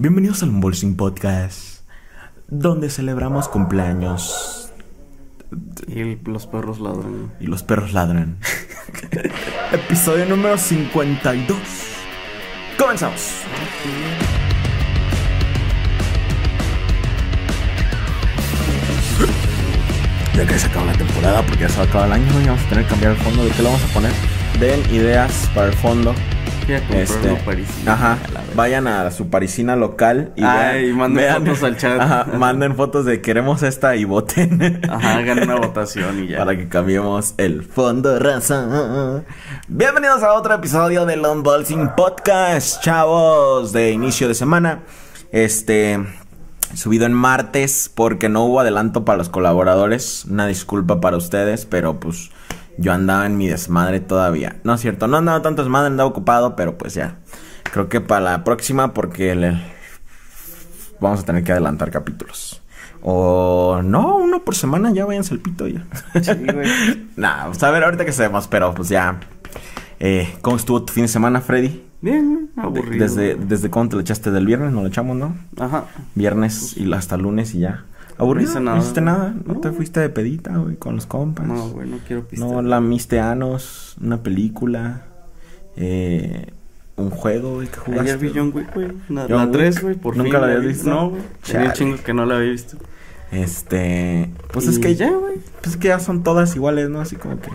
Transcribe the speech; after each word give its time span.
Bienvenidos 0.00 0.44
al 0.44 0.50
Unboxing 0.50 0.96
Podcast, 0.96 1.80
donde 2.46 2.88
celebramos 2.88 3.48
cumpleaños 3.48 4.70
Y 5.88 6.14
los 6.30 6.46
perros 6.46 6.78
ladran. 6.78 7.32
y 7.40 7.48
los 7.48 7.64
perros 7.64 7.92
ladran. 7.92 8.38
Episodio 9.72 10.24
número 10.26 10.56
52. 10.56 11.58
Comenzamos. 12.78 13.42
Ya 20.36 20.46
que 20.46 20.56
se 20.56 20.66
acaba 20.68 20.86
la 20.86 20.92
temporada, 20.92 21.42
porque 21.44 21.62
ya 21.62 21.68
se 21.68 21.78
va 21.78 21.82
a 21.82 21.86
acabar 21.86 22.06
el 22.06 22.12
año, 22.12 22.40
y 22.40 22.46
vamos 22.46 22.62
a 22.64 22.68
tener 22.68 22.84
que 22.84 22.90
cambiar 22.90 23.12
el 23.12 23.18
fondo. 23.18 23.44
¿De 23.44 23.50
qué 23.50 23.62
lo 23.62 23.70
vamos 23.70 23.82
a 23.90 23.94
poner? 23.94 24.12
Den 24.60 24.94
ideas 24.94 25.50
para 25.52 25.66
el 25.66 25.72
fondo. 25.74 26.14
A 26.76 26.80
comprar 26.80 27.00
Este, 27.00 27.34
parisina, 27.46 27.92
ajá, 27.94 28.12
a 28.12 28.54
vayan 28.54 28.86
a 28.88 29.10
su 29.10 29.30
parisina 29.30 29.74
local 29.74 30.32
y 30.36 30.42
vean- 30.42 30.92
manden 30.98 31.24
vean- 31.24 31.44
fotos 31.46 31.62
al 31.62 31.76
chat. 31.78 31.98
Ajá, 32.00 32.26
manden 32.36 32.76
fotos 32.76 33.06
de 33.06 33.22
queremos 33.22 33.62
esta 33.62 33.96
y 33.96 34.04
voten. 34.04 34.82
Ajá, 34.90 35.16
hagan 35.16 35.44
una 35.44 35.54
votación 35.60 36.24
y 36.24 36.28
ya. 36.28 36.38
Para 36.38 36.56
que 36.58 36.68
cambiemos 36.68 37.32
el 37.38 37.62
fondo 37.62 38.18
raza. 38.18 39.22
Bienvenidos 39.68 40.22
a 40.22 40.34
otro 40.34 40.52
episodio 40.54 41.06
del 41.06 41.24
Unboxing 41.24 41.90
Podcast, 41.96 42.82
chavos, 42.82 43.72
de 43.72 43.92
inicio 43.92 44.28
de 44.28 44.34
semana. 44.34 44.80
Este, 45.32 45.98
subido 46.74 47.06
en 47.06 47.14
martes 47.14 47.90
porque 47.94 48.28
no 48.28 48.44
hubo 48.44 48.60
adelanto 48.60 49.06
para 49.06 49.16
los 49.16 49.30
colaboradores. 49.30 50.26
Una 50.26 50.46
disculpa 50.46 51.00
para 51.00 51.16
ustedes, 51.16 51.64
pero 51.64 51.98
pues 51.98 52.30
yo 52.78 52.92
andaba 52.92 53.26
en 53.26 53.36
mi 53.36 53.46
desmadre 53.48 54.00
todavía. 54.00 54.56
No 54.64 54.74
es 54.74 54.80
cierto, 54.80 55.06
no 55.06 55.16
andaba 55.18 55.42
tanto 55.42 55.62
desmadre, 55.62 55.88
andaba 55.88 56.08
ocupado, 56.08 56.56
pero 56.56 56.78
pues 56.78 56.94
ya. 56.94 57.18
Creo 57.72 57.88
que 57.88 58.00
para 58.00 58.20
la 58.22 58.44
próxima 58.44 58.94
porque 58.94 59.34
le- 59.34 59.60
vamos 61.00 61.20
a 61.20 61.24
tener 61.24 61.44
que 61.44 61.52
adelantar 61.52 61.90
capítulos. 61.90 62.62
O 63.02 63.80
no, 63.84 64.16
uno 64.16 64.44
por 64.44 64.56
semana, 64.56 64.92
ya 64.92 65.04
váyanse 65.04 65.34
al 65.34 65.40
pito 65.40 65.66
ya. 65.68 65.84
Sí, 66.20 66.32
güey. 66.52 67.08
Nah, 67.16 67.46
pues 67.46 67.62
a 67.62 67.70
ver 67.70 67.84
ahorita 67.84 68.04
que 68.04 68.12
sabemos, 68.12 68.48
pero 68.48 68.74
pues 68.74 68.88
ya. 68.88 69.20
Eh, 70.00 70.36
¿Cómo 70.42 70.56
estuvo 70.56 70.82
tu 70.84 70.92
fin 70.92 71.04
de 71.04 71.08
semana, 71.08 71.40
Freddy? 71.40 71.84
Bien, 72.00 72.50
aburrido. 72.56 73.04
Desde, 73.04 73.34
desde 73.34 73.70
cuándo 73.70 73.90
te 73.90 73.96
lo 73.96 74.02
echaste 74.02 74.30
del 74.30 74.46
viernes, 74.46 74.72
nos 74.72 74.82
lo 74.82 74.88
echamos, 74.88 75.16
¿no? 75.16 75.36
Ajá. 75.58 75.84
Viernes 76.14 76.76
y 76.76 76.92
hasta 76.92 77.16
lunes 77.16 77.54
y 77.54 77.60
ya. 77.60 77.84
Aburrido, 78.18 78.50
hice 78.50 78.58
no 78.60 78.66
nada. 78.66 78.78
hiciste 78.78 79.00
nada, 79.00 79.34
no, 79.46 79.54
No. 79.54 79.60
te 79.60 79.70
fuiste 79.72 80.00
de 80.00 80.08
pedita, 80.08 80.56
güey, 80.56 80.76
con 80.76 80.96
los 80.96 81.06
compas. 81.06 81.46
No, 81.46 81.68
güey, 81.70 81.88
no 81.88 81.98
quiero 82.06 82.24
pistear. 82.26 82.50
No 82.50 82.62
lamiste 82.62 83.20
anos, 83.20 83.96
una 84.02 84.22
película, 84.22 85.02
eh, 85.76 86.52
un 86.96 87.10
juego, 87.10 87.54
güey, 87.54 87.68
que 87.68 87.76
jugaste. 87.76 88.10
Ayer 88.12 88.18
vi 88.18 88.32
John 88.34 88.50
Wick, 88.54 88.74
güey. 88.74 88.88
La, 89.08 89.22
John 89.22 89.30
la 89.30 89.44
Wick. 89.44 89.52
3, 89.52 89.82
güey, 89.82 89.94
por 89.94 90.16
¿Nunca 90.16 90.30
fin 90.32 90.40
la 90.40 90.46
vi. 90.48 90.52
habías 90.54 90.66
visto? 90.74 90.90
No, 90.90 91.10
güey. 91.10 91.22
Tenía 91.46 91.72
chingo 91.72 91.96
que 92.04 92.12
no 92.14 92.26
la 92.26 92.36
había 92.36 92.50
visto. 92.50 92.76
Este, 93.30 94.30
pues 94.52 94.66
es 94.66 94.78
que 94.78 94.94
ya, 94.94 95.10
güey. 95.10 95.36
Pues 95.62 95.74
es 95.74 95.76
que 95.76 95.88
ya 95.88 96.00
son 96.00 96.22
todas 96.22 96.56
iguales, 96.56 96.88
¿no? 96.88 97.00
Así 97.00 97.16
como 97.16 97.38
que 97.40 97.50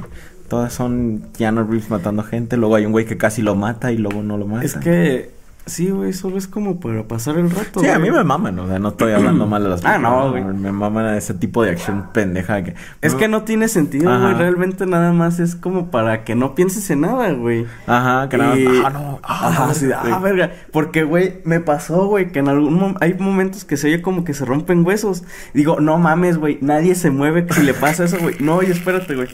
todas 0.47 0.71
son 0.71 1.23
Keanu 1.37 1.63
Reeves 1.65 1.89
matando 1.89 2.23
gente, 2.23 2.57
luego 2.57 2.75
hay 2.75 2.85
un 2.85 2.91
güey 2.91 3.05
que 3.05 3.17
casi 3.17 3.41
lo 3.41 3.55
mata 3.55 3.91
y 3.91 3.97
luego 3.97 4.21
no 4.23 4.37
lo 4.37 4.45
mata. 4.47 4.63
Es 4.65 4.75
que, 4.75 5.31
sí, 5.65 5.89
güey, 5.89 6.13
solo 6.13 6.37
es 6.37 6.47
como 6.47 6.79
para 6.79 7.03
pasar 7.07 7.37
el 7.37 7.49
rato. 7.49 7.79
Sí, 7.79 7.87
a 7.87 7.97
mí 7.99 8.11
me 8.11 8.23
maman, 8.23 8.57
o 8.59 8.67
sea, 8.67 8.79
no 8.79 8.89
estoy 8.89 9.13
hablando 9.13 9.45
mal 9.47 9.63
de 9.63 9.69
las 9.69 9.81
Ah, 9.85 9.97
no, 9.97 10.31
güey. 10.31 10.43
Me 10.43 10.71
maman 10.71 11.15
ese 11.15 11.33
tipo 11.33 11.63
de 11.63 11.71
acción 11.71 12.09
pendeja 12.13 12.63
que... 12.63 12.75
Es 13.01 13.15
que 13.15 13.27
no 13.27 13.43
tiene 13.43 13.67
sentido, 13.67 14.11
Ajá. 14.11 14.21
güey. 14.25 14.33
Realmente 14.35 14.85
nada 14.85 15.13
más 15.13 15.39
es 15.39 15.55
como 15.55 15.89
para 15.91 16.23
que 16.23 16.35
no 16.35 16.55
pienses 16.55 16.89
en 16.89 17.01
nada, 17.01 17.31
güey. 17.31 17.65
Ajá, 17.87 18.29
que 18.29 18.37
nada 18.37 18.57
Y- 18.57 18.67
más... 18.67 18.85
Ah, 18.85 18.89
no, 18.89 19.19
ah, 19.23 19.47
Ajá, 19.49 19.67
no, 19.67 19.73
güey. 19.73 20.13
ah, 20.13 20.19
verga. 20.19 20.51
Porque, 20.71 21.03
güey, 21.03 21.41
me 21.45 21.59
pasó, 21.59 22.07
güey, 22.07 22.31
que 22.31 22.39
en 22.39 22.49
algún 22.49 22.73
momento 22.75 22.99
hay 23.01 23.13
momentos 23.15 23.65
que 23.65 23.77
se 23.77 23.87
oye 23.87 24.01
como 24.01 24.23
que 24.25 24.33
se 24.33 24.45
rompen 24.45 24.85
huesos. 24.85 25.23
Digo, 25.53 25.79
no 25.79 25.97
mames, 25.97 26.37
güey, 26.37 26.57
nadie 26.61 26.95
se 26.95 27.09
mueve 27.09 27.45
si 27.51 27.63
le 27.63 27.73
pasa 27.73 28.05
eso, 28.05 28.17
güey. 28.19 28.35
No, 28.39 28.55
oye, 28.55 28.71
espérate, 28.71 29.15
güey. 29.15 29.29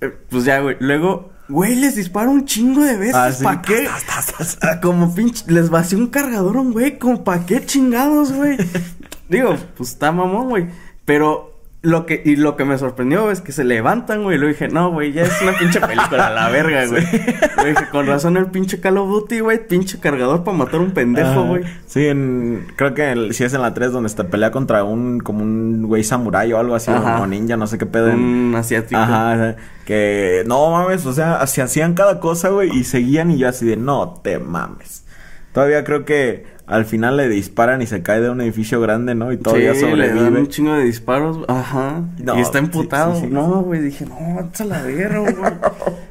Eh, 0.00 0.12
pues 0.30 0.44
ya, 0.44 0.60
güey. 0.60 0.76
Luego, 0.80 1.30
güey, 1.48 1.74
les 1.76 1.96
disparo 1.96 2.30
un 2.30 2.44
chingo 2.44 2.82
de 2.82 2.96
veces. 2.96 3.14
Ah, 3.14 3.32
sí. 3.32 3.44
¿Para 3.44 3.62
qué? 3.62 3.88
Ah, 4.60 4.80
Como 4.80 5.14
pinche, 5.14 5.44
les 5.48 5.70
vació 5.70 5.98
un 5.98 6.08
cargador 6.08 6.56
un 6.56 6.72
güey, 6.72 6.98
como 6.98 7.24
pa' 7.24 7.44
qué 7.46 7.64
chingados, 7.64 8.32
güey. 8.32 8.56
Digo, 9.28 9.56
pues 9.76 9.90
está 9.90 10.12
mamón, 10.12 10.48
güey. 10.48 10.66
Pero 11.04 11.51
lo 11.82 12.06
que, 12.06 12.22
y 12.24 12.36
lo 12.36 12.56
que 12.56 12.64
me 12.64 12.78
sorprendió 12.78 13.30
es 13.32 13.40
que 13.40 13.50
se 13.50 13.64
levantan, 13.64 14.22
güey. 14.22 14.36
Y 14.36 14.38
luego 14.38 14.52
dije, 14.52 14.68
no, 14.68 14.92
güey, 14.92 15.12
ya 15.12 15.22
es 15.22 15.42
una 15.42 15.52
pinche 15.58 15.80
película, 15.80 16.28
a 16.28 16.30
la 16.30 16.48
verga, 16.48 16.86
güey. 16.88 17.02
Le 17.02 17.70
dije, 17.70 17.88
con 17.90 18.06
razón 18.06 18.36
el 18.36 18.46
pinche 18.46 18.78
Call 18.80 18.98
of 18.98 19.08
Duty, 19.08 19.40
güey, 19.40 19.66
pinche 19.66 19.98
cargador 19.98 20.44
para 20.44 20.56
matar 20.56 20.78
un 20.80 20.92
pendejo, 20.92 21.44
güey. 21.44 21.64
Sí, 21.86 22.06
en, 22.06 22.68
creo 22.76 22.94
que 22.94 23.10
el- 23.10 23.34
si 23.34 23.42
es 23.44 23.52
en 23.54 23.62
la 23.62 23.74
3 23.74 23.90
donde 23.92 24.10
te 24.10 24.22
pelea 24.24 24.52
contra 24.52 24.84
un 24.84 25.18
como 25.18 25.42
un 25.42 25.82
güey 25.86 26.04
samurái 26.04 26.52
o 26.52 26.58
algo 26.58 26.76
así, 26.76 26.90
Ajá. 26.92 27.20
o 27.20 27.26
ninja, 27.26 27.56
no 27.56 27.66
sé 27.66 27.78
qué 27.78 27.86
pedo. 27.86 28.12
Un 28.12 28.54
asiático. 28.56 29.00
Ajá, 29.00 29.56
que 29.84 30.44
no 30.46 30.70
mames, 30.70 31.04
o 31.06 31.12
sea, 31.12 31.44
se 31.48 31.62
hacían 31.62 31.94
cada 31.94 32.20
cosa, 32.20 32.50
güey, 32.50 32.70
y 32.70 32.84
seguían 32.84 33.32
y 33.32 33.38
yo 33.38 33.48
así 33.48 33.66
de, 33.66 33.76
no 33.76 34.20
te 34.22 34.38
mames. 34.38 35.04
Todavía 35.52 35.82
creo 35.84 36.04
que 36.04 36.46
al 36.66 36.84
final 36.84 37.16
le 37.16 37.28
disparan 37.28 37.82
y 37.82 37.86
se 37.86 38.02
cae 38.02 38.20
de 38.20 38.30
un 38.30 38.40
edificio 38.40 38.80
grande, 38.80 39.14
¿no? 39.14 39.32
Y 39.32 39.36
todavía 39.36 39.74
sí, 39.74 39.84
le 39.84 40.08
dan 40.08 40.16
sobrevive. 40.16 40.40
un 40.40 40.48
chingo 40.48 40.72
de 40.74 40.84
disparos, 40.84 41.38
ajá. 41.48 42.04
No, 42.18 42.38
y 42.38 42.40
está 42.40 42.58
emputado. 42.58 43.16
sí, 43.16 43.22
sí. 43.22 43.26
No, 43.28 43.62
güey, 43.62 43.80
dije, 43.80 44.06
no, 44.06 44.14
a 44.16 44.64
la 44.64 44.82
verga, 44.82 45.18
güey. 45.18 45.34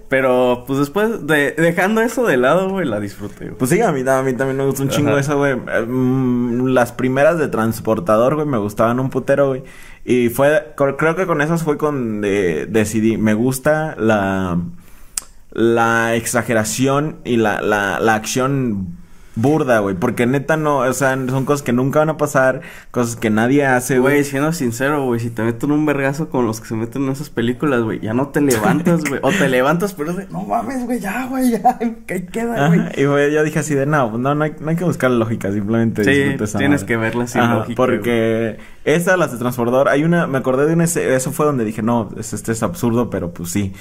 Pero, 0.09 0.65
pues 0.67 0.79
después 0.79 1.25
de, 1.25 1.53
dejando 1.53 2.01
eso 2.01 2.25
de 2.27 2.35
lado, 2.35 2.69
güey, 2.69 2.85
la 2.85 2.99
disfruté, 2.99 3.45
güey. 3.45 3.57
Pues 3.57 3.71
sí, 3.71 3.79
a 3.79 3.93
mí, 3.93 4.01
a 4.05 4.21
mí 4.23 4.33
también 4.33 4.57
me 4.57 4.65
gusta 4.65 4.83
un 4.83 4.89
chingo 4.89 5.17
eso, 5.17 5.37
güey. 5.37 5.53
Eh, 5.53 5.85
mm, 5.87 6.67
las 6.67 6.91
primeras 6.91 7.39
de 7.39 7.47
transportador, 7.47 8.35
güey, 8.35 8.45
me 8.45 8.57
gustaban 8.57 8.99
un 8.99 9.09
putero, 9.09 9.47
güey. 9.47 9.63
Y 10.03 10.29
fue, 10.29 10.73
creo 10.75 11.15
que 11.15 11.25
con 11.25 11.41
esas 11.41 11.63
fue 11.63 11.77
con 11.77 12.19
de, 12.19 12.65
decidí, 12.65 13.17
me 13.17 13.35
gusta 13.35 13.95
la, 13.97 14.59
la 15.51 16.15
exageración 16.15 17.17
y 17.23 17.37
la, 17.37 17.61
la, 17.61 17.99
la 18.01 18.15
acción 18.15 19.00
burda, 19.35 19.79
güey. 19.79 19.95
Porque 19.95 20.25
neta 20.25 20.57
no, 20.57 20.79
o 20.79 20.93
sea, 20.93 21.15
son 21.27 21.45
cosas 21.45 21.61
que 21.63 21.71
nunca 21.73 21.99
van 21.99 22.09
a 22.09 22.17
pasar, 22.17 22.61
cosas 22.91 23.15
que 23.15 23.29
nadie 23.29 23.65
hace, 23.65 23.99
Güey, 23.99 24.15
güey. 24.15 24.23
siendo 24.25 24.51
sincero, 24.53 25.05
güey, 25.05 25.19
si 25.19 25.29
te 25.29 25.41
meten 25.43 25.71
un 25.71 25.85
vergazo 25.85 26.29
con 26.29 26.45
los 26.45 26.59
que 26.59 26.67
se 26.67 26.75
meten 26.75 27.03
en 27.03 27.09
esas 27.11 27.29
películas, 27.29 27.81
güey, 27.81 27.99
ya 28.01 28.13
no 28.13 28.27
te 28.29 28.41
levantas, 28.41 29.03
güey. 29.05 29.19
o 29.23 29.29
te 29.31 29.47
levantas, 29.47 29.93
pero 29.93 30.11
es 30.11 30.17
de, 30.17 30.27
no 30.27 30.43
mames, 30.43 30.85
güey, 30.85 30.99
ya, 30.99 31.25
güey, 31.27 31.51
ya, 31.51 31.77
ahí 31.81 32.25
queda, 32.31 32.67
güey. 32.67 32.81
Y 32.97 33.05
güey, 33.05 33.33
yo 33.33 33.43
dije 33.43 33.59
así 33.59 33.73
de, 33.75 33.85
no, 33.85 34.17
no, 34.17 34.35
no 34.35 34.43
hay, 34.43 34.53
no 34.59 34.69
hay 34.69 34.75
que 34.75 34.83
buscar 34.83 35.11
lógica, 35.11 35.51
simplemente 35.51 36.03
Sí, 36.03 36.35
esa 36.43 36.57
tienes 36.57 36.81
madre". 36.81 36.87
que 36.87 36.97
verla 36.97 37.27
sin 37.27 37.41
Ajá, 37.41 37.55
lógica, 37.55 37.75
Porque 37.75 38.57
esa, 38.85 39.17
las 39.17 39.31
de 39.31 39.37
Transbordador, 39.37 39.89
hay 39.89 40.03
una, 40.03 40.27
me 40.27 40.37
acordé 40.37 40.65
de 40.65 40.73
una, 40.73 40.85
eso 40.85 41.31
fue 41.31 41.45
donde 41.45 41.65
dije, 41.65 41.81
no, 41.81 42.09
es- 42.17 42.33
este 42.33 42.51
es 42.51 42.63
absurdo, 42.63 43.09
pero 43.09 43.31
pues 43.33 43.49
sí. 43.49 43.73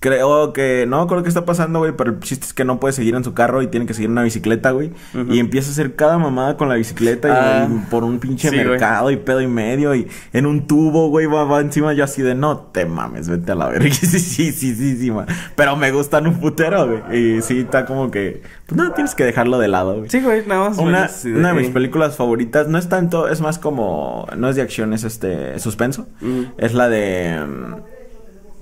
Creo 0.00 0.52
que, 0.52 0.84
no 0.86 1.00
acuerdo 1.00 1.24
qué 1.24 1.28
está 1.28 1.44
pasando, 1.44 1.80
güey, 1.80 1.90
pero 1.96 2.12
el 2.12 2.20
chiste 2.20 2.46
es 2.46 2.54
que 2.54 2.64
no 2.64 2.78
puede 2.78 2.92
seguir 2.92 3.16
en 3.16 3.24
su 3.24 3.34
carro 3.34 3.62
y 3.62 3.66
tiene 3.66 3.84
que 3.84 3.94
seguir 3.94 4.06
en 4.06 4.12
una 4.12 4.22
bicicleta, 4.22 4.70
güey. 4.70 4.92
Y 5.28 5.40
empieza 5.40 5.70
a 5.70 5.72
hacer 5.72 5.96
cada 5.96 6.18
mamada 6.18 6.56
con 6.56 6.68
la 6.68 6.76
bicicleta 6.76 7.26
y, 7.28 7.32
Ah, 7.34 7.68
por 7.90 8.04
un 8.04 8.20
pinche 8.20 8.48
sí, 8.48 8.54
mercado 8.56 9.10
y 9.10 9.16
pedo 9.16 9.40
y 9.40 9.48
medio 9.48 9.96
y 9.96 10.06
en 10.32 10.46
un 10.46 10.68
tubo, 10.68 11.08
güey, 11.08 11.26
va, 11.26 11.42
va 11.42 11.58
encima 11.60 11.94
yo 11.94 12.04
así 12.04 12.22
de, 12.22 12.36
no 12.36 12.58
te 12.58 12.86
mames, 12.86 13.28
vete 13.28 13.50
a 13.50 13.54
la 13.56 13.66
verga. 13.66 13.90
sí, 13.92 14.06
sí, 14.06 14.52
sí, 14.52 14.72
sí, 14.76 14.96
sí, 14.96 15.10
ma. 15.10 15.26
Pero 15.56 15.74
me 15.74 15.90
gustan 15.90 16.28
un 16.28 16.38
putero, 16.38 16.86
güey. 16.86 17.36
Y 17.38 17.42
sí, 17.42 17.58
está 17.58 17.84
como 17.84 18.08
que, 18.12 18.42
pues 18.68 18.76
no, 18.76 18.92
tienes 18.92 19.14
que 19.14 19.24
dejarlo 19.24 19.58
de 19.58 19.66
lado, 19.66 19.96
güey. 19.96 20.10
Sí, 20.10 20.20
güey, 20.20 20.46
nada 20.46 20.68
más. 20.68 20.78
Una, 20.78 21.08
de 21.52 21.54
mis 21.54 21.70
películas 21.70 22.16
favoritas, 22.16 22.68
no 22.68 22.76
es 22.76 22.86
tanto, 22.90 23.26
es 23.26 23.40
más 23.40 23.58
como, 23.58 24.26
no 24.36 24.50
es 24.50 24.56
de 24.56 24.62
acción, 24.62 24.92
es 24.92 25.04
este, 25.04 25.58
suspenso. 25.58 26.06
Mm. 26.20 26.42
Es 26.58 26.74
la 26.74 26.90
de 26.90 27.40
mm, 27.46 27.74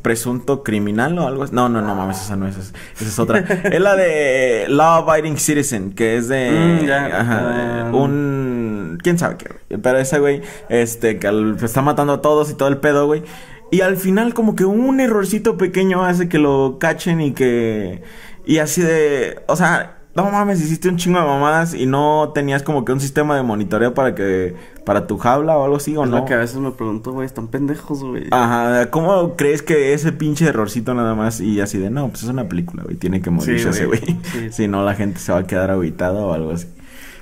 Presunto 0.03 0.63
Criminal 0.63 1.19
o 1.19 1.27
algo 1.27 1.43
así. 1.43 1.53
No, 1.53 1.69
no, 1.69 1.83
no 1.83 1.97
mames, 1.97 2.23
esa 2.23 2.37
no 2.37 2.47
es, 2.47 2.57
esa, 2.57 2.73
es 3.05 3.19
otra. 3.19 3.39
es 3.65 3.81
la 3.81 3.97
de 3.97 4.67
Law 4.69 5.11
Abiding 5.11 5.39
Citizen, 5.39 5.93
que 5.93 6.17
es 6.17 6.29
de, 6.29 6.51
Mm, 6.87 6.91
ajá, 7.13 7.91
um, 7.93 8.01
un, 8.01 8.99
quién 9.03 9.19
sabe 9.19 9.39
qué, 9.39 9.49
güey. 9.69 9.83
Pero 9.83 9.99
ese 9.99 10.21
güey, 10.21 10.41
este, 10.69 11.19
que 11.19 11.27
al- 11.27 11.57
está 11.61 11.83
matando 11.83 12.13
a 12.13 12.23
todos 12.23 12.49
y 12.49 12.55
todo 12.55 12.69
el 12.69 12.77
pedo, 12.79 13.07
güey. 13.07 13.25
Y 13.73 13.81
al 13.81 13.97
final 13.97 14.33
como 14.35 14.55
que 14.55 14.65
un 14.65 15.01
errorcito 15.01 15.57
pequeño 15.59 16.05
hace 16.05 16.29
que 16.29 16.39
lo 16.39 16.77
cachen 16.79 17.21
y 17.21 17.33
que, 17.33 18.05
y 18.47 18.59
así 18.59 18.81
de, 18.81 19.41
o 19.49 19.57
sea, 19.57 19.93
no 20.15 20.31
mames, 20.31 20.63
hiciste 20.63 20.89
un 20.89 20.97
chingo 20.97 21.21
de 21.21 21.27
mamadas 21.27 21.75
y 21.75 21.85
no 21.85 22.33
tenías 22.35 22.63
como 22.63 22.87
que 22.87 22.93
un 22.93 23.01
sistema 23.01 23.37
de 23.37 23.43
monitoreo 23.43 23.93
para 23.93 24.15
que, 24.15 24.57
para 24.87 25.07
tu 25.07 25.19
jaula 25.19 25.59
o 25.59 25.65
algo 25.65 25.77
así, 25.77 25.95
o 25.95 26.05
Es 26.05 26.11
no. 26.11 26.19
lo 26.21 26.25
que 26.25 26.33
a 26.33 26.39
veces 26.39 26.57
me 26.57 26.71
pregunto, 26.71 27.13
güey, 27.13 27.27
están 27.27 27.49
pendejos, 27.49 28.03
güey. 28.03 28.29
Ajá, 28.31 28.91
¿cómo 28.91 29.37
crees 29.37 29.61
que 29.61 29.93
ese 29.93 30.13
pinche 30.13 30.47
errorcito 30.47 30.95
nada 30.95 31.15
más 31.15 31.41
y 31.43 31.61
así 31.61 31.77
de, 31.77 31.91
no, 31.91 32.09
pues 32.09 32.23
es 32.23 32.31
una 32.31 32.49
película, 32.49 32.85
güey, 32.85 32.97
tiene 32.97 33.21
que 33.21 33.29
morirse 33.31 33.65
Sí, 33.65 33.79
ese 33.79 33.87
güey. 33.87 34.01
Sí. 34.33 34.49
Si 34.53 34.69
no, 34.69 34.85
la 34.85 34.95
gente 34.95 35.21
se 35.21 35.33
va 35.33 35.41
a 35.41 35.47
quedar 35.47 35.71
agitada 35.71 36.21
o 36.21 36.33
algo 36.33 36.53
así. 36.53 36.67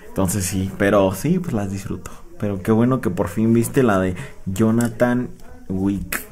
Entonces 0.07 0.45
sí, 0.45 0.71
pero 0.79 1.13
sí, 1.15 1.41
pues 1.41 1.53
las 1.53 1.73
disfruto. 1.73 2.13
Pero 2.39 2.63
qué 2.63 2.71
bueno 2.71 3.01
que 3.01 3.11
por 3.11 3.27
fin 3.29 3.53
viste 3.53 3.83
la 3.83 3.99
de 3.99 4.15
Jonathan 4.47 5.31
Wick. 5.69 6.23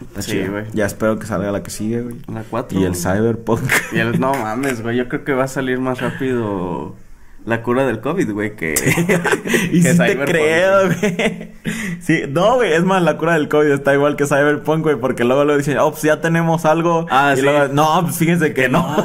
Está 0.00 0.22
Sí, 0.22 0.46
güey. 0.46 0.64
Ya 0.72 0.86
espero 0.86 1.18
que 1.18 1.26
salga 1.26 1.52
la 1.52 1.62
que 1.62 1.70
sigue, 1.70 2.02
güey. 2.02 2.16
La 2.32 2.42
4. 2.42 2.80
Y 2.80 2.84
el 2.84 2.96
Cyberpunk. 2.96 3.70
Y 3.92 3.98
el, 3.98 4.18
no 4.20 4.32
mames, 4.34 4.82
güey. 4.82 4.96
Yo 4.96 5.08
creo 5.08 5.24
que 5.24 5.32
va 5.32 5.44
a 5.44 5.48
salir 5.48 5.78
más 5.78 6.00
rápido 6.00 6.96
la 7.44 7.62
cura 7.62 7.86
del 7.86 8.00
COVID, 8.00 8.32
güey, 8.32 8.54
que... 8.54 8.74
y 9.72 9.82
que 9.82 9.88
te 9.88 9.94
Cyberpunk, 9.94 10.28
creo, 10.28 10.86
güey. 10.86 11.52
Sí, 12.00 12.22
no, 12.28 12.56
güey, 12.56 12.72
es 12.72 12.84
más, 12.84 13.02
la 13.02 13.16
cura 13.16 13.34
del 13.34 13.48
COVID 13.48 13.70
está 13.70 13.94
igual 13.94 14.16
que 14.16 14.26
Cyberpunk, 14.26 14.82
güey, 14.82 14.96
porque 14.96 15.24
luego 15.24 15.44
lo 15.44 15.56
dicen, 15.56 15.78
oh, 15.78 15.90
pues 15.90 16.02
ya 16.02 16.20
tenemos 16.20 16.64
algo. 16.64 17.06
Ah, 17.10 17.32
y 17.32 17.36
sí. 17.36 17.42
luego, 17.42 17.72
no, 17.72 18.02
pues 18.02 18.18
fíjense 18.18 18.52
que 18.52 18.68
no. 18.68 19.04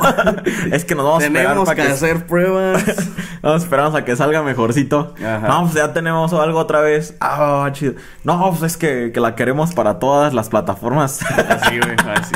es 0.72 0.86
que 0.86 0.96
nos 0.96 1.06
vamos 1.06 1.24
a 1.24 1.28
esperar 1.28 1.48
Tenemos 1.48 1.70
que 1.70 1.76
que... 1.76 1.82
hacer 1.82 2.26
pruebas. 2.26 2.84
Vamos, 3.46 3.64
esperamos 3.64 3.94
a 3.96 4.04
que 4.04 4.16
salga 4.16 4.42
mejorcito. 4.42 5.14
Ajá. 5.24 5.48
No, 5.48 5.62
pues 5.62 5.76
ya 5.76 5.94
tenemos 5.94 6.34
algo 6.34 6.58
otra 6.60 6.82
vez. 6.82 7.16
Ah, 7.22 7.70
chido. 7.72 7.94
No, 8.24 8.50
pues 8.50 8.64
es 8.64 8.76
que, 8.78 9.12
que 9.14 9.20
la 9.20 9.36
queremos 9.36 9.74
para 9.76 10.00
todas 10.00 10.34
las 10.34 10.50
plataformas. 10.50 11.22
Así, 11.50 11.78
güey, 11.80 11.96
así. 12.16 12.34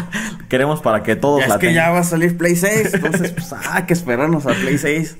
queremos 0.50 0.82
para 0.82 1.02
que 1.02 1.16
todos 1.16 1.42
Ya 1.42 1.48
la 1.48 1.56
es 1.56 1.60
que 1.60 1.68
tengan. 1.68 1.86
ya 1.88 1.92
va 1.92 2.00
a 2.00 2.04
salir 2.04 2.38
Play 2.38 2.56
6, 2.56 2.94
entonces, 2.94 3.32
pues, 3.32 3.52
ah, 3.54 3.60
hay 3.74 3.84
que 3.84 3.94
esperarnos 3.94 4.46
a 4.46 4.52
Play 4.52 4.78
6. 4.78 5.18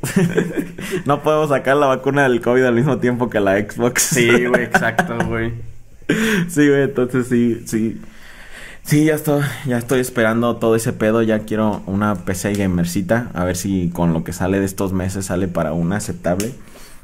no 1.06 1.22
podemos 1.24 1.50
sacar 1.50 1.76
la 1.78 1.88
vacuna 1.88 2.24
del 2.24 2.40
COVID 2.42 2.64
al 2.66 2.76
mismo 2.76 3.00
tiempo 3.00 3.30
que 3.30 3.40
la 3.40 3.58
Xbox. 3.58 4.04
Sí, 4.04 4.46
güey, 4.46 4.64
exacto, 4.64 5.18
güey. 5.28 5.54
Sí, 6.50 6.68
güey, 6.68 6.84
entonces 6.84 7.28
sí, 7.28 7.64
sí. 7.68 8.02
Sí, 8.90 9.06
ya 9.06 9.14
estoy, 9.14 9.44
ya 9.68 9.78
estoy 9.78 10.00
esperando 10.00 10.56
todo 10.56 10.76
ese 10.76 10.94
pedo. 10.94 11.22
Ya 11.22 11.40
quiero 11.42 11.84
una 11.86 12.16
PC 12.16 12.54
gamercita. 12.56 13.30
A 13.36 13.44
ver 13.44 13.56
si 13.56 13.92
con 13.92 14.14
lo 14.14 14.24
que 14.24 14.34
sale 14.34 14.60
de 14.60 14.66
estos 14.66 14.94
meses 14.94 15.28
sale 15.28 15.48
para 15.48 15.74
una 15.74 15.98
aceptable. 15.98 16.56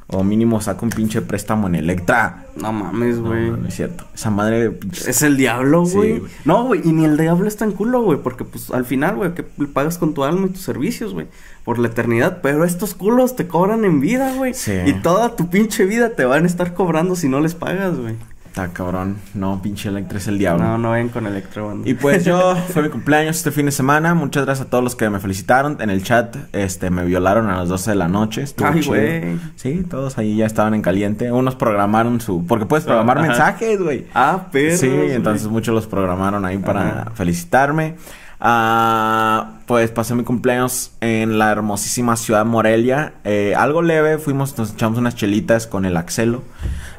O 0.08 0.24
mínimo 0.24 0.62
saco 0.62 0.84
un 0.86 0.90
pinche 0.92 1.22
préstamo 1.22 1.68
en 1.68 1.76
Electra. 1.76 2.46
No 2.56 2.72
mames, 2.74 3.20
güey. 3.20 3.52
no, 3.52 3.58
no 3.58 3.68
es 3.68 3.76
cierto. 3.76 4.04
Esa 4.16 4.32
madre. 4.32 4.72
pinche- 4.72 5.08
Es 5.10 5.22
el 5.22 5.38
diablo, 5.38 5.84
güey. 5.86 6.24
no, 6.44 6.64
güey, 6.66 6.82
y 6.84 6.92
ni 6.92 7.06
el 7.06 7.18
diablo 7.18 7.48
es 7.48 7.58
tan 7.58 7.72
culo, 7.72 8.02
güey, 8.02 8.18
porque 8.20 8.44
pues 8.46 8.72
al 8.72 8.86
final, 8.86 9.16
güey, 9.16 9.36
que 9.36 9.44
pagas 9.44 10.00
con 10.00 10.16
tu 10.16 10.24
alma 10.24 10.48
y 10.48 10.50
tus 10.52 10.62
servicios, 10.62 11.14
güey, 11.14 11.28
por 11.64 11.78
la 11.78 11.88
eternidad, 11.90 12.40
pero 12.42 12.66
estos 12.66 12.96
culos 12.96 13.36
te 13.36 13.48
cobran 13.48 13.86
en 13.86 14.00
vida, 14.00 14.34
güey. 14.36 14.54
Sí. 14.56 14.74
Y 14.86 14.94
toda 14.94 15.36
tu 15.36 15.50
pinche 15.52 15.86
vida 15.86 16.10
te 16.16 16.26
van 16.26 16.44
a 16.46 16.48
estar 16.48 16.74
cobrando 16.76 17.16
si 17.16 17.28
no 17.30 17.40
les 17.42 17.54
pagas, 17.56 17.96
güey. 17.98 18.16
Está 18.56 18.70
cabrón. 18.70 19.18
No, 19.34 19.62
pinche 19.62 19.90
Electra 19.90 20.18
es 20.18 20.30
el 20.30 20.38
diablo. 20.38 20.64
No, 20.64 20.78
no 20.78 20.92
ven 20.92 21.10
con 21.10 21.28
Electro, 21.28 21.68
banda. 21.68 21.90
Y 21.90 21.94
pues 21.94 22.24
yo, 22.24 22.56
fue 22.70 22.84
mi 22.84 22.90
cumpleaños 22.90 23.36
este 23.36 23.52
fin 23.52 23.66
de 23.66 23.74
semana. 23.74 24.14
Muchas 24.14 24.46
gracias 24.46 24.68
a 24.68 24.70
todos 24.70 24.82
los 24.82 24.96
que 24.96 25.10
me 25.10 25.20
felicitaron. 25.20 25.76
En 25.82 25.90
el 25.90 26.02
chat, 26.04 26.38
este, 26.54 26.90
me 26.90 27.04
violaron 27.04 27.50
a 27.50 27.58
las 27.58 27.68
12 27.68 27.90
de 27.92 27.96
la 27.98 28.08
noche. 28.08 28.44
Estuvo 28.44 28.70
Ay, 28.70 28.82
güey. 28.86 29.40
Sí, 29.58 29.86
todos 29.90 30.18
ahí 30.18 30.38
ya 30.38 30.46
estaban 30.46 30.74
en 30.74 30.82
caliente. 30.82 31.34
Unos 31.34 31.56
programaron 31.56 32.22
su... 32.22 32.48
Porque 32.48 32.66
puedes 32.66 32.86
programar 32.86 33.18
Ajá. 33.18 33.28
mensajes, 33.28 33.82
güey. 33.82 34.08
Ah, 34.14 34.48
perros, 34.54 34.80
Sí, 34.80 34.90
entonces 34.90 35.50
muchos 35.50 35.76
los 35.76 35.86
programaron 35.86 36.46
ahí 36.46 36.58
para 36.58 37.02
Ajá. 37.02 37.12
felicitarme. 37.14 37.96
Ah, 38.40 39.56
pues 39.66 39.92
pasé 39.92 40.16
mi 40.16 40.24
cumpleaños 40.24 40.92
en 41.02 41.40
la 41.40 41.52
hermosísima 41.52 42.16
ciudad 42.16 42.46
de 42.46 42.46
Morelia. 42.46 43.16
Eh, 43.26 43.54
algo 43.58 43.82
leve, 43.82 44.18
fuimos, 44.18 44.58
nos 44.58 44.72
echamos 44.74 44.98
unas 44.98 45.16
chelitas 45.16 45.68
con 45.68 45.84
el 45.84 45.98
Axelo. 45.98 46.44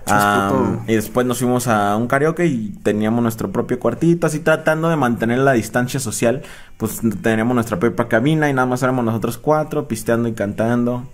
Puto. 0.07 0.83
y 0.87 0.95
después 0.95 1.27
nos 1.27 1.39
fuimos 1.39 1.67
a 1.67 1.97
un 1.97 2.07
karaoke 2.07 2.47
y 2.47 2.69
teníamos 2.83 3.23
nuestro 3.23 3.51
propio 3.51 3.79
cuartito, 3.81 4.27
así 4.27 4.39
tratando 4.39 4.89
de 4.89 4.97
mantener 4.97 5.39
la 5.39 5.53
distancia 5.53 5.99
social. 6.01 6.43
Pues 6.77 7.01
teníamos 7.23 7.55
nuestra 7.55 7.79
propia 7.79 8.09
cabina 8.09 8.49
y 8.49 8.53
nada 8.53 8.67
más 8.67 8.83
éramos 8.83 9.05
nosotros 9.05 9.39
cuatro, 9.39 9.89
pisteando 9.89 10.29
y 10.29 10.33
cantando. 10.35 11.05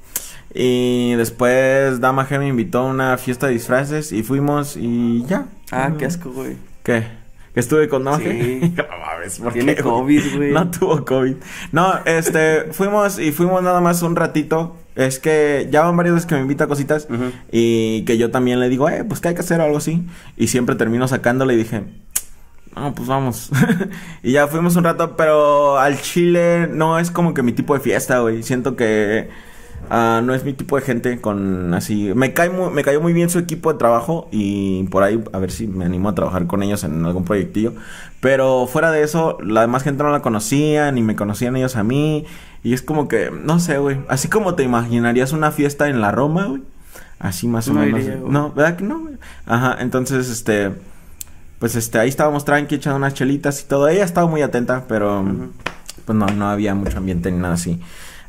Y 0.54 1.14
después 1.14 2.00
Dama 2.00 2.28
G 2.28 2.38
me 2.38 2.48
invitó 2.48 2.80
a 2.80 2.84
una 2.84 3.16
fiesta 3.16 3.46
de 3.46 3.54
disfraces 3.54 4.12
y 4.12 4.22
fuimos 4.22 4.76
y 4.76 5.24
ya. 5.26 5.46
Ah, 5.70 5.92
qué 5.98 6.04
asco, 6.04 6.30
güey. 6.30 6.56
¿Qué? 6.82 7.21
¿Que 7.54 7.60
estuve 7.60 7.88
con 7.88 8.04
Dama 8.04 8.18
Sí. 8.18 8.60
No 8.76 8.84
mames, 8.98 9.38
¿por 9.38 9.52
Tiene 9.52 9.74
qué, 9.74 9.82
COVID, 9.82 10.36
güey. 10.36 10.52
No 10.52 10.70
tuvo 10.70 11.04
COVID. 11.04 11.36
No, 11.72 11.94
este, 12.04 12.64
fuimos 12.72 13.18
y 13.18 13.32
fuimos 13.32 13.62
nada 13.62 13.80
más 13.80 14.02
un 14.02 14.16
ratito. 14.16 14.76
Es 14.94 15.18
que 15.18 15.68
ya 15.70 15.82
van 15.82 15.96
varias 15.96 16.14
veces 16.14 16.26
que 16.28 16.34
me 16.34 16.42
invita 16.42 16.64
a 16.64 16.66
cositas 16.66 17.08
y 17.50 18.04
que 18.04 18.18
yo 18.18 18.30
también 18.30 18.60
le 18.60 18.68
digo, 18.68 18.90
eh, 18.90 19.04
pues 19.04 19.20
que 19.20 19.28
hay 19.28 19.34
que 19.34 19.40
hacer 19.40 19.60
algo 19.62 19.78
así. 19.78 20.06
Y 20.36 20.48
siempre 20.48 20.76
termino 20.76 21.08
sacándole 21.08 21.54
y 21.54 21.56
dije, 21.56 21.84
no, 22.76 22.94
pues 22.94 23.08
vamos. 23.08 23.50
y 24.22 24.32
ya 24.32 24.48
fuimos 24.48 24.76
un 24.76 24.84
rato, 24.84 25.16
pero 25.16 25.78
al 25.78 26.00
Chile 26.00 26.68
no 26.70 26.98
es 26.98 27.10
como 27.10 27.32
que 27.32 27.42
mi 27.42 27.52
tipo 27.52 27.74
de 27.74 27.80
fiesta, 27.80 28.20
güey. 28.20 28.42
Siento 28.42 28.76
que 28.76 29.30
ah, 29.90 30.20
no 30.24 30.34
es 30.34 30.44
mi 30.44 30.52
tipo 30.52 30.76
de 30.76 30.82
gente 30.82 31.20
con 31.20 31.74
así. 31.74 32.12
Me 32.14 32.32
cae 32.32 32.50
muy, 32.50 32.70
me 32.70 32.82
cayó 32.84 33.00
muy 33.00 33.12
bien 33.12 33.30
su 33.30 33.38
equipo 33.38 33.72
de 33.72 33.78
trabajo 33.78 34.28
y 34.30 34.84
por 34.84 35.02
ahí 35.02 35.22
a 35.32 35.38
ver 35.38 35.50
si 35.50 35.66
me 35.66 35.84
animo 35.84 36.08
a 36.08 36.14
trabajar 36.14 36.46
con 36.46 36.62
ellos 36.62 36.84
en 36.84 37.04
algún 37.04 37.24
proyectillo. 37.24 37.74
Pero 38.20 38.66
fuera 38.66 38.90
de 38.90 39.02
eso, 39.02 39.38
la 39.42 39.62
demás 39.62 39.82
gente 39.82 40.02
no 40.02 40.10
la 40.10 40.22
conocía, 40.22 40.92
ni 40.92 41.02
me 41.02 41.16
conocían 41.16 41.56
ellos 41.56 41.76
a 41.76 41.82
mí. 41.82 42.24
Y 42.64 42.74
es 42.74 42.82
como 42.82 43.08
que, 43.08 43.30
no 43.30 43.58
sé, 43.58 43.78
güey. 43.78 43.98
Así 44.08 44.28
como 44.28 44.54
te 44.54 44.62
imaginarías 44.62 45.32
una 45.32 45.50
fiesta 45.50 45.88
en 45.88 46.00
la 46.00 46.12
Roma, 46.12 46.46
güey. 46.46 46.62
Así 47.18 47.48
más 47.48 47.68
o 47.68 47.72
No 47.72 47.80
menos. 47.80 48.00
iría, 48.00 48.18
no, 48.24 48.52
¿verdad 48.52 48.76
que 48.76 48.84
no, 48.84 49.00
güey? 49.00 49.14
Ajá, 49.46 49.76
entonces, 49.80 50.28
este... 50.28 50.72
Pues 51.58 51.76
este, 51.76 52.00
ahí 52.00 52.08
estábamos 52.08 52.44
tranqui, 52.44 52.74
echando 52.74 52.96
unas 52.96 53.14
chelitas 53.14 53.62
y 53.62 53.66
todo. 53.68 53.88
Ella 53.88 54.02
estaba 54.04 54.26
muy 54.26 54.42
atenta, 54.42 54.84
pero 54.88 55.24
pues 56.04 56.18
no, 56.18 56.26
no 56.26 56.48
había 56.48 56.74
mucho 56.74 56.98
ambiente 56.98 57.30
ni 57.30 57.38
nada 57.38 57.54
así. 57.54 57.80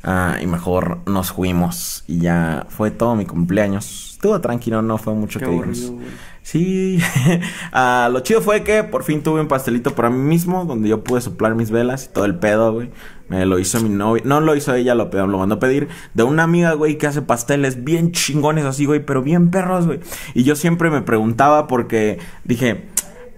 Ah, 0.03 0.38
y 0.41 0.47
mejor 0.47 1.00
nos 1.05 1.31
fuimos 1.31 2.03
y 2.07 2.19
ya 2.19 2.65
fue 2.69 2.91
todo 2.91 3.15
mi 3.15 3.25
cumpleaños. 3.25 4.11
Estuvo 4.13 4.39
tranquilo, 4.41 4.81
no 4.81 4.97
fue 4.97 5.13
mucho 5.13 5.39
Qué 5.39 5.45
que 5.45 5.51
digamos. 5.51 5.83
aburrido. 5.83 6.11
Sí, 6.41 7.00
Ah, 7.71 8.09
lo 8.11 8.19
chido 8.19 8.41
fue 8.41 8.63
que 8.63 8.83
por 8.83 9.03
fin 9.05 9.23
tuve 9.23 9.39
un 9.39 9.47
pastelito 9.47 9.95
para 9.95 10.09
mí 10.09 10.17
mismo, 10.19 10.65
donde 10.65 10.89
yo 10.89 11.03
pude 11.03 11.21
soplar 11.21 11.55
mis 11.55 11.71
velas 11.71 12.05
y 12.05 12.13
todo 12.13 12.25
el 12.25 12.35
pedo, 12.35 12.73
güey. 12.73 12.89
Me 13.29 13.45
lo 13.45 13.59
hizo 13.59 13.79
mi 13.79 13.88
novia, 13.89 14.21
no 14.25 14.41
lo 14.41 14.55
hizo 14.55 14.75
ella, 14.75 14.94
lo, 14.94 15.05
lo 15.05 15.38
mandó 15.38 15.55
a 15.55 15.59
pedir 15.59 15.88
de 16.13 16.23
una 16.23 16.44
amiga, 16.44 16.73
güey, 16.73 16.97
que 16.97 17.07
hace 17.07 17.21
pasteles 17.21 17.85
bien 17.85 18.11
chingones 18.11 18.65
así, 18.65 18.85
güey, 18.85 19.05
pero 19.05 19.21
bien 19.23 19.50
perros, 19.51 19.88
güey. 19.88 20.01
Y 20.33 20.44
yo 20.44 20.57
siempre 20.57 20.89
me 20.89 21.01
preguntaba 21.01 21.67
porque 21.67 22.19
dije, 22.44 22.89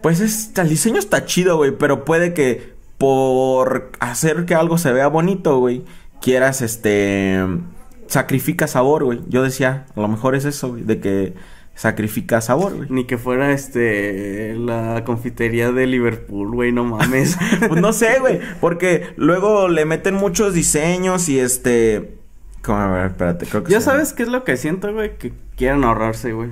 pues 0.01 0.19
este, 0.19 0.61
el 0.61 0.69
diseño 0.69 0.97
está 0.97 1.25
chido, 1.25 1.57
güey, 1.57 1.77
pero 1.77 2.05
puede 2.05 2.33
que 2.33 2.73
por 2.97 3.91
hacer 3.99 4.45
que 4.45 4.55
algo 4.55 4.77
se 4.79 4.91
vea 4.91 5.07
bonito, 5.07 5.59
güey, 5.59 5.83
quieras, 6.25 6.63
este, 6.63 7.39
sacrifica 8.07 8.65
sabor, 8.65 9.03
güey. 9.03 9.21
Yo 9.29 9.43
decía, 9.43 9.85
a 9.95 10.01
lo 10.01 10.07
mejor 10.07 10.35
es 10.35 10.43
eso, 10.45 10.69
güey, 10.69 10.81
de 10.81 10.99
que 10.99 11.35
sacrifica 11.75 12.41
sabor, 12.41 12.75
güey. 12.75 12.89
Ni 12.89 13.05
que 13.05 13.19
fuera 13.19 13.51
este 13.51 14.55
la 14.55 15.03
confitería 15.05 15.71
de 15.71 15.85
Liverpool, 15.85 16.51
güey, 16.51 16.71
no 16.71 16.83
mames. 16.83 17.37
Pues 17.67 17.79
no 17.79 17.93
sé, 17.93 18.19
güey, 18.19 18.39
porque 18.59 19.13
luego 19.17 19.67
le 19.67 19.85
meten 19.85 20.15
muchos 20.15 20.55
diseños 20.55 21.29
y 21.29 21.39
este... 21.39 22.15
¿Cómo? 22.63 22.79
A 22.79 22.87
ver, 22.87 23.05
espérate, 23.11 23.45
creo 23.45 23.63
que... 23.63 23.71
ya 23.71 23.79
sabes 23.79 24.11
qué 24.11 24.23
es 24.23 24.29
lo 24.29 24.43
que 24.43 24.57
siento, 24.57 24.91
güey, 24.91 25.17
que 25.19 25.31
quieren 25.55 25.83
ahorrarse, 25.83 26.33
güey. 26.33 26.49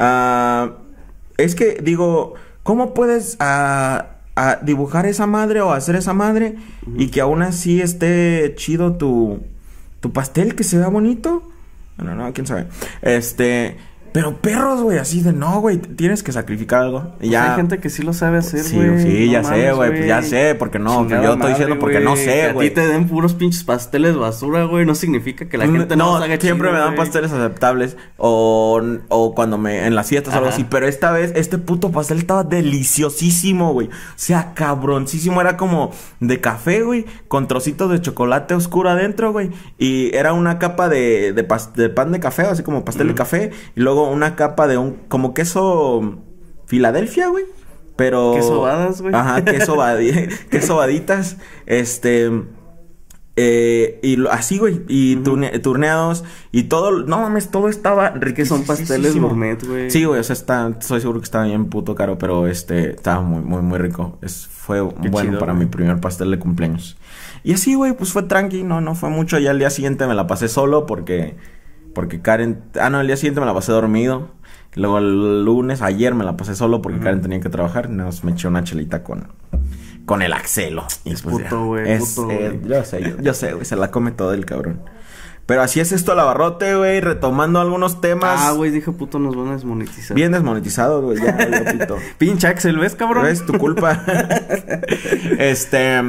Ah, 0.00 0.72
es 1.36 1.54
que 1.54 1.78
digo, 1.80 2.34
¿cómo 2.64 2.92
puedes 2.92 3.36
ah, 3.38 4.16
ah, 4.36 4.58
dibujar 4.62 5.06
esa 5.06 5.26
madre 5.26 5.60
o 5.60 5.72
hacer 5.72 5.96
esa 5.96 6.14
madre 6.14 6.56
y 6.96 7.08
que 7.08 7.20
aún 7.20 7.42
así 7.42 7.80
esté 7.80 8.54
chido 8.56 8.96
tu, 8.96 9.40
tu 10.00 10.12
pastel, 10.12 10.54
que 10.54 10.64
se 10.64 10.78
vea 10.78 10.88
bonito? 10.88 11.42
No, 11.98 12.14
no, 12.14 12.32
quién 12.32 12.46
sabe. 12.46 12.66
Este, 13.02 13.76
pero 14.12 14.36
perros, 14.36 14.82
güey, 14.82 14.98
así 14.98 15.22
de 15.22 15.32
no, 15.32 15.60
güey, 15.60 15.78
tienes 15.78 16.22
que 16.22 16.32
sacrificar 16.32 16.82
algo. 16.82 17.14
Y 17.16 17.18
Pues 17.18 17.30
ya. 17.30 17.50
Hay 17.50 17.56
gente 17.56 17.78
que 17.78 17.90
sí 17.90 18.02
lo 18.02 18.12
sabe 18.12 18.38
hacer, 18.38 18.64
Sí, 18.64 18.76
güey. 18.76 19.02
sí, 19.02 19.26
no 19.26 19.32
ya 19.32 19.44
sé, 19.44 19.72
güey, 19.72 19.90
pues 19.90 20.06
ya 20.06 20.22
sé, 20.22 20.54
porque 20.54 20.78
no, 20.78 21.02
Chingada 21.02 21.22
yo 21.24 21.32
estoy 21.34 21.50
diciendo 21.50 21.78
porque 21.78 22.00
no 22.00 22.16
sé, 22.16 22.52
güey. 22.52 22.66
A 22.66 22.70
ti 22.70 22.74
te 22.74 22.86
den 22.86 23.08
puros 23.08 23.34
pinches 23.34 23.64
pasteles 23.64 24.16
basura, 24.16 24.64
güey, 24.64 24.84
no 24.84 24.94
significa 24.94 25.48
que 25.48 25.58
la 25.58 25.66
gente 25.66 25.96
no, 25.96 26.04
no, 26.04 26.16
haga 26.16 26.38
siempre 26.38 26.68
chido, 26.68 26.72
me 26.72 26.84
dan 26.84 26.96
pasteles 26.96 27.32
aceptables 27.32 27.96
o, 28.16 28.80
o 29.08 29.34
cuando 29.34 29.58
me 29.58 29.86
en 29.86 29.94
las 29.94 30.08
fiestas 30.08 30.34
o 30.34 30.38
algo 30.38 30.48
así, 30.50 30.64
pero 30.68 30.86
esta 30.86 31.12
vez 31.12 31.32
este 31.36 31.58
puto 31.58 31.90
pastel 31.90 32.18
estaba 32.18 32.44
deliciosísimo, 32.44 33.72
güey. 33.72 33.88
O 33.88 33.90
sea, 34.16 34.54
cabroncísimo, 34.54 35.40
era 35.40 35.56
como 35.56 35.92
de 36.20 36.40
café, 36.40 36.82
güey, 36.82 37.06
con 37.28 37.48
trocitos 37.48 37.90
de 37.90 38.00
chocolate 38.00 38.54
oscuro 38.54 38.90
adentro, 38.90 39.32
güey, 39.32 39.50
y 39.78 40.14
era 40.14 40.32
una 40.32 40.58
capa 40.58 40.88
de 40.88 41.32
de, 41.32 41.88
pan 41.90 42.12
de 42.12 42.20
café, 42.20 42.42
así 42.42 42.62
como 42.62 42.84
pastel 42.84 43.08
de 43.08 43.14
café, 43.14 43.50
y 43.74 43.80
luego 43.80 43.99
una 44.08 44.36
capa 44.36 44.66
de 44.66 44.78
un 44.78 44.92
como 45.08 45.34
queso 45.34 46.18
Filadelfia, 46.66 47.28
güey. 47.28 47.44
Pero 47.96 48.32
Queso 48.34 48.62
badas, 48.62 49.02
güey. 49.02 49.14
Ajá, 49.14 49.44
queso 49.44 49.76
queso 50.50 50.76
baditas, 50.76 51.36
este 51.66 52.30
eh, 53.36 54.00
y 54.02 54.16
lo- 54.16 54.30
así, 54.30 54.58
güey, 54.58 54.82
y 54.88 55.16
turne- 55.16 55.58
turneados 55.62 56.24
y 56.52 56.64
todo, 56.64 56.90
no 57.04 57.18
mames, 57.20 57.50
todo 57.50 57.68
estaba 57.68 58.12
Que 58.14 58.44
son 58.44 58.64
pasteles 58.64 59.16
gourmet, 59.18 59.56
güey. 59.66 59.90
Sí, 59.90 60.04
güey, 60.04 60.20
o 60.20 60.22
sea, 60.22 60.34
está, 60.34 60.68
estoy 60.78 61.00
seguro 61.00 61.20
que 61.20 61.24
estaba 61.24 61.44
bien 61.44 61.66
puto 61.66 61.94
caro, 61.94 62.18
pero 62.18 62.46
este, 62.48 62.90
estaba 62.90 63.20
muy, 63.22 63.40
muy, 63.42 63.62
muy 63.62 63.78
rico. 63.78 64.18
Es, 64.20 64.46
fue 64.46 64.78
Qué 65.02 65.08
bueno 65.08 65.30
chido, 65.30 65.40
para 65.40 65.52
güey. 65.52 65.64
mi 65.64 65.70
primer 65.70 66.00
pastel 66.00 66.30
de 66.30 66.38
cumpleaños. 66.38 66.98
Y 67.42 67.54
así, 67.54 67.74
güey, 67.74 67.92
pues 67.94 68.12
fue 68.12 68.24
tranqui, 68.24 68.62
no, 68.62 68.80
no 68.82 68.94
fue 68.94 69.08
mucho. 69.08 69.38
Ya 69.38 69.52
al 69.52 69.58
día 69.58 69.70
siguiente 69.70 70.06
me 70.06 70.14
la 70.14 70.26
pasé 70.26 70.48
solo 70.48 70.84
porque, 70.84 71.36
porque 71.94 72.20
Karen, 72.20 72.62
ah, 72.80 72.90
no, 72.90 73.00
el 73.00 73.06
día 73.06 73.16
siguiente 73.16 73.40
me 73.40 73.46
la 73.46 73.54
pasé 73.54 73.72
dormido. 73.72 74.28
Luego 74.74 74.98
el 74.98 75.44
lunes, 75.44 75.82
ayer 75.82 76.14
me 76.14 76.24
la 76.24 76.36
pasé 76.36 76.54
solo 76.54 76.80
porque. 76.80 77.00
Karen 77.00 77.22
tenía 77.22 77.40
que 77.40 77.48
trabajar. 77.48 77.90
Nos 77.90 78.24
me 78.24 78.32
eché 78.32 78.48
una 78.48 78.62
chelita 78.62 79.02
con, 79.02 79.28
con 80.06 80.22
el 80.22 80.32
Axelo. 80.32 80.86
Y 81.04 81.10
después 81.10 81.38
ya, 81.38 81.44
puto, 81.44 81.64
güey, 81.66 81.90
es, 81.90 82.14
puto, 82.14 82.30
eh, 82.30 82.60
yo 82.64 82.84
sé, 82.84 83.02
yo, 83.02 83.16
yo 83.22 83.34
sé, 83.34 83.52
güey, 83.52 83.64
se 83.64 83.76
la 83.76 83.90
come 83.90 84.12
todo 84.12 84.32
el 84.32 84.46
cabrón. 84.46 84.80
Pero 85.50 85.62
así 85.62 85.80
es 85.80 85.90
esto, 85.90 86.14
Lavarrote, 86.14 86.76
güey, 86.76 87.00
retomando 87.00 87.60
algunos 87.60 88.00
temas. 88.00 88.40
Ah, 88.40 88.52
güey, 88.52 88.70
dije 88.70 88.92
puto, 88.92 89.18
nos 89.18 89.34
van 89.34 89.48
a 89.48 89.52
desmonetizar. 89.54 90.14
Bien 90.14 90.30
desmonetizado, 90.30 91.02
güey, 91.02 91.18
ya, 91.18 91.36
ya, 91.36 91.72
pito. 91.72 91.98
Pinche 92.18 92.46
Axel, 92.46 92.78
¿ves, 92.78 92.94
cabrón? 92.94 93.26
Es 93.26 93.44
tu 93.44 93.54
culpa. 93.58 94.04
este. 95.40 96.00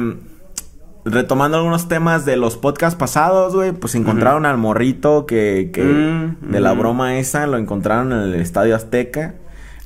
Retomando 1.04 1.56
algunos 1.56 1.88
temas 1.88 2.24
de 2.24 2.36
los 2.36 2.56
podcasts 2.56 2.96
pasados, 2.96 3.54
güey, 3.56 3.72
pues 3.72 3.94
encontraron 3.96 4.46
al 4.46 4.56
morrito 4.56 5.26
que, 5.26 5.70
que 5.72 5.82
Mm, 5.82 6.52
de 6.52 6.60
la 6.60 6.74
mm. 6.74 6.78
broma 6.78 7.18
esa, 7.18 7.46
lo 7.48 7.58
encontraron 7.58 8.12
en 8.12 8.18
el 8.20 8.34
Estadio 8.36 8.76
Azteca. 8.76 9.34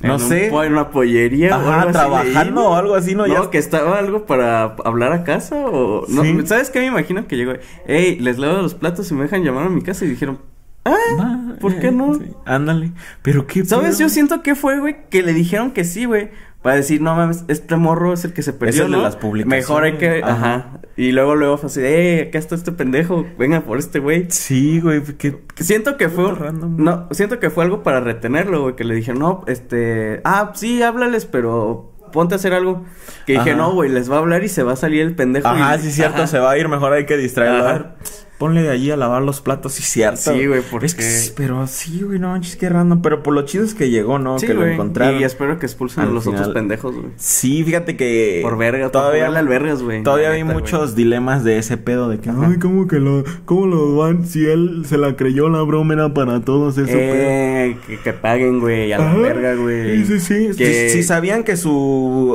No 0.01 0.15
En 0.17 0.21
un 0.21 0.29
sé. 0.29 0.47
po- 0.51 0.63
en 0.63 0.73
una 0.73 0.91
pollería. 0.91 1.57
o 1.57 1.59
algo 1.59 1.71
así 1.89 1.91
trabajando 1.91 2.61
leí, 2.61 2.69
o 2.69 2.75
algo 2.75 2.93
así, 2.95 3.15
¿no? 3.15 3.25
No, 3.25 3.33
Ya- 3.45 3.49
que 3.49 3.57
estaba 3.57 3.97
algo 3.97 4.27
para 4.27 4.75
hablar 4.85 5.11
a 5.11 5.23
casa 5.23 5.55
o... 5.55 6.05
No, 6.07 6.21
Sí. 6.21 6.37
¿Sabes 6.45 6.69
qué 6.69 6.81
me 6.81 6.85
imagino? 6.85 7.25
Que 7.27 7.35
llegó, 7.35 7.53
hey, 7.87 8.19
les 8.21 8.37
lavo 8.37 8.61
los 8.61 8.75
platos 8.75 9.09
y 9.09 9.15
me 9.15 9.23
dejan 9.23 9.43
llamar 9.43 9.65
a 9.65 9.69
mi 9.69 9.81
casa 9.81 10.05
y 10.05 10.09
dijeron, 10.09 10.37
ah, 10.85 11.53
¿por 11.59 11.79
qué 11.79 11.87
eh, 11.87 11.91
no? 11.91 12.13
sí, 12.13 12.31
Ándale. 12.45 12.91
Pero 13.23 13.47
qué 13.47 13.65
¿Sabes? 13.65 13.97
pedo? 13.97 13.99
Yo 14.01 14.09
siento 14.09 14.43
que 14.43 14.53
fue, 14.53 14.79
güey, 14.79 14.97
que 15.09 15.23
le 15.23 15.33
dijeron 15.33 15.71
que 15.71 15.83
sí, 15.83 16.05
güey. 16.05 16.29
Para 16.61 16.75
decir, 16.77 17.01
no 17.01 17.15
mames, 17.15 17.45
este 17.47 17.75
morro 17.77 18.13
es 18.13 18.25
el 18.25 18.33
que 18.33 18.41
se 18.41 18.51
perdió, 18.51 18.85
el 18.85 18.91
de 18.91 18.97
las 18.97 19.15
publicaciones. 19.15 19.69
Mejor 19.69 19.83
hay 19.85 19.93
que... 19.93 20.21
Ajá. 20.23 20.31
Ajá. 20.55 20.79
Y 20.97 21.11
luego, 21.11 21.35
luego 21.35 21.57
fue 21.57 21.67
así, 21.67 21.79
eh, 21.83 22.25
acá 22.27 22.39
está 22.39 22.55
este 22.55 22.71
pendejo, 22.71 23.25
venga 23.37 23.61
por 23.61 23.77
este 23.77 23.99
güey. 23.99 24.25
Sí, 24.31 24.81
güey, 24.81 25.01
qué... 25.17 25.37
Siento 25.59 25.95
que 25.95 26.09
fue... 26.09 26.33
Random. 26.33 26.75
No, 26.77 27.07
siento 27.11 27.39
que 27.39 27.49
fue 27.51 27.63
algo 27.63 27.83
para 27.83 27.99
retenerlo, 27.99 28.63
güey. 28.63 28.75
Que 28.75 28.83
le 28.83 28.95
dijeron, 28.95 29.19
no, 29.19 29.43
este... 29.47 30.19
Ah, 30.25 30.51
sí, 30.55 30.81
háblales, 30.81 31.25
pero 31.25 31.93
ponte 32.11 32.33
a 32.35 32.37
hacer 32.37 32.53
algo. 32.53 32.83
Que 33.27 33.33
dije, 33.33 33.51
Ajá. 33.51 33.57
no, 33.57 33.73
güey, 33.73 33.89
les 33.91 34.09
va 34.11 34.15
a 34.15 34.19
hablar 34.19 34.43
y 34.43 34.49
se 34.49 34.63
va 34.63 34.73
a 34.73 34.77
salir 34.77 35.01
el 35.03 35.15
pendejo. 35.15 35.47
Ajá, 35.47 35.75
y- 35.77 35.79
sí, 35.81 35.91
cierto, 35.91 36.17
Ajá. 36.17 36.27
se 36.27 36.39
va 36.39 36.51
a 36.51 36.57
ir, 36.57 36.67
mejor 36.67 36.91
hay 36.93 37.05
que 37.05 37.15
distraerlo. 37.17 37.91
Ponle 38.37 38.61
de 38.61 38.69
allí 38.69 38.91
a 38.91 38.97
lavar 38.97 39.23
los 39.23 39.41
platos, 39.41 39.73
sí, 39.73 39.81
cierto. 39.81 40.31
Sí, 40.31 40.45
güey, 40.45 40.61
porque- 40.69 40.85
Es 40.85 40.93
que 40.93 41.33
pero 41.35 41.65
sí, 41.65 42.01
güey, 42.03 42.19
no 42.19 42.29
manches, 42.29 42.55
qué 42.55 42.69
random. 42.69 43.01
Pero 43.01 43.23
por 43.23 43.33
lo 43.33 43.41
chido 43.43 43.63
es 43.65 43.73
que 43.73 43.89
llegó, 43.89 44.19
¿no? 44.19 44.37
Sí, 44.37 44.45
que 44.45 44.53
lo 44.53 44.63
encontraron. 44.67 45.19
Y 45.19 45.23
espero 45.23 45.57
que 45.57 45.65
expulsen 45.65 46.03
Al 46.03 46.09
a 46.09 46.11
los 46.13 46.27
otros 46.27 46.49
pendejos, 46.49 46.93
güey. 46.93 47.07
Sí, 47.15 47.63
fíjate 47.63 47.97
que... 47.97 48.41
Por 48.43 48.55
verga, 48.57 48.91
todavía 48.91 49.21
por 49.25 49.29
jugarle 49.29 49.39
al 49.39 49.47
vergas, 49.47 49.81
güey. 49.81 50.03
Todavía 50.03 50.29
hay 50.29 50.43
güey. 50.43 50.53
muchos 50.53 50.95
dilemas 50.95 51.43
de 51.43 51.57
ese 51.57 51.77
pedo 51.77 52.09
de 52.09 52.19
que... 52.19 52.29
Ajá. 52.29 52.45
Ay, 52.51 52.57
¿cómo 52.59 52.87
que 52.87 52.99
lo... 52.99 53.23
¿Cómo 53.45 53.65
lo 53.65 53.95
van? 53.97 54.27
Si 54.27 54.45
él 54.45 54.83
se 54.85 54.99
la 54.99 55.15
creyó, 55.15 55.49
la 55.49 55.63
broma 55.63 55.95
era 55.95 56.13
para 56.13 56.39
todos, 56.41 56.77
eso, 56.77 56.91
Eh, 56.95 57.75
que, 57.87 57.97
que 57.99 58.13
paguen, 58.13 58.59
güey, 58.59 58.93
a 58.93 58.99
la 58.99 59.13
verga, 59.15 59.55
güey. 59.55 60.05
Sí, 60.05 60.19
sí, 60.19 60.49
sí. 60.53 60.57
Que- 60.57 60.89
Si, 60.89 60.97
si 60.97 61.03
sabían 61.03 61.43
que 61.43 61.57
su 61.57 61.71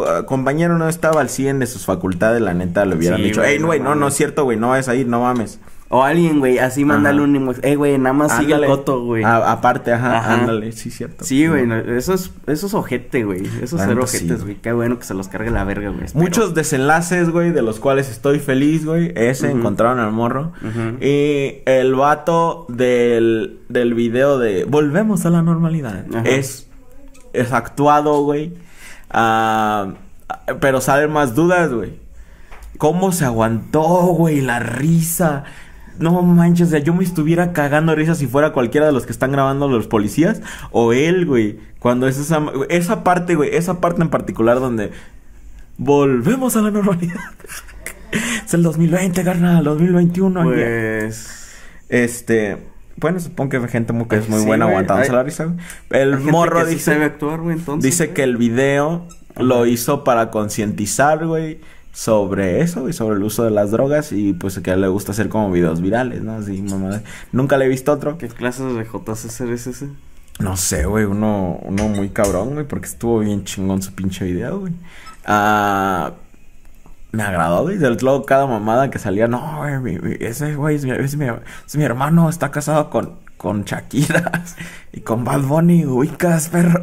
uh, 0.05 0.25
compañero 0.27 0.79
no 0.79 0.89
estaba 0.89 1.21
al 1.21 1.29
100 1.29 1.61
de 1.61 1.67
sus 1.67 1.85
facultades, 1.87 2.41
la 2.43 2.55
neta 2.55 2.85
le 2.87 2.97
hubieran 2.97 3.19
Sí, 3.19 3.27
dicho, 3.27 3.45
ey, 3.45 3.61
no 3.61 3.69
güey, 3.69 3.79
no, 3.79 3.91
no 3.91 4.01
mames. 4.01 4.15
es 4.15 4.17
cierto, 4.17 4.43
güey, 4.43 4.59
no 4.59 4.71
vayas 4.71 4.89
a 4.89 4.97
ir, 4.97 5.07
no 5.07 5.21
mames. 5.21 5.61
O 5.95 6.03
alguien, 6.03 6.39
güey, 6.39 6.59
así 6.59 6.87
mándale 6.87 7.19
Ajá. 7.19 7.25
un 7.29 7.37
emo- 7.37 7.55
Eh, 7.63 7.77
güey, 7.77 7.99
nada 7.99 8.15
más 8.15 8.39
sigue 8.39 8.55
el 8.55 8.65
coto, 8.65 9.05
güey. 9.05 9.25
A- 9.25 9.53
aparte, 9.53 9.93
ajá, 9.93 10.17
Ajá. 10.21 10.35
ándale, 10.41 10.73
sí, 10.73 10.91
cierto. 10.91 11.23
Sí, 11.23 11.47
güey, 11.47 11.67
no, 11.67 11.77
eso 11.77 12.15
es, 12.15 12.31
eso 12.47 12.67
es 12.67 12.73
ojete, 12.73 13.25
güey. 13.25 13.43
Eso 13.61 13.77
es 13.77 13.83
ser 13.83 13.99
ojetes, 13.99 14.43
güey. 14.43 14.55
Qué 14.55 14.73
bueno 14.73 14.99
que 14.99 15.05
se 15.05 15.13
los 15.13 15.29
cargue 15.29 15.51
la 15.51 15.65
verga, 15.65 15.91
güey. 15.91 16.07
Muchos 16.15 16.55
desenlaces, 16.55 17.29
güey, 17.29 17.53
de 17.53 17.61
los 17.61 17.79
cuales 17.79 18.09
estoy 18.11 18.39
feliz, 18.39 18.87
güey. 18.87 19.13
Ese, 19.15 19.51
encontraron 19.51 19.99
al 20.01 20.13
morro. 20.13 20.53
Y 21.03 21.57
el 21.67 21.95
vato 21.95 22.65
del, 22.71 23.61
del 23.69 23.93
video 23.93 24.39
de 24.39 24.65
Volvemos 24.65 25.27
a 25.27 25.31
la 25.31 25.43
normalidad. 25.43 26.07
Ajá. 26.11 26.23
Es, 26.27 26.69
es 27.35 27.53
actuado, 27.53 28.23
güey. 28.23 28.55
Ah, 29.11 29.89
pero 30.59 30.81
salen 30.81 31.13
más 31.13 31.35
dudas, 31.35 31.71
güey. 31.71 32.01
¿Cómo 32.79 33.13
se 33.13 33.25
aguantó, 33.27 33.83
güey? 34.17 34.41
La 34.41 34.59
risa. 34.59 35.45
No 35.99 36.23
manches, 36.23 36.69
o 36.69 36.71
sea, 36.71 36.81
yo 36.81 36.95
me 36.95 37.05
estuviera 37.05 37.53
cagando 37.53 37.95
risa 37.95 38.15
si 38.15 38.27
fuera 38.27 38.53
cualquiera 38.53 38.87
de 38.87 38.93
los 38.93 39.07
que 39.07 39.13
están 39.13 39.33
grabando 39.33 39.69
los 39.69 39.87
policías 39.87 40.41
o 40.71 40.93
él, 40.93 41.27
güey. 41.27 41.59
Cuando 41.79 42.09
es 42.09 42.19
esa, 42.19 42.43
esa 42.69 43.05
parte, 43.05 43.35
güey, 43.35 43.55
esa 43.55 43.81
parte 43.81 44.03
en 44.03 44.09
particular 44.09 44.61
donde 44.61 44.91
volvemos 45.79 46.57
a 46.57 46.63
la 46.63 46.71
normalidad. 46.71 47.21
es 48.47 48.55
el 48.55 48.63
2020, 48.63 49.23
carnal, 49.25 49.65
2021. 49.65 50.41
ya. 50.41 50.45
Pues. 50.47 51.39
Este, 51.89 52.57
bueno, 52.97 53.21
supongo 53.21 53.51
que 53.51 53.57
hay 53.59 53.69
gente 53.69 53.93
muy, 53.93 54.07
que 54.07 54.17
es 54.17 54.29
muy 54.29 54.41
Sí, 54.41 54.47
buena 54.47 54.67
aguantándose 54.67 55.13
la 55.13 55.23
risa. 55.23 55.45
güey. 55.45 55.57
El 55.91 56.19
morro 56.21 56.65
dice, 56.65 56.95
actuar, 56.95 57.41
güey, 57.41 57.57
entonces. 57.57 57.91
dice 57.91 58.07
güey. 58.07 58.15
que 58.15 58.23
el 58.23 58.37
video 58.37 59.07
lo 59.37 59.67
hizo 59.67 60.05
para 60.05 60.31
concientizar, 60.31 61.27
güey, 61.27 61.61
sobre 61.93 62.61
eso 62.63 62.89
y 62.89 62.93
sobre 62.93 63.17
el 63.17 63.23
uso 63.23 63.45
de 63.45 63.51
las 63.51 63.71
drogas 63.71 64.13
y 64.13 64.33
pues 64.33 64.59
que 64.61 64.71
a 64.71 64.75
él 64.75 64.81
le 64.81 64.89
gusta 64.89 65.13
hacer 65.13 65.29
como 65.29 65.51
videos 65.51 65.81
virales, 65.83 66.23
¿no? 66.23 66.33
Así, 66.37 66.63
mamá. 66.63 67.03
Nunca 67.33 67.59
le 67.59 67.67
he 67.67 67.69
visto 67.69 67.93
otro. 67.93 68.17
¿Qué 68.19 68.29
clases 68.29 68.75
de 68.75 68.85
JCC 68.85 69.41
es 69.53 69.67
ese? 69.67 69.89
No 70.39 70.57
sé, 70.57 70.87
güey, 70.87 71.05
uno, 71.05 71.59
uno 71.63 71.89
muy 71.89 72.09
cabrón, 72.09 72.55
güey, 72.55 72.67
porque 72.67 72.87
estuvo 72.87 73.19
bien 73.19 73.45
chingón 73.45 73.83
su 73.83 73.93
pinche 73.95 74.25
video, 74.25 74.61
güey. 74.61 74.73
Ah, 75.27 76.13
me 77.13 77.23
agradó, 77.23 77.63
güey. 77.65 77.77
Del 77.77 77.99
luego 78.01 78.25
cada 78.25 78.47
mamada 78.47 78.91
que 78.91 78.99
salía, 78.99 79.29
no, 79.29 79.61
güey, 79.81 79.99
ese 80.21 80.55
güey 80.57 80.77
es 80.77 80.85
mi, 80.87 80.93
es 80.93 81.17
mi- 81.17 81.27
es 81.67 81.77
mi 81.77 81.85
hermano, 81.85 82.31
está 82.31 82.51
casado 82.51 82.89
con, 82.89 83.17
con 83.37 83.65
Shakira 83.65 84.43
y 84.93 85.01
con 85.03 85.25
Bad 85.25 85.43
Bunny, 85.43 85.85
ubicas, 85.85 86.49
perro. 86.49 86.81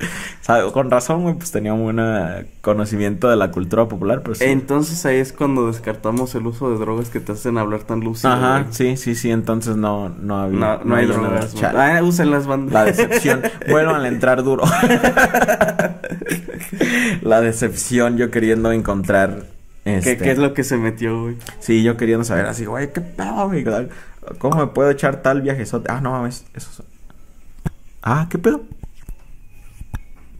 O 0.40 0.52
sea, 0.52 0.64
con 0.72 0.90
razón, 0.90 1.22
güey, 1.22 1.34
pues 1.34 1.52
tenía 1.52 1.74
un 1.74 1.82
buen 1.84 1.98
eh, 2.00 2.46
conocimiento 2.62 3.28
de 3.28 3.36
la 3.36 3.50
cultura 3.52 3.86
popular, 3.86 4.22
pero 4.22 4.34
sí. 4.34 4.44
Entonces 4.44 5.04
ahí 5.06 5.18
es 5.18 5.32
cuando 5.32 5.66
descartamos 5.68 6.34
el 6.34 6.46
uso 6.46 6.70
de 6.72 6.78
drogas 6.78 7.10
que 7.10 7.20
te 7.20 7.32
hacen 7.32 7.58
hablar 7.58 7.82
tan 7.82 8.00
lúcido. 8.00 8.32
Ajá, 8.32 8.62
güey. 8.62 8.72
sí, 8.72 8.96
sí, 8.96 9.14
sí, 9.14 9.30
entonces 9.30 9.76
no, 9.76 10.08
no 10.08 10.40
había. 10.40 10.58
No, 10.58 10.84
no 10.84 10.96
hay 10.96 11.06
nada. 11.06 11.18
drogas. 11.20 11.54
Ah, 11.62 12.00
usen 12.02 12.30
las 12.30 12.46
bandas. 12.46 12.72
La 12.72 12.84
decepción. 12.84 13.42
Vuelvan 13.68 14.02
a 14.02 14.08
entrar 14.08 14.42
duro. 14.42 14.64
la 17.22 17.40
decepción, 17.40 18.16
yo 18.16 18.30
queriendo 18.30 18.72
encontrar. 18.72 19.44
¿Qué, 19.84 19.96
Este, 19.98 20.16
qué 20.18 20.30
es 20.32 20.38
lo 20.38 20.54
que 20.54 20.64
se 20.64 20.76
metió, 20.76 21.22
güey? 21.22 21.36
Sí, 21.58 21.82
yo 21.82 21.96
queriendo 21.96 22.24
saber 22.24 22.46
así, 22.46 22.64
güey, 22.64 22.92
qué 22.92 23.00
pedo, 23.00 23.48
güey. 23.48 23.64
¿Cómo 24.38 24.56
me 24.56 24.66
puedo 24.68 24.90
echar 24.90 25.22
tal 25.22 25.42
viajezote? 25.42 25.90
Ah, 25.90 26.00
no 26.00 26.12
mames, 26.12 26.44
eso 26.54 26.70
es- 26.72 26.82
Ah, 28.02 28.26
¿qué 28.30 28.38
pedo? 28.38 28.62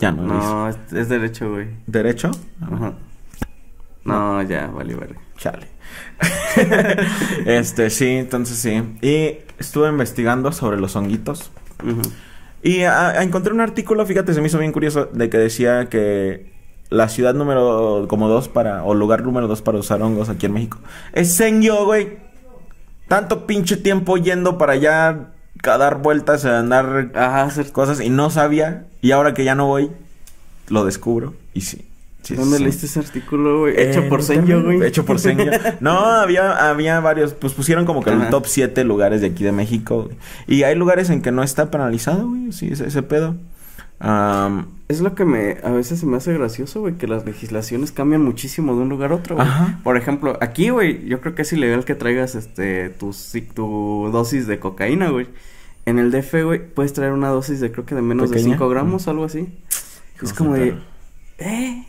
Ya 0.01 0.11
no, 0.13 0.23
lo. 0.23 0.35
No, 0.35 0.69
es, 0.69 0.77
es 0.93 1.09
derecho, 1.09 1.51
güey. 1.51 1.69
¿Derecho? 1.87 2.31
Ajá. 2.61 2.95
No, 4.05 4.43
ya, 4.43 4.67
vale, 4.69 4.95
vale. 4.95 5.15
Chale. 5.37 5.69
este, 7.47 7.91
sí, 7.91 8.09
entonces 8.09 8.59
sí. 8.59 8.83
Y 9.03 9.39
estuve 9.59 9.89
investigando 9.89 10.53
sobre 10.53 10.79
los 10.79 10.97
honguitos. 10.97 11.51
Ujú. 11.85 12.03
Y 12.63 12.83
ah, 12.83 13.23
encontré 13.23 13.53
un 13.53 13.61
artículo, 13.61 14.05
fíjate, 14.05 14.35
se 14.35 14.41
me 14.41 14.49
hizo 14.49 14.59
bien 14.59 14.73
curioso, 14.73 15.07
de 15.13 15.31
que 15.31 15.39
decía 15.39 15.89
que 15.89 16.53
la 16.91 17.09
ciudad 17.09 17.35
número 17.35 18.07
como 18.09 18.29
dos 18.29 18.49
para, 18.49 18.85
o 18.85 18.95
lugar 18.95 19.23
número 19.23 19.49
dos 19.49 19.63
para 19.63 19.79
usar 19.79 20.03
hongos 20.03 20.29
aquí 20.29 20.47
en 20.47 20.53
México, 20.53 20.79
es 21.13 21.33
Senyo, 21.33 21.87
güey. 21.87 22.19
Tanto 23.09 23.47
pinche 23.47 23.77
tiempo 23.77 24.19
yendo 24.19 24.59
para 24.59 24.75
allá, 24.75 25.31
a 25.65 25.79
dar 25.79 25.99
vueltas, 25.99 26.45
a 26.45 26.59
andar 26.59 27.11
Ajá, 27.15 27.43
hacer... 27.43 27.73
cosas, 27.73 28.01
y 28.01 28.11
no 28.11 28.31
sabía, 28.31 28.87
y 29.03 29.11
ahora 29.13 29.35
que 29.35 29.45
ya 29.45 29.55
no 29.55 29.67
voy, 29.67 29.91
lo 30.69 30.85
descubro, 30.85 31.35
y 31.55 31.63
sí. 31.63 31.87
sí, 32.23 32.35
¿Dónde 32.35 32.59
sí. 32.59 32.63
leíste 32.65 32.87
ese 32.87 33.01
artículo, 33.01 33.61
güey? 33.61 33.75
Eh, 33.77 33.91
Hecho 33.91 34.09
por 34.09 34.21
en 34.21 34.27
Senyo, 34.27 34.63
güey. 34.63 34.83
Hecho 34.85 35.05
por 35.05 35.19
Senyo. 35.19 35.51
No, 35.81 35.99
había, 35.99 36.71
había 36.71 37.01
varios, 37.01 37.35
pues 37.35 37.53
pusieron 37.53 37.85
como 37.87 38.03
que 38.03 38.11
el 38.11 38.21
Ajá. 38.23 38.31
top 38.31 38.47
7 38.47 38.85
lugares 38.85 39.21
de 39.21 39.29
aquí 39.29 39.45
de 39.45 39.53
México. 39.53 40.05
güey. 40.05 40.17
Y 40.47 40.63
hay 40.63 40.75
lugares 40.75 41.11
en 41.11 41.23
que 41.23 41.33
no 41.33 41.43
está 41.43 41.71
penalizado, 41.71 42.29
güey, 42.29 42.53
sí, 42.53 42.69
ese, 42.73 42.87
ese 42.87 43.03
pedo. 43.03 43.35
Am, 44.01 44.67
Es 44.89 45.01
lo 45.01 45.15
que 45.15 45.25
me 45.25 45.59
a 45.63 45.71
veces 45.71 46.01
se 46.01 46.07
me 46.07 46.17
hace 46.17 46.33
gracioso, 46.33 46.81
güey, 46.81 46.95
que 46.95 47.07
las 47.07 47.25
legislaciones 47.25 47.93
cambian 47.93 48.25
muchísimo 48.25 48.75
de 48.75 48.83
un 48.83 48.89
lugar 48.89 49.13
a 49.13 49.17
otro, 49.17 49.37
güey. 49.37 49.49
Por 49.85 49.97
ejemplo, 49.97 50.37
aquí, 50.41 50.71
güey, 50.71 51.07
yo 51.07 51.21
creo 51.21 51.35
que 51.35 51.43
es 51.43 51.53
ilegal 51.53 51.85
que 51.85 51.95
traigas 51.95 52.35
este 52.35 52.89
tu, 52.89 53.15
tu 53.55 54.09
dosis 54.11 54.47
de 54.47 54.59
cocaína, 54.59 55.11
güey. 55.11 55.29
En 55.87 55.99
el 55.99 56.11
DF, 56.11 56.45
güey, 56.45 56.67
puedes 56.67 56.93
traer 56.93 57.13
una 57.13 57.29
dosis 57.29 57.61
de 57.61 57.71
creo 57.71 57.87
que 57.87 57.95
de 57.95 58.03
menos 58.03 58.31
de 58.31 58.37
¿Pequeña? 58.37 58.55
5 58.57 58.69
gramos 58.69 59.07
o 59.07 59.11
algo 59.11 59.25
así. 59.25 59.49
Es 60.23 60.33
como 60.33 60.55
de 60.55 60.75
eh. 61.39 61.87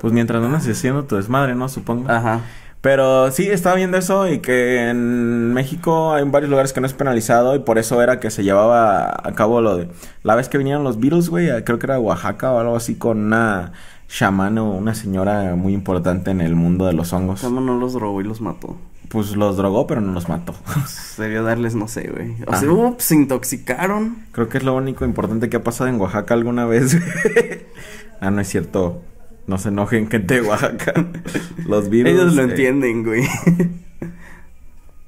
pues 0.00 0.12
mientras 0.12 0.40
no 0.40 0.46
andes 0.48 0.68
haciendo 0.68 1.04
tu 1.04 1.16
desmadre, 1.16 1.54
¿no? 1.54 1.68
Supongo. 1.68 2.10
Ajá. 2.10 2.40
Pero 2.84 3.30
sí, 3.30 3.48
estaba 3.48 3.76
viendo 3.76 3.96
eso 3.96 4.28
y 4.28 4.40
que 4.40 4.90
en 4.90 5.54
México 5.54 6.12
hay 6.12 6.22
varios 6.24 6.50
lugares 6.50 6.74
que 6.74 6.82
no 6.82 6.86
es 6.86 6.92
penalizado 6.92 7.56
y 7.56 7.60
por 7.60 7.78
eso 7.78 8.02
era 8.02 8.20
que 8.20 8.30
se 8.30 8.44
llevaba 8.44 9.08
a 9.08 9.32
cabo 9.34 9.62
lo 9.62 9.78
de... 9.78 9.88
La 10.22 10.34
vez 10.34 10.50
que 10.50 10.58
vinieron 10.58 10.84
los 10.84 11.00
Beatles, 11.00 11.30
güey, 11.30 11.48
creo 11.64 11.78
que 11.78 11.86
era 11.86 11.98
Oaxaca 11.98 12.52
o 12.52 12.58
algo 12.58 12.76
así 12.76 12.96
con 12.96 13.24
una 13.24 13.72
chamán 14.06 14.58
o 14.58 14.70
una 14.72 14.94
señora 14.94 15.56
muy 15.56 15.72
importante 15.72 16.30
en 16.30 16.42
el 16.42 16.56
mundo 16.56 16.84
de 16.84 16.92
los 16.92 17.10
hongos. 17.14 17.40
Sama 17.40 17.62
no 17.62 17.78
los 17.78 17.94
drogó 17.94 18.20
y 18.20 18.24
los 18.24 18.42
mató. 18.42 18.76
Pues 19.08 19.34
los 19.34 19.56
drogó, 19.56 19.86
pero 19.86 20.02
no 20.02 20.12
los 20.12 20.28
mató. 20.28 20.54
Sería 20.86 21.40
darles, 21.40 21.74
no 21.74 21.88
sé, 21.88 22.10
güey. 22.14 22.32
O 22.46 22.50
Ajá. 22.50 22.60
sea, 22.60 22.70
ups, 22.70 23.02
se 23.02 23.14
intoxicaron. 23.14 24.26
Creo 24.32 24.50
que 24.50 24.58
es 24.58 24.64
lo 24.64 24.74
único 24.74 25.06
importante 25.06 25.48
que 25.48 25.56
ha 25.56 25.64
pasado 25.64 25.88
en 25.88 25.98
Oaxaca 25.98 26.34
alguna 26.34 26.66
vez. 26.66 26.98
ah, 28.20 28.30
no 28.30 28.42
es 28.42 28.48
cierto. 28.48 29.00
No 29.46 29.58
se 29.58 29.68
enojen, 29.68 30.10
gente 30.10 30.34
de 30.34 30.42
Oaxaca. 30.42 30.94
Los 31.66 31.90
virus. 31.90 32.12
Ellos 32.12 32.34
lo 32.34 32.42
eh, 32.42 32.44
entienden, 32.46 33.04
güey. 33.04 33.28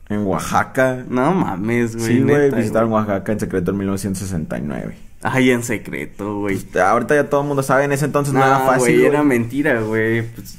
En 0.08 0.24
Oaxaca. 0.24 1.04
No 1.08 1.32
mames, 1.32 1.96
güey. 1.96 2.06
Sí, 2.06 2.22
güey, 2.22 2.50
visitaron 2.50 2.90
güey. 2.90 3.02
Oaxaca 3.02 3.32
en 3.32 3.40
secreto 3.40 3.70
en 3.72 3.78
1969. 3.78 4.96
Ay, 5.22 5.50
en 5.50 5.62
secreto, 5.64 6.40
güey. 6.40 6.58
Ahorita 6.80 7.14
ya 7.14 7.28
todo 7.28 7.40
el 7.40 7.48
mundo 7.48 7.62
sabe, 7.62 7.84
en 7.84 7.92
ese 7.92 8.04
entonces 8.04 8.32
no, 8.32 8.44
era 8.44 8.60
fácil. 8.60 8.78
güey, 8.80 8.94
güey. 8.98 9.06
era 9.06 9.22
mentira, 9.24 9.80
güey. 9.80 10.22
Pues, 10.22 10.58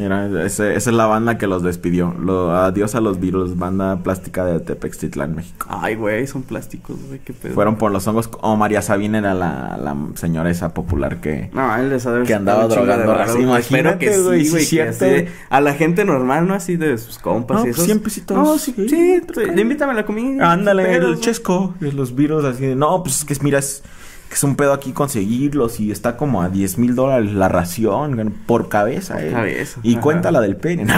Mira, 0.00 0.26
ese- 0.46 0.74
esa 0.76 0.90
es 0.90 0.96
la 0.96 1.04
banda 1.06 1.36
que 1.36 1.46
los 1.46 1.62
despidió. 1.62 2.14
Lo, 2.18 2.56
adiós 2.56 2.94
a 2.94 3.00
los 3.00 3.20
virus, 3.20 3.58
banda 3.58 4.02
plástica 4.02 4.44
de 4.46 4.58
Tepextitlán, 4.60 5.34
México. 5.34 5.66
ay, 5.68 5.94
güey, 5.94 6.26
son 6.26 6.42
plásticos, 6.42 6.96
güey, 7.08 7.20
qué 7.20 7.32
pedo. 7.34 7.52
Fueron 7.54 7.76
por 7.76 7.92
los 7.92 8.06
hongos. 8.08 8.30
O 8.40 8.56
María 8.56 8.80
Sabina 8.80 9.18
era 9.18 9.34
la, 9.34 9.78
la 9.82 9.94
señora 10.14 10.50
esa 10.50 10.72
popular 10.72 11.20
que. 11.20 11.50
No, 11.52 11.76
él 11.76 11.90
les 11.90 12.06
Que 12.26 12.34
andaba 12.34 12.66
drogando 12.66 13.12
raza. 13.14 13.38
Imagínate, 13.38 13.98
que 14.06 14.18
güey, 14.22 14.44
sí, 14.46 14.60
sí 14.64 14.76
que 14.76 15.28
a 15.50 15.60
la 15.60 15.74
gente 15.74 16.04
normal, 16.04 16.48
¿no? 16.48 16.54
Así 16.54 16.76
de 16.76 16.96
sus 16.96 17.18
compas 17.18 17.58
No, 17.60 17.66
y 17.66 17.70
esos. 17.70 17.84
100 17.84 18.00
pesitos. 18.00 18.36
No, 18.36 18.56
sí, 18.58 18.74
Sí, 18.76 18.88
sí. 18.88 19.60
invítame 19.60 19.92
a 19.92 19.96
la 19.96 20.06
comida. 20.06 20.50
Ándale, 20.50 20.94
el 20.96 21.20
chesco. 21.20 21.74
Los 21.80 22.14
virus 22.14 22.44
así 22.44 22.64
de. 22.66 22.74
No, 22.74 23.02
pues 23.02 23.18
es 23.18 23.24
que 23.24 23.44
mira, 23.44 23.58
es, 23.58 23.82
que 24.30 24.34
es 24.36 24.42
un 24.44 24.56
pedo 24.56 24.72
aquí 24.72 24.92
conseguirlos. 24.92 25.78
Y 25.80 25.90
está 25.90 26.16
como 26.16 26.40
a 26.40 26.48
10 26.48 26.78
mil 26.78 26.94
dólares 26.94 27.32
la 27.34 27.48
ración 27.50 28.32
por 28.46 28.70
cabeza, 28.70 29.14
Por 29.16 29.24
eh. 29.24 29.32
cabeza, 29.32 29.80
Y 29.82 29.92
ajá. 29.94 30.00
cuenta 30.00 30.30
la 30.30 30.40
del 30.40 30.56
pene. 30.56 30.86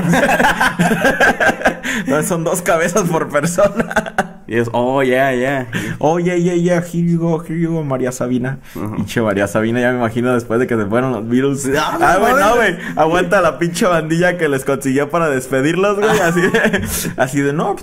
No, 2.06 2.22
son 2.22 2.42
dos 2.42 2.62
cabezas 2.62 3.02
por 3.08 3.28
persona. 3.28 4.42
Y 4.46 4.56
es, 4.56 4.68
oh, 4.72 5.02
ya, 5.02 5.32
ya. 5.34 5.68
Oye, 5.98 6.42
ya, 6.42 6.54
ya, 6.54 6.76
here 6.78 7.04
you 7.06 7.18
go, 7.18 7.42
here 7.44 7.58
you 7.60 7.70
go, 7.72 7.84
María 7.84 8.10
Sabina. 8.12 8.58
Pinche 8.74 9.20
María 9.20 9.46
Sabina, 9.46 9.80
ya 9.80 9.92
me 9.92 9.98
imagino 9.98 10.32
después 10.34 10.58
de 10.58 10.66
que 10.66 10.76
se 10.76 10.86
fueron 10.86 11.12
los 11.12 11.28
virus. 11.28 11.66
Ah, 11.78 11.98
Ah, 12.00 12.16
güey, 12.18 12.34
no, 12.34 12.54
güey. 12.56 12.76
Aguanta 12.96 13.40
la 13.40 13.58
pinche 13.58 13.86
bandilla 13.86 14.36
que 14.38 14.48
les 14.48 14.64
consiguió 14.64 15.10
para 15.10 15.28
despedirlos, 15.28 15.98
güey. 15.98 16.18
Así 16.18 16.40
de, 16.40 16.82
así 17.18 17.40
de, 17.40 17.52
no, 17.52 17.76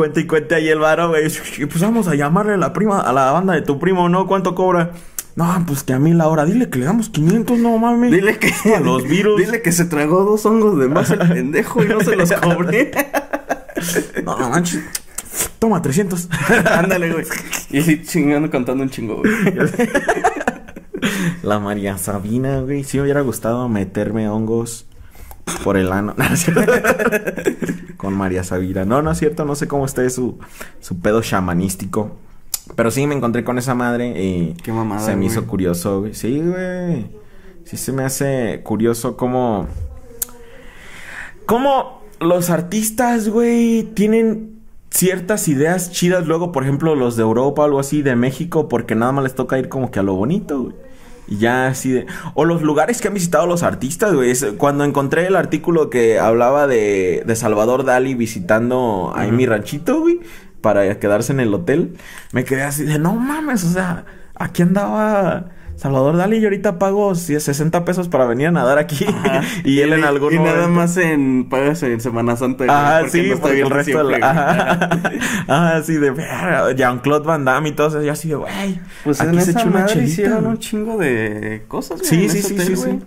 cuenta 0.00 0.18
y 0.18 0.26
cuenta 0.26 0.54
ahí 0.54 0.66
el 0.70 0.78
varo, 0.78 1.10
güey. 1.10 1.30
Y 1.58 1.66
pues 1.66 1.82
vamos 1.82 2.08
a 2.08 2.14
llamarle 2.14 2.54
a 2.54 2.56
la 2.56 2.72
prima, 2.72 3.02
a 3.02 3.12
la 3.12 3.32
banda 3.32 3.52
de 3.52 3.60
tu 3.60 3.78
primo, 3.78 4.08
¿no? 4.08 4.26
¿Cuánto 4.26 4.54
cobra? 4.54 4.92
No, 5.36 5.62
pues 5.66 5.82
que 5.82 5.92
a 5.92 5.98
mí 5.98 6.14
la 6.14 6.26
hora. 6.26 6.46
Dile 6.46 6.70
que 6.70 6.78
le 6.78 6.86
damos 6.86 7.10
500, 7.10 7.58
no 7.58 7.76
mames. 7.76 8.10
Dile 8.10 8.38
que. 8.38 8.50
A 8.74 8.80
los 8.80 9.06
virus. 9.06 9.38
Dile 9.38 9.60
que 9.60 9.72
se 9.72 9.84
tragó 9.84 10.24
dos 10.24 10.46
hongos 10.46 10.78
de 10.78 10.88
más 10.88 11.10
el 11.10 11.18
pendejo 11.18 11.84
y 11.84 11.88
no 11.88 12.00
se 12.00 12.16
los 12.16 12.32
cobré. 12.32 12.92
No, 14.24 14.38
no 14.38 14.48
manches. 14.48 14.82
Toma 15.58 15.82
300. 15.82 16.28
Ándale, 16.70 17.12
güey. 17.12 17.26
Y 17.70 17.80
así 17.80 18.02
chingando, 18.02 18.50
contando 18.50 18.82
un 18.82 18.90
chingo, 18.90 19.18
güey. 19.18 19.32
La 21.42 21.58
María 21.58 21.98
Sabina, 21.98 22.60
güey. 22.60 22.84
Sí 22.84 22.96
me 22.96 23.02
hubiera 23.04 23.20
gustado 23.20 23.68
meterme 23.68 24.28
hongos 24.30 24.86
por 25.62 25.76
el 25.76 25.92
ano. 25.92 26.14
Con 27.96 28.14
María 28.14 28.44
Sabina. 28.44 28.84
No, 28.84 29.02
no 29.02 29.10
es 29.10 29.18
cierto. 29.18 29.44
No 29.44 29.54
sé 29.54 29.68
cómo 29.68 29.84
esté 29.84 30.08
su, 30.10 30.38
su 30.80 31.00
pedo 31.00 31.22
chamanístico. 31.22 32.16
Pero 32.76 32.90
sí 32.90 33.06
me 33.06 33.14
encontré 33.14 33.42
con 33.42 33.58
esa 33.58 33.74
madre 33.74 34.22
y 34.22 34.54
Qué 34.62 34.72
mamada, 34.72 35.00
se 35.00 35.10
me 35.12 35.16
güey. 35.22 35.28
hizo 35.28 35.46
curioso, 35.46 36.00
güey. 36.00 36.14
Sí, 36.14 36.40
güey. 36.40 37.10
Sí 37.64 37.76
se 37.76 37.92
me 37.92 38.04
hace 38.04 38.60
curioso 38.62 39.16
cómo... 39.16 39.66
Cómo 41.46 42.02
los 42.20 42.50
artistas, 42.50 43.28
güey, 43.28 43.82
tienen 43.94 44.60
ciertas 44.90 45.48
ideas 45.48 45.90
chidas 45.90 46.26
luego, 46.26 46.52
por 46.52 46.62
ejemplo, 46.62 46.94
los 46.94 47.16
de 47.16 47.22
Europa 47.22 47.62
o 47.62 47.64
algo 47.64 47.80
así, 47.80 48.02
de 48.02 48.14
México, 48.14 48.68
porque 48.68 48.94
nada 48.94 49.12
más 49.12 49.24
les 49.24 49.34
toca 49.34 49.58
ir 49.58 49.68
como 49.68 49.90
que 49.90 49.98
a 49.98 50.02
lo 50.02 50.14
bonito, 50.14 50.62
güey. 50.62 50.74
Y 51.30 51.38
ya 51.38 51.68
así 51.68 51.90
de... 51.90 52.06
O 52.34 52.44
los 52.44 52.60
lugares 52.60 53.00
que 53.00 53.08
han 53.08 53.14
visitado 53.14 53.46
los 53.46 53.62
artistas, 53.62 54.12
güey. 54.12 54.34
Cuando 54.58 54.84
encontré 54.84 55.26
el 55.26 55.36
artículo 55.36 55.88
que 55.88 56.18
hablaba 56.18 56.66
de, 56.66 57.22
de 57.24 57.36
Salvador 57.36 57.84
Dali 57.84 58.14
visitando 58.14 59.12
ahí 59.14 59.28
Ujú. 59.28 59.36
mi 59.36 59.46
ranchito, 59.46 60.00
güey, 60.00 60.20
para 60.60 60.98
quedarse 60.98 61.32
en 61.32 61.40
el 61.40 61.54
hotel, 61.54 61.96
me 62.32 62.44
quedé 62.44 62.64
así 62.64 62.82
de, 62.82 62.98
no 62.98 63.14
mames, 63.14 63.64
o 63.64 63.70
sea, 63.70 64.04
aquí 64.34 64.62
andaba 64.62 65.46
Salvador 65.80 66.18
Dali 66.18 66.36
y 66.36 66.44
ahorita 66.44 66.78
pago 66.78 67.14
sí, 67.14 67.40
60 67.40 67.86
pesos 67.86 68.08
para 68.08 68.26
venir 68.26 68.48
a 68.48 68.50
nadar 68.50 68.76
aquí. 68.78 69.06
Ajá. 69.08 69.40
y 69.64 69.80
él 69.80 69.94
en 69.94 70.04
algún 70.04 70.34
Y 70.34 70.36
nada 70.36 70.50
momento- 70.68 70.68
más 70.74 70.96
en 70.98 71.48
pagas 71.48 71.82
en 71.82 72.00
Semana 72.02 72.36
Santa. 72.36 72.66
porque 73.00 73.10
sí, 73.22 73.30
no 73.30 73.38
porque 73.38 73.60
el 73.62 73.70
resto 73.70 74.04
de 74.06 74.18
la... 74.18 74.26
Ajá, 75.48 75.76
así 75.76 75.94
de... 75.94 76.10
"Verga", 76.10 76.72
Jean-Claude 76.72 77.24
Van 77.26 77.46
Damme 77.46 77.70
y 77.70 77.72
todo 77.72 77.88
eso. 77.88 78.02
Yo 78.02 78.12
así 78.12 78.28
de, 78.28 78.34
güey... 78.34 78.78
Pues 79.04 79.22
aquí 79.22 79.34
en 79.34 79.42
se 79.42 79.50
esa 79.52 79.64
madre 79.64 79.86
chelita, 79.94 80.10
hicieron 80.10 80.38
güey". 80.40 80.50
un 80.50 80.58
chingo 80.58 80.98
de 80.98 81.64
cosas, 81.66 82.00
güey. 82.00 82.10
Sí, 82.10 82.28
sí, 82.28 82.42
sí, 82.42 82.58
sí, 82.60 82.76
sí. 82.76 82.98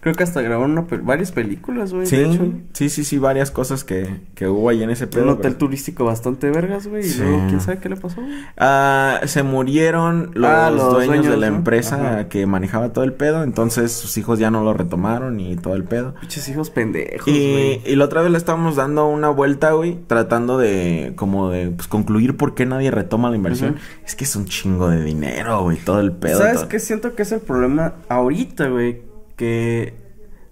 Creo 0.00 0.14
que 0.14 0.22
hasta 0.22 0.40
grabaron 0.40 0.70
una 0.72 0.86
pe- 0.86 0.96
varias 0.96 1.30
películas, 1.30 1.92
güey. 1.92 2.06
Sí, 2.06 2.16
de 2.16 2.30
hecho. 2.30 2.52
sí, 2.72 2.88
sí, 2.88 3.04
sí, 3.04 3.18
varias 3.18 3.50
cosas 3.50 3.84
que, 3.84 4.08
que 4.34 4.48
hubo 4.48 4.70
ahí 4.70 4.82
en 4.82 4.88
ese 4.88 5.06
pedo. 5.06 5.24
Un 5.24 5.28
hotel 5.30 5.42
pero- 5.52 5.56
turístico 5.58 6.06
bastante 6.06 6.48
vergas, 6.50 6.86
güey. 6.86 7.02
Sí. 7.02 7.20
Y 7.20 7.24
luego, 7.24 7.46
¿quién 7.48 7.60
sabe 7.60 7.78
qué 7.80 7.88
le 7.90 7.96
pasó? 7.96 8.22
Ah, 8.56 9.20
se 9.26 9.42
murieron 9.42 10.30
los, 10.34 10.50
Ah, 10.50 10.70
los 10.70 10.94
dueños, 10.94 11.26
de 11.26 11.36
la 11.36 11.50
¿no? 11.50 11.56
empresa 11.56 11.96
Ajá. 11.96 12.28
que 12.28 12.46
manejaba 12.46 12.94
todo 12.94 13.04
el 13.04 13.12
pedo, 13.12 13.42
entonces 13.42 13.92
sus 13.92 14.16
hijos 14.16 14.38
ya 14.38 14.50
no 14.50 14.64
lo 14.64 14.72
retomaron 14.72 15.38
y 15.38 15.56
todo 15.56 15.74
el 15.74 15.84
pedo. 15.84 16.14
Pinches 16.20 16.48
hijos 16.48 16.70
pendejos, 16.70 17.28
Y, 17.28 17.52
güey. 17.52 17.82
y 17.84 17.96
la 17.96 18.06
otra 18.06 18.22
vez 18.22 18.30
le 18.30 18.38
estábamos 18.38 18.76
dando 18.76 19.06
una 19.06 19.28
vuelta, 19.28 19.72
güey, 19.72 19.98
tratando 20.06 20.56
de 20.56 21.12
como 21.16 21.50
de 21.50 21.68
pues, 21.70 21.88
concluir 21.88 22.38
por 22.38 22.54
qué 22.54 22.64
nadie 22.64 22.90
retoma 22.90 23.28
la 23.28 23.36
inversión. 23.36 23.76
Es 24.06 24.14
que 24.14 24.24
es 24.24 24.34
un 24.34 24.46
chingo 24.46 24.88
de 24.88 25.04
dinero, 25.04 25.62
güey, 25.62 25.76
todo 25.76 26.00
el 26.00 26.12
pedo. 26.12 26.38
¿Sabes 26.38 26.54
todo- 26.60 26.68
qué? 26.68 26.78
Siento 26.80 27.14
que 27.14 27.22
es 27.22 27.32
el 27.32 27.40
problema 27.40 27.96
ahorita, 28.08 28.68
güey. 28.68 29.09
Que 29.40 29.94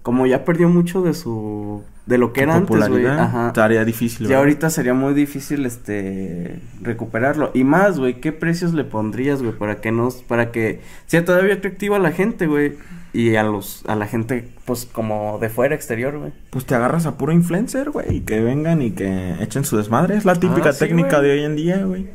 como 0.01 0.25
ya 0.25 0.43
perdió 0.43 0.67
mucho 0.69 1.03
de 1.03 1.13
su... 1.13 1.83
De 2.07 2.17
lo 2.17 2.33
que 2.33 2.41
era 2.41 2.55
antes, 2.55 2.89
güey. 2.89 3.05
Ajá. 3.05 3.49
estaría 3.49 3.85
difícil. 3.85 4.27
Ya 4.27 4.39
ahorita 4.39 4.71
sería 4.71 4.95
muy 4.95 5.13
difícil, 5.13 5.67
este, 5.67 6.59
recuperarlo. 6.81 7.51
Y 7.53 7.63
más, 7.63 7.99
güey, 7.99 8.19
¿qué 8.19 8.31
precios 8.31 8.73
le 8.73 8.83
pondrías, 8.83 9.43
güey? 9.43 9.55
Para 9.55 9.79
que 9.79 9.91
nos, 9.91 10.15
para 10.23 10.51
que 10.51 10.81
sea 11.05 11.23
todavía 11.23 11.53
atractivo 11.53 11.93
a 11.93 11.99
la 11.99 12.11
gente, 12.11 12.47
güey. 12.47 12.77
Y 13.13 13.35
a 13.35 13.43
los, 13.43 13.83
a 13.85 13.95
la 13.95 14.07
gente, 14.07 14.49
pues, 14.65 14.87
como 14.91 15.37
de 15.39 15.49
fuera, 15.49 15.75
exterior, 15.75 16.17
güey. 16.17 16.33
Pues 16.49 16.65
te 16.65 16.73
agarras 16.73 17.05
a 17.05 17.15
puro 17.15 17.31
influencer, 17.31 17.91
güey, 17.91 18.15
y 18.15 18.19
que 18.21 18.41
vengan 18.41 18.81
y 18.81 18.89
que 18.89 19.35
echen 19.41 19.63
su 19.63 19.77
desmadre. 19.77 20.17
Es 20.17 20.25
la 20.25 20.33
típica 20.33 20.69
Ah, 20.69 20.73
sí, 20.73 20.79
técnica 20.79 21.21
de 21.21 21.33
hoy 21.33 21.43
en 21.43 21.55
día, 21.55 21.85
güey. 21.85 22.07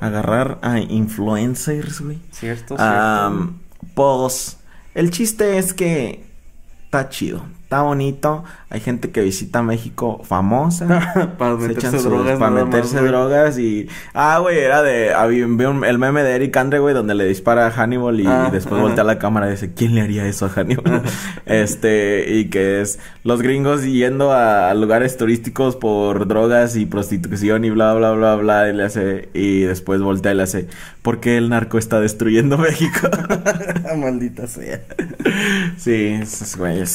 Agarrar 0.00 0.58
a 0.60 0.80
influencers, 0.80 2.02
güey. 2.02 2.18
Cierto, 2.30 2.76
Am, 2.78 3.60
pues 3.94 4.59
el 4.94 5.10
chiste 5.10 5.58
es 5.58 5.72
que 5.72 6.24
está 6.84 7.08
chido, 7.08 7.44
está 7.70 7.82
bonito. 7.82 8.42
Hay 8.68 8.80
gente 8.80 9.10
que 9.10 9.20
visita 9.20 9.62
México 9.62 10.20
famosa. 10.24 10.86
para 11.38 11.52
se 11.56 11.68
meterse 11.68 11.78
echan 11.88 11.92
sus- 11.92 12.04
drogas. 12.04 12.36
para 12.40 12.50
más, 12.50 12.64
meterse 12.64 13.00
drogas 13.00 13.58
y 13.60 13.88
ah 14.12 14.38
güey 14.40 14.58
era 14.58 14.82
de 14.82 15.14
había 15.14 15.46
un- 15.46 15.84
el 15.84 15.98
meme 15.98 16.24
de 16.24 16.34
Eric 16.34 16.56
Andre 16.56 16.80
güey 16.80 16.94
donde 16.94 17.14
le 17.14 17.24
dispara 17.26 17.68
a 17.68 17.70
Hannibal 17.70 18.18
y, 18.20 18.26
Ah, 18.26 18.48
después 18.52 18.74
ajá. 18.74 18.82
voltea 18.82 19.02
a 19.04 19.06
la 19.06 19.18
cámara 19.20 19.46
y 19.48 19.52
dice 19.52 19.72
quién 19.72 19.94
le 19.94 20.00
haría 20.02 20.26
eso 20.26 20.46
a 20.46 20.48
Hannibal 20.48 21.02
este 21.46 22.24
y 22.28 22.50
que 22.50 22.80
es 22.80 22.98
los 23.22 23.40
gringos 23.40 23.84
yendo 23.84 24.32
a, 24.32 24.72
lugares 24.74 25.16
turísticos 25.16 25.76
por 25.76 26.26
drogas 26.26 26.74
y 26.76 26.86
prostitución 26.86 27.64
y 27.64 27.70
bla 27.70 27.94
bla 27.94 28.10
bla 28.12 28.34
bla 28.34 28.68
y 28.68 28.72
le 28.72 28.84
hace 28.84 29.28
y 29.32 29.60
después 29.60 30.00
voltea 30.00 30.32
y 30.32 30.36
le 30.36 30.42
hace 30.42 30.66
¿por 31.02 31.20
qué 31.20 31.36
el 31.36 31.48
narco 31.50 31.78
está 31.78 32.00
destruyendo 32.00 32.58
México? 32.58 33.08
Maldita 33.96 34.46
sea. 34.48 34.80
Sí, 35.76 36.18
esos 36.20 36.56
güeyes 36.56 36.90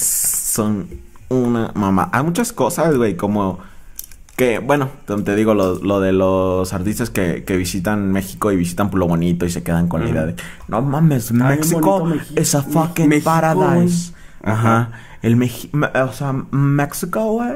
son 0.56 0.88
una 1.30 1.72
mamá. 1.76 2.10
Hay 2.14 2.24
muchas 2.24 2.54
cosas, 2.54 2.96
güey, 2.96 3.16
como 3.18 3.60
que, 4.38 4.60
bueno, 4.60 4.90
te 5.06 5.36
digo 5.36 5.54
lo, 5.54 5.76
lo 5.76 6.00
de 6.00 6.12
los 6.12 6.74
artistas 6.74 7.10
que, 7.10 7.44
que 7.46 7.56
visitan 7.58 8.12
México 8.12 8.52
y 8.52 8.56
visitan 8.56 8.90
por 8.90 9.00
lo 9.00 9.08
bonito 9.08 9.46
y 9.46 9.50
se 9.50 9.64
quedan 9.64 9.88
con 9.88 10.04
la 10.04 10.10
idea 10.10 10.26
de, 10.26 10.36
no 10.68 10.82
mames, 10.82 11.32
México 11.32 12.08
es 12.36 12.56
a 12.56 12.62
fucking 12.62 13.10
paradise. 13.24 14.14
Ajá. 14.44 14.92
El 15.22 15.36
Meji 15.38 15.70
me- 15.74 15.88
o 15.88 16.12
sea, 16.14 16.34
México, 16.52 17.32
güey. 17.34 17.54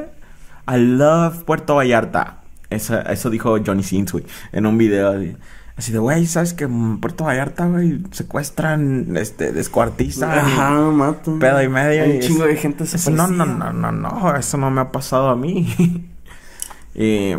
I 0.68 0.78
love 0.78 1.44
Puerto 1.44 1.76
Vallarta. 1.76 2.38
Eso, 2.70 3.00
eso 3.00 3.30
dijo 3.30 3.58
Johnny 3.66 3.84
Sins, 3.84 4.12
güey, 4.12 4.24
en 4.52 4.66
un 4.66 4.78
video. 4.78 5.12
de- 5.14 5.36
Así 5.80 5.94
de, 5.94 6.00
güey, 6.00 6.26
¿sabes 6.26 6.54
que 6.54 6.66
en 6.66 7.00
Puerto 7.00 7.24
Vallarta, 7.24 7.66
güey, 7.66 8.04
secuestran, 8.12 9.16
este, 9.16 9.54
descuartizan? 9.54 10.30
Ajá, 10.30 10.72
mato. 10.92 11.40
pedo 11.40 11.64
y 11.64 11.70
medio. 11.70 12.04
Hay 12.04 12.12
y 12.12 12.16
un 12.16 12.20
chingo 12.20 12.44
de 12.44 12.58
gente 12.58 12.84
es- 12.84 13.10
no, 13.10 13.30
no, 13.30 13.46
no, 13.46 13.72
no, 13.72 13.90
no, 13.94 14.36
eso 14.36 14.58
no 14.58 14.70
me 14.72 14.82
ha 14.82 14.92
pasado 14.92 15.30
a 15.30 15.38
mí. 15.38 15.74
y, 16.96 17.32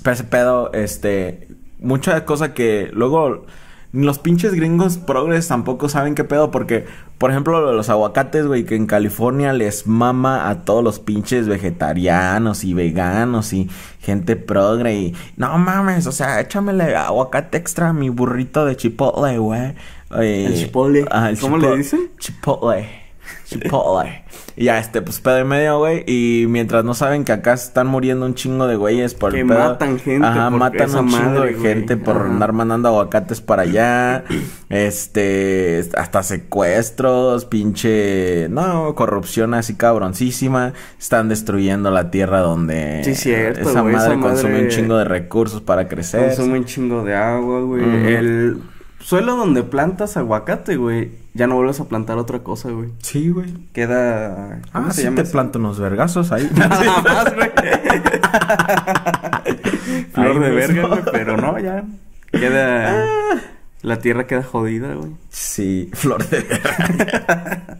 pero 0.00 0.12
ese 0.14 0.22
pedo, 0.22 0.72
este, 0.74 1.48
mucha 1.80 2.24
cosa 2.24 2.54
que 2.54 2.88
luego 2.92 3.46
los 3.92 4.18
pinches 4.18 4.52
gringos 4.54 4.98
progres 4.98 5.48
tampoco 5.48 5.88
saben 5.88 6.14
qué 6.14 6.24
pedo 6.24 6.50
porque, 6.50 6.84
por 7.18 7.30
ejemplo, 7.30 7.60
lo 7.60 7.68
de 7.68 7.74
los 7.74 7.88
aguacates, 7.88 8.46
güey, 8.46 8.64
que 8.64 8.76
en 8.76 8.86
California 8.86 9.52
les 9.52 9.86
mama 9.86 10.50
a 10.50 10.64
todos 10.64 10.84
los 10.84 10.98
pinches 10.98 11.48
vegetarianos 11.48 12.64
y 12.64 12.74
veganos 12.74 13.52
y 13.52 13.70
gente 14.00 14.36
progre 14.36 14.94
y 14.94 15.14
no 15.36 15.56
mames, 15.58 16.06
o 16.06 16.12
sea, 16.12 16.40
échamele 16.40 16.94
aguacate 16.96 17.56
extra 17.58 17.88
a 17.88 17.92
mi 17.92 18.08
burrito 18.10 18.64
de 18.66 18.76
chipotle, 18.76 19.38
güey. 19.38 19.74
Eh, 20.18 20.44
El 20.46 20.54
chipotle. 20.56 21.04
ajá, 21.10 21.30
el 21.30 21.38
¿Cómo 21.38 21.56
chipo- 21.58 21.70
le 21.70 21.76
dicen? 21.78 22.10
Chipotle. 22.18 23.05
Chipotle. 23.44 24.24
Y 24.56 24.64
ya, 24.64 24.78
este, 24.78 25.02
pues 25.02 25.20
pedo 25.20 25.40
y 25.40 25.44
medio, 25.44 25.78
güey. 25.78 26.02
Y 26.06 26.46
mientras 26.48 26.84
no 26.84 26.94
saben 26.94 27.24
que 27.24 27.32
acá 27.32 27.52
están 27.52 27.86
muriendo 27.86 28.24
un 28.26 28.34
chingo 28.34 28.66
de 28.66 28.76
güeyes 28.76 29.14
por 29.14 29.32
Que 29.32 29.40
el 29.40 29.46
pedo. 29.46 29.58
matan 29.58 29.98
gente 29.98 30.26
Ajá, 30.26 30.50
matan 30.50 30.94
un 30.96 31.08
chingo 31.08 31.22
madre, 31.30 31.46
de 31.48 31.54
güey. 31.54 31.74
gente 31.74 31.96
por 31.96 32.16
Ajá. 32.16 32.24
andar 32.26 32.52
mandando 32.52 32.88
aguacates 32.88 33.40
para 33.40 33.62
allá. 33.62 34.24
este, 34.70 35.84
hasta 35.96 36.22
secuestros, 36.22 37.44
pinche. 37.44 38.48
No, 38.48 38.94
corrupción 38.94 39.54
así 39.54 39.74
cabroncísima. 39.74 40.72
Están 40.98 41.28
destruyendo 41.28 41.90
la 41.90 42.10
tierra 42.10 42.40
donde. 42.40 43.02
Sí, 43.04 43.14
cierto, 43.14 43.68
Esa 43.68 43.80
güey, 43.82 43.94
madre 43.94 44.14
esa 44.14 44.20
consume 44.22 44.62
un 44.62 44.68
chingo 44.68 44.96
de 44.96 45.04
recursos 45.04 45.60
para 45.60 45.88
crecer. 45.88 46.26
Consume 46.34 46.58
un 46.58 46.64
chingo 46.64 47.04
de 47.04 47.14
agua, 47.14 47.60
güey. 47.60 47.82
El 47.84 48.60
suelo 49.00 49.36
donde 49.36 49.62
plantas 49.62 50.16
aguacate, 50.16 50.76
güey, 50.76 51.12
ya 51.34 51.46
no 51.46 51.56
vuelves 51.56 51.80
a 51.80 51.88
plantar 51.88 52.18
otra 52.18 52.40
cosa, 52.40 52.70
güey. 52.70 52.90
Sí, 53.02 53.30
güey. 53.30 53.52
Queda. 53.72 54.60
¿Cómo 54.72 54.88
Ah, 54.88 54.90
se 54.90 54.98
sí 55.00 55.02
llama? 55.04 55.16
te 55.16 55.22
eso? 55.22 55.32
planto 55.32 55.58
unos 55.58 55.78
vergazos 55.78 56.32
ahí. 56.32 56.48
Nada 56.54 57.02
más, 57.02 57.34
güey. 57.34 57.50
Flor 60.12 60.40
de 60.40 60.50
verga, 60.50 60.86
güey, 60.88 61.00
pero 61.12 61.36
no, 61.36 61.58
ya. 61.58 61.84
Queda. 62.32 63.02
Ah. 63.02 63.40
La 63.82 63.98
tierra 63.98 64.26
queda 64.26 64.42
jodida, 64.42 64.94
güey. 64.94 65.12
Sí, 65.28 65.90
flor 65.92 66.26
de 66.28 66.40
verga. 66.40 67.78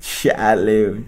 Chale, 0.00 0.88
güey. 0.88 1.04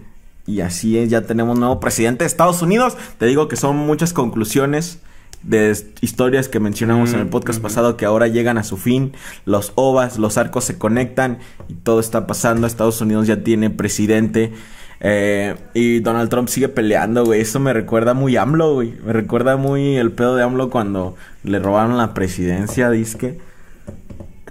Y 0.47 0.61
así 0.61 0.97
es, 0.97 1.09
ya 1.09 1.21
tenemos 1.23 1.59
nuevo 1.59 1.79
presidente 1.79 2.23
de 2.23 2.27
Estados 2.27 2.61
Unidos. 2.61 2.97
Te 3.19 3.25
digo 3.25 3.47
que 3.49 3.57
son 3.57 3.75
muchas 3.75 4.13
conclusiones 4.13 4.99
de 5.43 5.75
historias 6.01 6.49
que 6.49 6.59
mencionamos 6.59 7.13
en 7.13 7.19
el 7.19 7.25
Mm, 7.25 7.29
podcast 7.29 7.59
ujú. 7.59 7.67
pasado 7.67 7.97
que 7.97 8.05
ahora 8.05 8.27
llegan 8.27 8.57
a 8.57 8.63
su 8.63 8.77
fin. 8.77 9.13
Los 9.45 9.71
ovas, 9.75 10.17
los 10.17 10.37
arcos 10.37 10.63
se 10.65 10.77
conectan 10.77 11.39
y 11.67 11.73
todo 11.75 11.99
está 11.99 12.27
pasando. 12.27 12.67
Estados 12.67 12.99
Unidos 13.01 13.27
ya 13.27 13.43
tiene 13.43 13.69
presidente. 13.69 14.53
Eh, 14.99 15.55
y 15.75 15.99
Donald 15.99 16.29
Trump 16.29 16.49
sigue 16.49 16.69
peleando, 16.69 17.23
güey. 17.23 17.41
Eso 17.41 17.59
me 17.59 17.71
recuerda 17.71 18.13
muy 18.13 18.35
AMLO, 18.35 18.73
güey. 18.73 18.93
Me 19.05 19.13
recuerda 19.13 19.55
muy 19.55 19.95
el 19.95 20.11
pedo 20.11 20.35
de 20.35 20.43
AMLO 20.43 20.69
cuando 20.69 21.15
le 21.43 21.59
robaron 21.59 21.97
la 21.97 22.13
presidencia, 22.13 22.89
disque. 22.89 23.39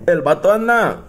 El 0.07 0.23
vato 0.23 0.53
anda 0.53 1.03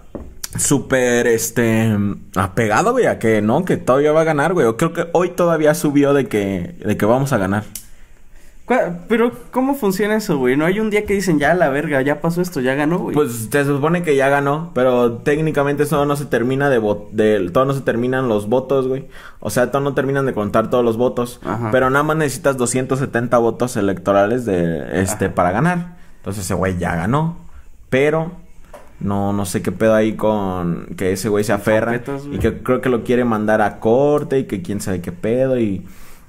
súper, 0.57 1.27
este, 1.27 1.95
apegado, 2.35 2.93
güey, 2.93 3.05
a 3.05 3.19
que 3.19 3.41
no, 3.43 3.63
que 3.63 3.77
todavía 3.77 4.11
va 4.11 4.21
a 4.21 4.23
ganar, 4.25 4.53
güey. 4.53 4.65
Yo 4.65 4.75
creo 4.75 4.91
que 4.93 5.05
hoy 5.13 5.29
todavía 5.29 5.75
subió 5.75 6.13
de 6.15 6.27
que, 6.27 6.75
de 6.83 6.97
que 6.97 7.05
vamos 7.05 7.31
a 7.31 7.37
ganar. 7.37 7.63
Pero, 9.07 9.31
¿cómo 9.51 9.75
funciona 9.75 10.17
eso, 10.17 10.37
güey? 10.37 10.57
No 10.57 10.65
hay 10.65 10.81
un 10.81 10.89
día 10.89 11.05
que 11.05 11.13
dicen, 11.13 11.39
ya 11.39 11.53
la 11.53 11.69
verga, 11.69 12.01
ya 12.01 12.19
pasó 12.19 12.41
esto, 12.41 12.59
ya 12.59 12.75
ganó, 12.75 12.99
güey. 12.99 13.15
Pues 13.15 13.47
se 13.49 13.63
supone 13.63 14.03
que 14.03 14.17
ya 14.17 14.27
ganó, 14.27 14.71
pero 14.73 15.13
técnicamente 15.19 15.83
eso 15.83 16.05
no 16.05 16.17
se 16.17 16.25
termina 16.25 16.69
de 16.69 16.77
votar, 16.77 17.11
de, 17.13 17.49
todo 17.51 17.63
no 17.63 17.73
se 17.73 17.79
terminan 17.79 18.27
los 18.27 18.49
votos, 18.49 18.89
güey. 18.89 19.07
O 19.39 19.49
sea, 19.51 19.71
todo 19.71 19.81
no 19.81 19.93
terminan 19.93 20.25
de 20.25 20.33
contar 20.33 20.69
todos 20.69 20.83
los 20.83 20.97
votos, 20.97 21.39
Ajá. 21.45 21.69
pero 21.71 21.89
nada 21.89 22.03
más 22.03 22.17
necesitas 22.17 22.57
270 22.57 23.37
votos 23.37 23.77
electorales 23.77 24.43
de, 24.43 25.01
este, 25.01 25.25
Ajá. 25.27 25.35
para 25.35 25.51
ganar. 25.51 25.97
Entonces 26.17 26.43
ese 26.43 26.53
güey 26.53 26.77
ya 26.77 26.93
ganó, 26.93 27.37
pero 27.89 28.33
no, 28.99 29.31
no 29.31 29.45
sé 29.45 29.61
qué 29.61 29.71
pedo 29.71 29.95
ahí 29.95 30.17
con 30.17 30.87
que 30.97 31.13
ese 31.13 31.29
güey 31.29 31.45
se 31.45 31.53
aferra 31.53 31.99
güey. 31.99 32.35
y 32.35 32.39
que 32.39 32.57
creo 32.63 32.81
que 32.81 32.89
lo 32.89 33.05
quiere 33.05 33.23
mandar 33.23 33.61
a 33.61 33.79
corte 33.79 34.39
y 34.39 34.43
que 34.43 34.61
quién 34.61 34.81
sabe 34.81 34.99
qué 34.99 35.13
pedo 35.13 35.57
y 35.57 35.85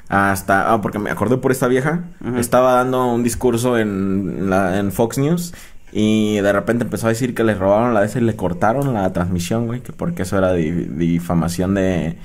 hasta, 0.09 0.73
ah, 0.73 0.81
porque 0.81 0.99
me 0.99 1.11
acordé 1.11 1.37
por 1.37 1.53
esta 1.53 1.69
vieja, 1.69 2.05
estaba 2.39 2.73
dando 2.75 3.13
un 3.13 3.23
discurso 3.23 3.79
en, 3.79 4.49
la, 4.51 4.79
en 4.79 4.91
Fox 4.93 5.19
News 5.19 5.55
y 5.93 6.37
de 6.41 6.53
repente 6.53 6.85
empezó 6.85 7.07
a 7.07 7.11
decir 7.11 7.35
que 7.35 7.45
le 7.45 7.55
robaron 7.55 7.95
la 7.95 8.01
de 8.01 8.07
esa 8.07 8.19
y 8.19 8.23
le 8.23 8.37
cortaron 8.37 8.93
la 8.95 9.13
transmisión, 9.13 9.67
güey, 9.67 9.81
que 9.81 9.93
porque 9.93 10.23
eso 10.23 10.39
era 10.39 10.53
di- 10.53 10.71
difamación 10.71 11.75
de, 11.75 12.17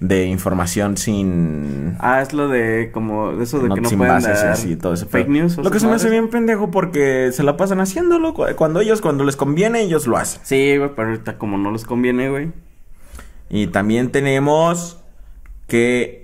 de 0.00 0.26
información 0.26 0.96
sin... 0.96 1.96
Ah, 2.00 2.20
es 2.22 2.32
lo 2.32 2.48
de 2.48 2.90
como 2.92 3.30
eso 3.40 3.58
de 3.60 3.68
no- 3.68 3.74
que 3.76 3.80
no 3.80 3.88
sin 3.88 3.98
pueden 3.98 4.14
bases 4.14 4.38
y 4.38 4.42
dar 4.42 4.52
así, 4.52 4.76
todo 4.76 4.94
ese 4.94 5.06
fake 5.06 5.28
news. 5.28 5.58
o 5.58 5.62
Lo 5.62 5.70
que 5.70 5.80
se 5.80 5.86
me 5.88 5.94
hace 5.94 6.10
bien 6.10 6.28
pendejo 6.28 6.70
porque 6.70 7.30
se 7.32 7.42
la 7.42 7.56
pasan 7.56 7.80
haciéndolo 7.80 8.34
cu- 8.34 8.46
cuando 8.56 8.80
ellos, 8.80 9.00
cuando 9.00 9.24
les 9.24 9.36
conviene, 9.36 9.80
ellos 9.82 10.06
lo 10.06 10.16
hacen. 10.16 10.40
Sí, 10.44 10.76
güey, 10.76 10.90
pero 10.94 11.08
ahorita 11.10 11.36
como 11.38 11.56
no 11.58 11.70
les 11.72 11.84
conviene, 11.84 12.30
güey. 12.30 12.52
Y 13.50 13.68
también 13.68 14.10
tenemos 14.10 14.98
que 15.68 16.23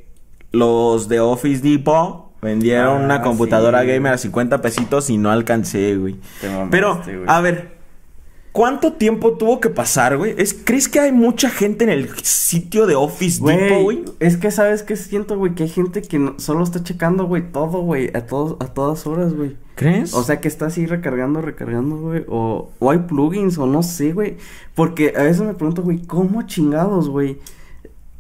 los 0.53 1.09
de 1.09 1.21
Office 1.21 1.63
Depot 1.63 2.27
vendieron 2.43 3.03
Ah, 3.03 3.05
una 3.05 3.23
computadora 3.23 3.83
sí. 3.83 3.89
gamer 3.89 4.13
a 4.15 4.19
50 4.19 4.61
pesitos 4.63 5.11
y 5.11 5.19
no 5.19 5.31
alcancé, 5.31 5.97
güey. 5.97 6.17
Mamaste, 6.43 6.69
Pero, 6.71 6.95
güey. 7.05 7.25
a 7.27 7.41
ver, 7.41 7.77
¿cuánto 8.53 8.95
tiempo 8.95 9.35
tuvo 9.35 9.61
que 9.61 9.69
pasar, 9.71 10.17
güey? 10.17 10.35
¿Es, 10.39 10.55
¿Crees 10.65 10.89
que 10.89 10.99
hay 11.01 11.13
mucha 11.13 11.51
gente 11.51 11.85
en 11.85 11.91
el 11.91 12.09
sitio 12.23 12.87
de 12.87 12.95
Office 12.97 13.41
Depot, 13.45 13.83
güey? 13.83 14.05
es 14.19 14.37
que 14.39 14.51
sabes 14.51 14.83
que 14.83 14.97
siento, 14.97 15.37
güey, 15.39 15.55
que 15.55 15.65
hay 15.65 15.69
gente 15.69 16.03
que 16.03 16.19
no- 16.19 16.35
solo 16.39 16.65
está 16.65 16.83
checando, 16.83 17.27
güey, 17.27 17.53
todo, 17.53 17.83
güey, 17.83 18.11
a 18.17 18.27
todos, 18.27 18.57
a 18.61 18.67
todas 18.73 19.07
horas, 19.07 19.35
güey. 19.35 19.57
¿Crees? 19.77 20.13
O 20.15 20.23
sea 20.23 20.41
que 20.41 20.49
está 20.49 20.67
así 20.67 20.85
recargando, 20.87 21.41
recargando, 21.41 21.97
güey. 21.97 22.25
O, 22.29 22.71
o 22.79 22.91
hay 22.91 22.99
plugins, 22.99 23.57
o 23.57 23.67
no 23.67 23.83
sé, 23.83 24.13
güey. 24.13 24.37
Porque 24.75 25.15
a 25.17 25.23
veces 25.23 25.41
me 25.43 25.55
pregunto, 25.55 25.83
güey, 25.83 25.99
¿cómo 26.07 26.43
chingados, 26.43 27.09
güey? 27.09 27.39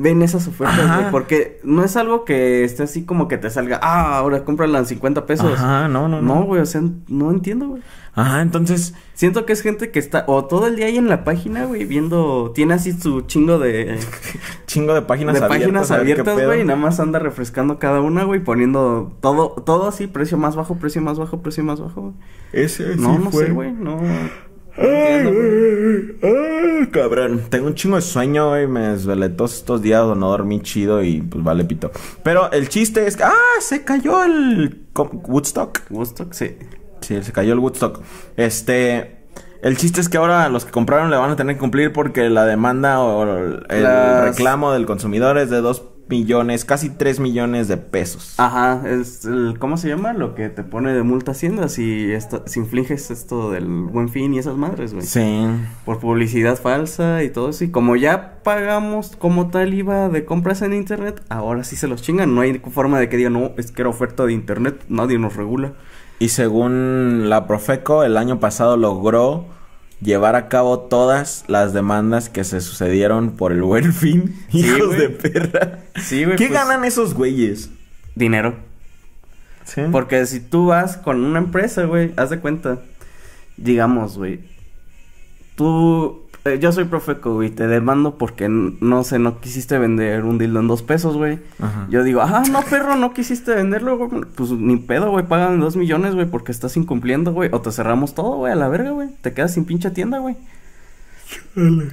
Ven 0.00 0.22
esas 0.22 0.48
ofertas, 0.48 0.96
güey. 0.96 1.10
Porque 1.10 1.60
no 1.62 1.84
es 1.84 1.96
algo 1.96 2.24
que 2.24 2.64
esté 2.64 2.82
así 2.84 3.04
como 3.04 3.28
que 3.28 3.36
te 3.38 3.50
salga, 3.50 3.78
ah, 3.82 4.16
ahora 4.16 4.44
cómprala 4.44 4.78
en 4.78 4.86
50 4.86 5.26
pesos. 5.26 5.52
Ajá, 5.54 5.88
no, 5.88 6.08
no, 6.08 6.22
no. 6.22 6.34
No, 6.34 6.42
güey, 6.44 6.62
o 6.62 6.66
sea, 6.66 6.82
no 7.08 7.30
entiendo, 7.30 7.68
güey. 7.68 7.82
Ajá, 8.14 8.42
entonces, 8.42 8.94
Siento 9.20 9.44
que 9.44 9.52
es 9.52 9.60
gente 9.60 9.90
que 9.90 9.98
está 9.98 10.24
o 10.28 10.46
todo 10.46 10.66
el 10.66 10.76
día 10.76 10.86
ahí 10.86 10.96
en 10.96 11.10
la 11.10 11.24
página, 11.24 11.66
güey, 11.66 11.84
viendo, 11.84 12.52
tiene 12.54 12.72
así 12.72 12.92
su 12.94 13.20
chingo 13.20 13.58
de, 13.58 13.98
chingo 14.66 14.94
de 14.94 15.02
páginas 15.02 15.34
de 15.34 15.44
abiertas. 15.44 15.60
páginas 15.62 15.90
abiertas, 15.90 16.46
güey, 16.46 16.62
y 16.62 16.64
nada 16.64 16.78
más 16.78 17.00
anda 17.00 17.18
refrescando 17.18 17.78
cada 17.78 18.00
una, 18.00 18.24
güey, 18.24 18.42
poniendo 18.42 19.12
todo, 19.20 19.50
todo 19.50 19.88
así, 19.88 20.06
precio 20.06 20.38
más 20.38 20.56
bajo, 20.56 20.76
precio 20.76 21.02
más 21.02 21.18
bajo, 21.18 21.42
precio 21.42 21.62
más 21.64 21.80
bajo, 21.82 22.00
güey. 22.00 22.14
Ese 22.54 22.96
No, 22.96 23.16
sí 23.16 23.24
no 23.24 23.30
fue. 23.30 23.44
sé, 23.46 23.52
güey, 23.52 23.72
no. 23.72 23.98
Ay, 24.80 24.88
entiendo, 25.26 25.32
güey. 25.32 26.34
ay, 26.80 26.86
cabrón. 26.90 27.42
Tengo 27.50 27.66
un 27.66 27.74
chingo 27.74 27.96
de 27.96 28.02
sueño, 28.02 28.48
güey. 28.50 28.66
Me 28.66 28.80
desvelé 28.88 29.28
todos 29.28 29.54
estos 29.56 29.82
días 29.82 30.04
no 30.16 30.28
dormí 30.30 30.60
chido 30.62 31.02
y 31.02 31.20
pues 31.22 31.44
vale 31.44 31.64
pito. 31.64 31.90
Pero 32.22 32.50
el 32.52 32.68
chiste 32.68 33.06
es 33.06 33.16
que. 33.16 33.24
¡Ah! 33.24 33.32
Se 33.60 33.84
cayó 33.84 34.24
el. 34.24 34.86
Woodstock. 34.96 35.80
Woodstock, 35.90 36.32
sí. 36.32 36.56
Sí, 37.00 37.22
se 37.22 37.32
cayó 37.32 37.52
el 37.52 37.58
Woodstock. 37.58 38.00
Este. 38.36 39.16
El 39.62 39.76
chiste 39.76 40.00
es 40.00 40.08
que 40.08 40.16
ahora 40.16 40.48
los 40.48 40.64
que 40.64 40.70
compraron 40.70 41.10
le 41.10 41.16
van 41.18 41.30
a 41.30 41.36
tener 41.36 41.56
que 41.56 41.60
cumplir 41.60 41.92
porque 41.92 42.30
la 42.30 42.46
demanda 42.46 43.00
o 43.00 43.24
el 43.68 43.82
Las- 43.82 44.24
reclamo 44.24 44.72
del 44.72 44.86
consumidor 44.86 45.36
es 45.36 45.50
de 45.50 45.60
2 45.60 45.82
millones, 46.10 46.64
casi 46.64 46.90
3 46.90 47.20
millones 47.20 47.68
de 47.68 47.78
pesos. 47.78 48.34
Ajá, 48.36 48.82
es 48.86 49.24
el, 49.24 49.56
¿cómo 49.58 49.76
se 49.76 49.88
llama? 49.88 50.12
Lo 50.12 50.34
que 50.34 50.50
te 50.50 50.62
pone 50.62 50.92
de 50.92 51.02
multa 51.02 51.30
Hacienda 51.30 51.68
si, 51.68 52.12
esto, 52.12 52.42
si 52.46 52.60
infliges 52.60 53.10
esto 53.10 53.50
del 53.50 53.66
buen 53.66 54.08
fin 54.08 54.34
y 54.34 54.38
esas 54.38 54.56
madres, 54.56 54.92
güey. 54.92 55.06
Sí. 55.06 55.46
Por 55.84 56.00
publicidad 56.00 56.58
falsa 56.58 57.22
y 57.22 57.30
todo 57.30 57.50
eso. 57.50 57.64
Y 57.64 57.70
como 57.70 57.96
ya 57.96 58.42
pagamos 58.42 59.16
como 59.16 59.48
tal 59.48 59.72
IVA 59.72 60.08
de 60.08 60.24
compras 60.24 60.60
en 60.62 60.74
internet, 60.74 61.22
ahora 61.28 61.64
sí 61.64 61.76
se 61.76 61.88
los 61.88 62.02
chingan. 62.02 62.34
No 62.34 62.40
hay 62.40 62.58
forma 62.58 62.98
de 62.98 63.08
que 63.08 63.16
digan, 63.16 63.32
no, 63.32 63.52
es 63.56 63.72
que 63.72 63.82
era 63.82 63.88
oferta 63.88 64.26
de 64.26 64.32
internet, 64.32 64.84
nadie 64.88 65.18
nos 65.18 65.36
regula. 65.36 65.74
Y 66.18 66.28
según 66.28 67.30
la 67.30 67.46
Profeco, 67.46 68.04
el 68.04 68.16
año 68.18 68.40
pasado 68.40 68.76
logró 68.76 69.46
llevar 70.00 70.36
a 70.36 70.48
cabo 70.48 70.80
todas 70.80 71.44
las 71.46 71.72
demandas 71.72 72.28
que 72.28 72.44
se 72.44 72.60
sucedieron 72.60 73.32
por 73.32 73.52
el 73.52 73.62
buen 73.62 73.92
fin. 73.92 74.36
Sí, 74.50 74.60
Hijos 74.60 74.96
de 74.96 75.10
perra. 75.10 75.78
Sí, 75.96 76.24
güey. 76.24 76.36
¿Qué 76.36 76.48
pues, 76.48 76.58
ganan 76.58 76.84
esos 76.84 77.14
güeyes? 77.14 77.70
Dinero. 78.14 78.56
Sí. 79.64 79.82
Porque 79.92 80.26
si 80.26 80.40
tú 80.40 80.66
vas 80.66 80.96
con 80.96 81.24
una 81.24 81.38
empresa, 81.38 81.84
güey, 81.84 82.12
haz 82.16 82.30
de 82.30 82.40
cuenta. 82.40 82.80
Digamos, 83.56 84.16
güey. 84.16 84.40
Tú. 85.54 86.26
Eh, 86.44 86.58
yo 86.60 86.72
soy 86.72 86.84
Profeco, 86.84 87.34
güey. 87.34 87.50
Te 87.50 87.66
demando 87.66 88.16
porque 88.16 88.48
no 88.48 89.04
sé, 89.04 89.18
no 89.18 89.40
quisiste 89.40 89.78
vender 89.78 90.24
un 90.24 90.38
dildo 90.38 90.60
en 90.60 90.68
dos 90.68 90.82
pesos, 90.82 91.16
güey. 91.16 91.38
Ajá. 91.60 91.86
Yo 91.90 92.02
digo, 92.02 92.20
ah, 92.22 92.42
no, 92.50 92.62
perro, 92.62 92.96
no 92.96 93.12
quisiste 93.12 93.54
venderlo, 93.54 93.96
güey. 93.98 94.22
Pues 94.34 94.50
ni 94.52 94.76
pedo, 94.76 95.10
güey. 95.10 95.26
Pagan 95.26 95.60
dos 95.60 95.76
millones, 95.76 96.14
güey, 96.14 96.26
porque 96.26 96.52
estás 96.52 96.76
incumpliendo, 96.76 97.32
güey. 97.32 97.50
O 97.52 97.60
te 97.60 97.70
cerramos 97.72 98.14
todo, 98.14 98.36
güey, 98.36 98.52
a 98.52 98.56
la 98.56 98.68
verga, 98.68 98.90
güey. 98.90 99.08
Te 99.20 99.32
quedas 99.32 99.54
sin 99.54 99.64
pinche 99.64 99.90
tienda, 99.90 100.18
güey. 100.18 100.36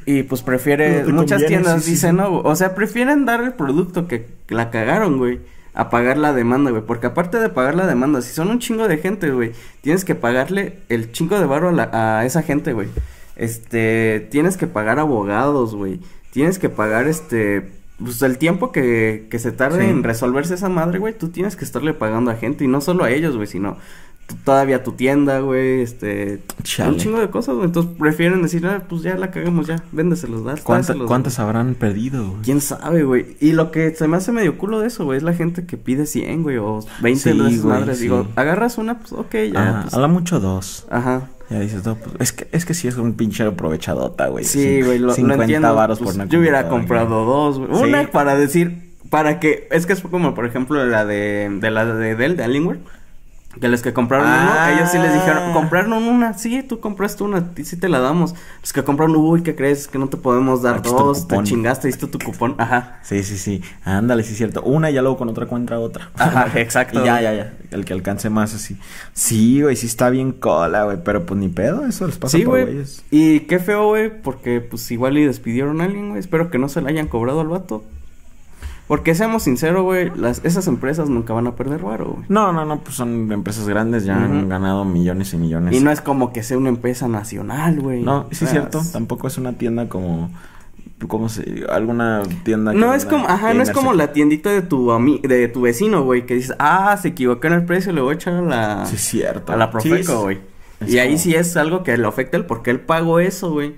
Y 0.06 0.24
pues 0.24 0.42
prefiere. 0.42 1.04
No 1.04 1.14
muchas 1.22 1.42
conviene, 1.42 1.64
tiendas 1.64 1.84
sí, 1.84 1.92
dicen, 1.92 2.12
sí. 2.12 2.18
no, 2.18 2.30
güey. 2.32 2.42
O 2.46 2.56
sea, 2.56 2.74
prefieren 2.76 3.26
dar 3.26 3.42
el 3.42 3.54
producto 3.54 4.08
que 4.08 4.28
la 4.50 4.70
cagaron, 4.72 5.18
güey. 5.18 5.40
A 5.74 5.90
pagar 5.92 6.18
la 6.18 6.34
demanda, 6.34 6.72
güey. 6.72 6.82
Porque 6.84 7.08
aparte 7.08 7.40
de 7.40 7.50
pagar 7.50 7.76
la 7.76 7.86
demanda, 7.86 8.22
si 8.22 8.34
son 8.34 8.50
un 8.50 8.58
chingo 8.60 8.88
de 8.88 8.98
gente, 8.98 9.30
güey, 9.30 9.52
tienes 9.82 10.06
que 10.06 10.16
pagarle 10.16 10.80
el 10.90 11.12
chingo 11.12 11.40
de 11.40 11.46
barro 11.46 11.70
a, 11.70 11.72
la- 11.72 12.20
a 12.20 12.26
esa 12.26 12.42
gente, 12.42 12.74
güey. 12.74 12.88
Este, 13.38 14.28
tienes 14.32 14.58
que 14.58 14.68
pagar 14.68 15.00
abogados, 15.00 15.76
güey. 15.76 16.00
Tienes 16.32 16.60
que 16.60 16.70
pagar, 16.70 17.08
este, 17.08 17.72
pues 18.04 18.22
el 18.24 18.38
tiempo 18.38 18.72
que, 18.72 19.28
que 19.30 19.40
se 19.40 19.52
tarde 19.52 19.84
Sí. 19.86 19.90
en 19.90 20.04
resolverse 20.04 20.56
esa 20.56 20.70
madre, 20.70 21.00
güey. 21.00 21.18
Tú 21.18 21.30
tienes 21.30 21.56
que 21.56 21.64
estarle 21.64 21.94
pagando 21.94 22.32
a 22.32 22.36
gente. 22.36 22.64
Y 22.66 22.68
no 22.68 22.82
solo 22.82 23.04
a 23.04 23.12
ellos, 23.12 23.36
güey, 23.36 23.48
sino 23.48 23.78
todavía 24.44 24.84
tu 24.84 24.92
tienda, 24.92 25.40
güey, 25.40 25.80
este, 25.82 26.42
Chale. 26.64 26.90
un 26.92 26.98
chingo 26.98 27.20
de 27.20 27.30
cosas, 27.30 27.56
güey. 27.56 27.68
Entonces 27.68 27.94
prefieren 27.98 28.42
decir, 28.42 28.66
ah, 28.68 28.84
pues 28.90 29.02
ya 29.02 29.16
la 29.16 29.32
cagamos, 29.32 29.68
ya, 29.68 29.82
véndeselos, 29.94 30.44
da, 30.44 30.56
¿Cuánta- 30.62 30.88
dáselos, 30.90 31.08
¿Cuántas 31.08 31.40
habrán 31.40 31.76
perdido, 31.76 32.28
güey? 32.32 32.42
¿Quién 32.44 32.60
sabe, 32.60 33.04
güey? 33.04 33.38
Y 33.40 33.54
lo 33.54 33.72
que 33.72 33.96
se 33.96 34.06
me 34.10 34.18
hace 34.18 34.34
medio 34.34 34.58
culo 34.58 34.82
de 34.82 34.88
eso, 34.88 35.06
güey, 35.06 35.18
es 35.18 35.24
la 35.24 35.34
gente 35.34 35.66
que 35.66 35.78
pide 35.78 36.06
100, 36.06 36.44
güey, 36.44 36.58
o 36.58 36.80
20 37.02 37.32
Sí, 37.32 37.40
de 37.40 37.48
esas 37.48 37.64
güey, 37.64 37.80
madres. 37.80 37.98
sí. 38.00 38.04
Digo, 38.04 38.28
agarras 38.36 38.78
una, 38.78 39.00
pues, 39.00 39.14
ok, 39.14 39.34
ya, 39.54 39.70
Ajá, 39.70 39.82
pues. 39.84 39.94
a 39.94 40.00
la 40.00 40.08
mucho 40.10 40.40
dos. 40.42 40.86
Ajá. 40.90 41.30
Ya 41.50 41.60
dices, 41.60 41.86
no, 41.86 41.96
pues, 41.96 42.16
es 42.20 42.32
que, 42.34 42.48
es 42.52 42.66
que 42.66 42.74
sí 42.74 42.88
es 42.88 42.98
un 42.98 43.14
pinche 43.14 43.44
aprovechadota, 43.44 44.28
güey. 44.28 44.44
Sí, 44.44 44.82
güey, 44.82 45.00
lo, 45.00 45.08
lo 45.08 45.14
50 45.14 45.44
entiendo. 45.44 45.74
varos 45.76 46.00
pues, 46.00 46.10
por 46.12 46.16
una 46.22 46.30
yo 46.30 46.40
hubiera 46.40 46.68
comprado 46.68 47.24
dos, 47.26 47.58
güey. 47.60 47.74
Sí. 47.74 47.84
Una 47.90 48.08
para 48.12 48.36
decir, 48.36 48.94
para 49.10 49.40
que, 49.40 49.68
es 49.72 49.86
que 49.86 49.94
es 49.94 50.02
como, 50.02 50.36
por 50.36 50.46
ejemplo, 50.46 50.86
la 50.86 51.06
de, 51.06 51.50
de 51.62 51.72
la 51.72 51.86
de 51.86 52.16
Dell, 52.16 52.36
de 52.36 52.44
Alienware. 52.44 52.80
Que 53.60 53.68
los 53.68 53.82
que 53.82 53.94
compraron 53.94 54.28
Ah. 54.28 54.68
uno, 54.70 54.78
ellos 54.78 54.92
sí 54.92 54.98
les 55.00 55.14
dijeron, 55.14 55.54
compraron 55.54 55.94
una, 55.94 56.34
sí, 56.38 56.64
tú 56.64 56.80
compraste 56.80 57.24
una, 57.24 57.52
sí 57.64 57.78
te 57.78 57.90
la 57.90 58.00
damos. 58.00 58.36
Los 58.62 58.74
que 58.74 58.84
compraron, 58.84 59.16
uy, 59.16 59.42
¿qué 59.44 59.56
crees? 59.56 59.88
Que 59.88 59.98
no 59.98 60.08
te 60.10 60.18
podemos 60.18 60.62
dar 60.62 60.76
Aquí 60.78 60.90
el 60.90 60.96
dos, 60.96 61.28
te 61.28 61.42
chingaste, 61.44 61.88
diste 61.88 62.08
tu 62.08 62.20
cupón, 62.20 62.56
ajá. 62.60 63.00
Sí, 63.04 63.24
sí, 63.24 63.38
sí. 63.38 63.62
Ándale, 63.84 64.24
sí 64.24 64.32
es 64.32 64.38
cierto. 64.38 64.62
Una 64.64 64.90
y 64.92 64.94
ya 64.94 65.02
luego 65.02 65.18
con 65.18 65.30
otra 65.30 65.46
cuenta 65.48 65.80
otra. 65.80 66.10
Ajá, 66.16 66.48
exacto. 66.60 67.02
Y 67.02 67.06
ya, 67.06 67.22
ya, 67.22 67.34
ya. 67.34 67.54
El 67.72 67.84
que 67.86 67.94
alcance 67.94 68.30
más 68.30 68.54
así. 68.54 68.78
Sí, 69.14 69.62
güey, 69.62 69.76
sí 69.76 69.88
está 69.88 70.10
bien 70.10 70.32
cola, 70.32 70.84
güey. 70.86 70.98
Pero 71.04 71.26
pues 71.26 71.40
ni 71.40 71.50
pedo, 71.50 71.86
eso 71.86 72.06
les 72.08 72.18
pasa 72.18 72.38
Sí, 72.38 72.44
por 72.44 72.54
güey. 72.54 72.66
güeyes. 72.66 73.04
Y 73.12 73.42
qué 73.42 73.60
feo, 73.60 73.88
güey, 73.88 74.22
porque 74.22 74.62
pues 74.62 74.90
igual 74.92 75.18
y 75.18 75.26
despidieron 75.26 75.82
a 75.82 75.86
alguien, 75.86 76.10
güey. 76.10 76.20
Espero 76.20 76.50
que 76.52 76.58
no 76.60 76.70
se 76.70 76.82
le 76.82 76.90
hayan 76.90 77.08
cobrado 77.08 77.42
al 77.42 77.48
vato. 77.48 77.84
Porque 78.88 79.16
seamos 79.16 79.44
sinceros, 79.44 79.84
güey, 79.84 80.12
las, 80.16 80.40
esas 80.46 80.66
empresas 80.68 81.10
nunca 81.10 81.34
van 81.34 81.46
a 81.48 81.56
perder 81.56 81.82
varo, 81.84 82.06
güey. 82.16 82.26
No, 82.30 82.54
no, 82.54 82.64
no, 82.66 82.80
pues 82.80 82.96
son 82.96 83.30
empresas 83.32 83.68
grandes, 83.68 84.06
ya 84.06 84.16
han 84.16 84.48
ganado 84.48 84.86
millones 84.86 85.34
y 85.34 85.38
millones. 85.38 85.76
Y 85.76 85.82
no 85.82 85.92
es 85.92 86.00
como 86.00 86.32
que 86.32 86.42
sea 86.42 86.58
una 86.58 86.70
empresa 86.70 87.08
nacional, 87.10 87.82
güey. 87.82 88.02
No, 88.02 88.28
sí 88.32 88.46
es 88.46 88.52
cierto. 88.52 88.82
Tampoco 88.94 89.28
es 89.28 89.38
una 89.38 89.54
tienda 89.54 89.90
como. 89.90 90.30
¿Cómo 91.08 91.28
se.? 91.30 91.66
Alguna 91.70 92.24
tienda. 92.44 92.72
que 92.72 92.78
No 92.78 92.94
es 92.94 93.06
como, 93.06 93.28
ajá, 93.28 93.54
no 93.54 93.62
es 93.62 93.72
como 93.72 93.94
la 93.94 94.14
tiendita 94.14 94.50
de 94.50 94.62
tu 94.64 94.92
ami 94.92 95.20
de 95.20 95.48
tu 95.50 95.62
vecino, 95.62 96.04
güey, 96.04 96.26
que 96.26 96.34
dices, 96.36 96.56
ah, 96.58 96.98
se 97.00 97.10
equivocó 97.10 97.46
en 97.48 97.54
el 97.54 97.66
precio, 97.66 97.92
le 97.92 98.02
voy 98.02 98.14
a 98.14 98.16
echar 98.16 98.34
a 98.36 98.42
la, 98.42 98.86
Sí, 98.88 98.96
es 98.96 99.02
cierto. 99.02 99.52
a 99.54 99.58
la 99.58 99.70
Profeco, 99.70 100.22
güey. 100.22 100.40
y 100.88 100.98
ahí 100.98 101.10
como- 101.10 101.20
sí 101.20 101.36
es 101.36 101.56
algo 101.58 101.84
que 101.84 101.96
le 101.98 102.08
afecta 102.08 102.38
a 102.38 102.40
él 102.40 102.46
porque 102.48 102.72
él 102.72 102.80
pagó 102.80 103.20
eso, 103.20 103.52
güey. 103.52 103.76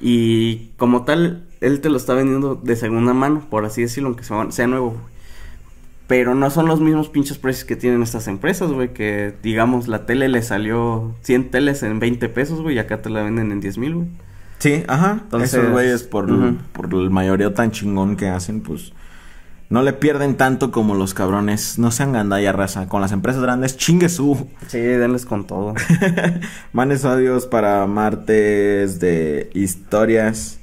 Y 0.00 0.68
como 0.76 1.04
tal, 1.04 1.47
él 1.60 1.80
te 1.80 1.88
lo 1.88 1.96
está 1.96 2.14
vendiendo 2.14 2.54
de 2.54 2.76
segunda 2.76 3.12
mano, 3.12 3.46
por 3.48 3.64
así 3.64 3.82
decirlo, 3.82 4.08
aunque 4.08 4.24
sea, 4.24 4.50
sea 4.50 4.66
nuevo, 4.66 4.90
güey. 4.90 5.18
Pero 6.08 6.34
no 6.34 6.48
son 6.48 6.66
los 6.66 6.80
mismos 6.80 7.10
pinches 7.10 7.36
precios 7.36 7.66
que 7.66 7.76
tienen 7.76 8.02
estas 8.02 8.28
empresas, 8.28 8.70
güey, 8.72 8.94
que 8.94 9.34
digamos 9.42 9.88
la 9.88 10.06
tele 10.06 10.28
le 10.28 10.40
salió 10.40 11.14
100 11.20 11.50
teles 11.50 11.82
en 11.82 12.00
20 12.00 12.30
pesos, 12.30 12.62
güey, 12.62 12.76
y 12.76 12.78
acá 12.78 13.02
te 13.02 13.10
la 13.10 13.22
venden 13.22 13.52
en 13.52 13.60
10 13.60 13.76
mil, 13.76 13.94
güey. 13.94 14.08
Sí, 14.58 14.84
ajá. 14.88 15.20
Entonces, 15.22 15.54
Esos 15.54 15.70
güeyes, 15.70 16.02
por, 16.04 16.28
el 16.28 17.10
mayoreo 17.10 17.52
tan 17.52 17.70
chingón 17.70 18.16
que 18.16 18.28
hacen, 18.28 18.60
pues. 18.62 18.92
No 19.70 19.82
le 19.82 19.92
pierden 19.92 20.36
tanto 20.38 20.70
como 20.70 20.94
los 20.94 21.12
cabrones. 21.12 21.78
No 21.78 21.90
sean 21.90 22.12
gandalla 22.12 22.52
raza. 22.52 22.88
Con 22.88 23.02
las 23.02 23.12
empresas 23.12 23.42
grandes, 23.42 23.76
chingue 23.76 24.08
su. 24.08 24.48
Sí, 24.66 24.78
denles 24.78 25.26
con 25.26 25.46
todo. 25.46 25.74
Manes 26.72 27.04
audios 27.04 27.46
para 27.46 27.86
martes 27.86 28.98
de 28.98 29.50
historias 29.52 30.57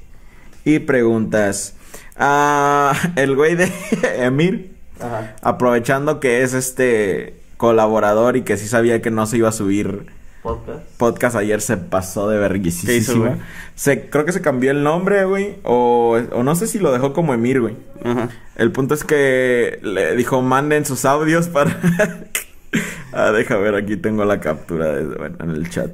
y 0.65 0.79
preguntas. 0.79 1.75
Ah, 2.17 2.93
el 3.15 3.35
güey 3.35 3.55
de 3.55 3.71
Emir, 4.17 4.71
Ajá. 4.99 5.35
aprovechando 5.41 6.19
que 6.19 6.41
es 6.41 6.53
este 6.53 7.35
colaborador 7.57 8.35
y 8.35 8.41
que 8.41 8.57
sí 8.57 8.67
sabía 8.67 9.01
que 9.01 9.11
no 9.11 9.25
se 9.25 9.37
iba 9.37 9.47
a 9.49 9.53
subir 9.53 10.07
Podcast. 10.43 10.83
podcast 10.97 11.35
ayer 11.37 11.59
se 11.59 11.77
pasó 11.77 12.29
de 12.29 12.35
¿Qué 12.37 12.41
hizo, 12.43 12.49
verguisísima. 12.49 13.39
Se, 13.73 14.09
creo 14.09 14.25
que 14.25 14.31
se 14.31 14.41
cambió 14.41 14.69
el 14.69 14.83
nombre, 14.83 15.25
güey. 15.25 15.55
O, 15.63 16.19
o 16.31 16.43
no 16.43 16.55
sé 16.55 16.67
si 16.67 16.77
lo 16.77 16.91
dejó 16.91 17.13
como 17.13 17.33
Emir, 17.33 17.61
güey. 17.61 17.75
Ajá. 18.03 18.29
El 18.55 18.71
punto 18.71 18.93
es 18.93 19.03
que 19.03 19.79
le 19.81 20.15
dijo, 20.15 20.43
manden 20.43 20.85
sus 20.85 21.03
audios 21.05 21.47
para... 21.47 21.79
ah, 23.13 23.31
deja 23.31 23.57
ver, 23.57 23.73
aquí 23.73 23.97
tengo 23.97 24.23
la 24.23 24.39
captura 24.39 24.93
de, 24.93 25.05
bueno, 25.15 25.37
en 25.39 25.49
el 25.49 25.67
chat. 25.71 25.89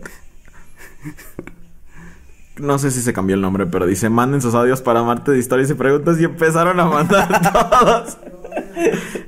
No 2.61 2.77
sé 2.77 2.91
si 2.91 3.01
se 3.01 3.11
cambió 3.11 3.35
el 3.35 3.41
nombre, 3.41 3.65
pero 3.65 3.87
dice, 3.87 4.09
manden 4.09 4.39
sus 4.41 4.53
audios 4.53 4.81
para 4.81 5.01
Marte 5.01 5.31
de 5.31 5.39
historias 5.39 5.71
y 5.71 5.73
preguntas 5.73 6.19
y 6.19 6.25
empezaron 6.25 6.79
a 6.79 6.85
mandar 6.85 7.27
todos. 7.79 8.17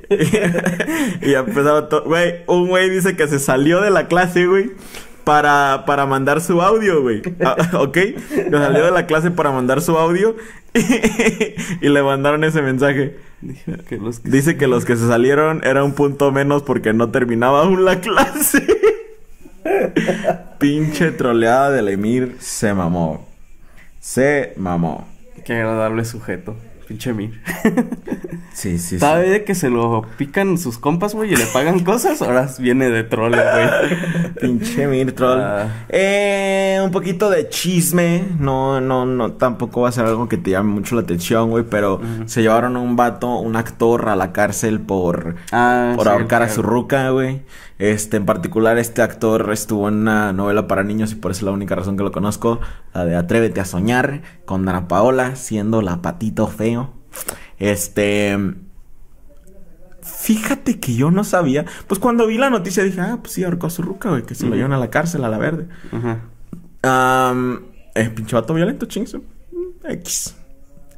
y, 0.08 1.30
y 1.30 1.34
empezaron 1.34 1.88
todos. 1.88 2.04
Güey, 2.04 2.44
un 2.46 2.68
güey 2.68 2.88
dice 2.90 3.16
que 3.16 3.26
se 3.26 3.40
salió 3.40 3.80
de 3.80 3.90
la 3.90 4.06
clase, 4.06 4.46
güey. 4.46 4.70
Para, 5.24 5.84
para 5.86 6.04
mandar 6.06 6.42
su 6.42 6.60
audio, 6.62 7.00
güey. 7.02 7.22
Ah, 7.44 7.56
¿Ok? 7.80 7.96
Se 8.28 8.50
salió 8.50 8.84
de 8.84 8.90
la 8.90 9.06
clase 9.06 9.30
para 9.30 9.50
mandar 9.50 9.80
su 9.80 9.98
audio. 9.98 10.36
y 11.80 11.88
le 11.88 12.02
mandaron 12.02 12.44
ese 12.44 12.62
mensaje. 12.62 13.16
Dijo 13.40 13.72
que 13.88 13.96
los 13.96 14.20
que... 14.20 14.28
Dice 14.28 14.56
que 14.56 14.66
los 14.68 14.84
que 14.84 14.96
se 14.96 15.08
salieron 15.08 15.60
era 15.64 15.82
un 15.82 15.94
punto 15.94 16.30
menos 16.30 16.62
porque 16.62 16.92
no 16.92 17.10
terminaba 17.10 17.62
aún 17.62 17.84
la 17.84 18.00
clase. 18.00 18.64
Pinche 20.58 21.10
troleada 21.12 21.70
del 21.70 21.88
Emir 21.88 22.36
se 22.40 22.72
mamó. 22.74 23.26
Se 24.00 24.52
mamó. 24.56 25.06
Qué 25.44 25.54
agradable 25.54 26.04
sujeto. 26.04 26.56
Pinche 26.86 27.12
Mir. 27.12 27.40
Sí, 28.54 28.78
sí, 28.78 28.90
sí. 28.90 28.98
¿Sabe 29.00 29.28
de 29.28 29.42
que 29.42 29.56
se 29.56 29.68
lo 29.68 30.06
pican 30.16 30.58
sus 30.58 30.78
compas, 30.78 31.12
güey, 31.12 31.32
y 31.32 31.36
le 31.36 31.44
pagan 31.46 31.80
cosas? 31.80 32.22
Ahora 32.22 32.48
viene 32.60 32.88
de 32.88 33.02
troll, 33.02 33.34
güey. 33.34 34.34
Pinche 34.40 34.84
Emir 34.84 35.12
troll. 35.12 35.40
Ah. 35.40 35.86
Eh, 35.88 36.78
un 36.80 36.92
poquito 36.92 37.30
de 37.30 37.48
chisme. 37.48 38.22
No, 38.38 38.80
no, 38.80 39.06
no. 39.06 39.32
Tampoco 39.32 39.80
va 39.80 39.88
a 39.88 39.92
ser 39.92 40.04
algo 40.04 40.28
que 40.28 40.36
te 40.36 40.52
llame 40.52 40.70
mucho 40.70 40.94
la 40.94 41.00
atención, 41.00 41.50
güey. 41.50 41.64
Pero 41.68 42.00
se 42.26 42.42
llevaron 42.42 42.76
a 42.76 42.78
un 42.78 42.94
vato, 42.94 43.38
un 43.38 43.56
actor, 43.56 44.08
a 44.08 44.14
la 44.14 44.32
cárcel 44.32 44.78
por 44.78 45.34
Ah, 45.50 45.94
por 45.96 46.04
sí, 46.04 46.12
ahorcar 46.12 46.42
a 46.42 46.48
su 46.48 46.62
ruca, 46.62 47.10
güey. 47.10 47.42
Este, 47.78 48.16
en 48.16 48.26
particular, 48.26 48.78
este 48.78 49.02
actor 49.02 49.50
estuvo 49.52 49.88
en 49.88 49.94
una 49.94 50.32
novela 50.32 50.68
para 50.68 50.84
niños 50.84 51.12
y 51.12 51.16
por 51.16 51.32
eso 51.32 51.40
es 51.40 51.42
la 51.44 51.50
única 51.52 51.74
razón 51.74 51.96
que 51.96 52.04
lo 52.04 52.12
conozco. 52.12 52.60
La 52.92 53.04
de 53.04 53.16
Atrévete 53.16 53.60
a 53.60 53.64
soñar, 53.64 54.22
con 54.44 54.64
Dana 54.64 54.86
Paola, 54.86 55.36
siendo 55.36 55.82
la 55.82 56.00
patito 56.00 56.46
feo. 56.46 56.92
Este. 57.58 58.36
Fíjate 60.02 60.78
que 60.78 60.94
yo 60.94 61.10
no 61.10 61.24
sabía. 61.24 61.64
Pues 61.86 61.98
cuando 61.98 62.26
vi 62.26 62.38
la 62.38 62.50
noticia 62.50 62.84
dije, 62.84 63.00
ah, 63.00 63.18
pues 63.20 63.32
sí, 63.32 63.42
ahorcó 63.42 63.66
a 63.66 63.70
su 63.70 63.82
ruca, 63.82 64.10
güey, 64.10 64.22
que 64.22 64.34
se 64.34 64.46
lo 64.46 64.54
llevan 64.54 64.72
a 64.72 64.78
la 64.78 64.90
cárcel, 64.90 65.24
a 65.24 65.28
la 65.28 65.38
verde. 65.38 65.66
Ajá. 65.90 66.20
Am, 66.82 67.64
eh, 67.94 68.10
pinche 68.10 68.36
vato 68.36 68.52
violento, 68.54 68.86
chingso. 68.86 69.22
X. 69.84 70.36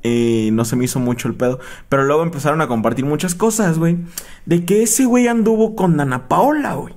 Y 0.07 0.51
no 0.53 0.65
se 0.65 0.77
me 0.77 0.85
hizo 0.85 1.01
mucho 1.01 1.29
el 1.29 1.35
pedo. 1.35 1.59
Pero 1.89 2.05
luego 2.05 2.23
empezaron 2.23 2.61
a 2.61 2.69
compartir 2.69 3.05
muchas 3.05 3.35
cosas, 3.35 3.79
güey. 3.79 3.99
De 4.45 4.65
que 4.65 4.83
ese 4.83 5.05
güey 5.05 5.29
anduvo 5.29 5.75
con 5.75 5.97
Dana 5.97 6.29
Paola, 6.29 6.75
güey. 6.75 6.95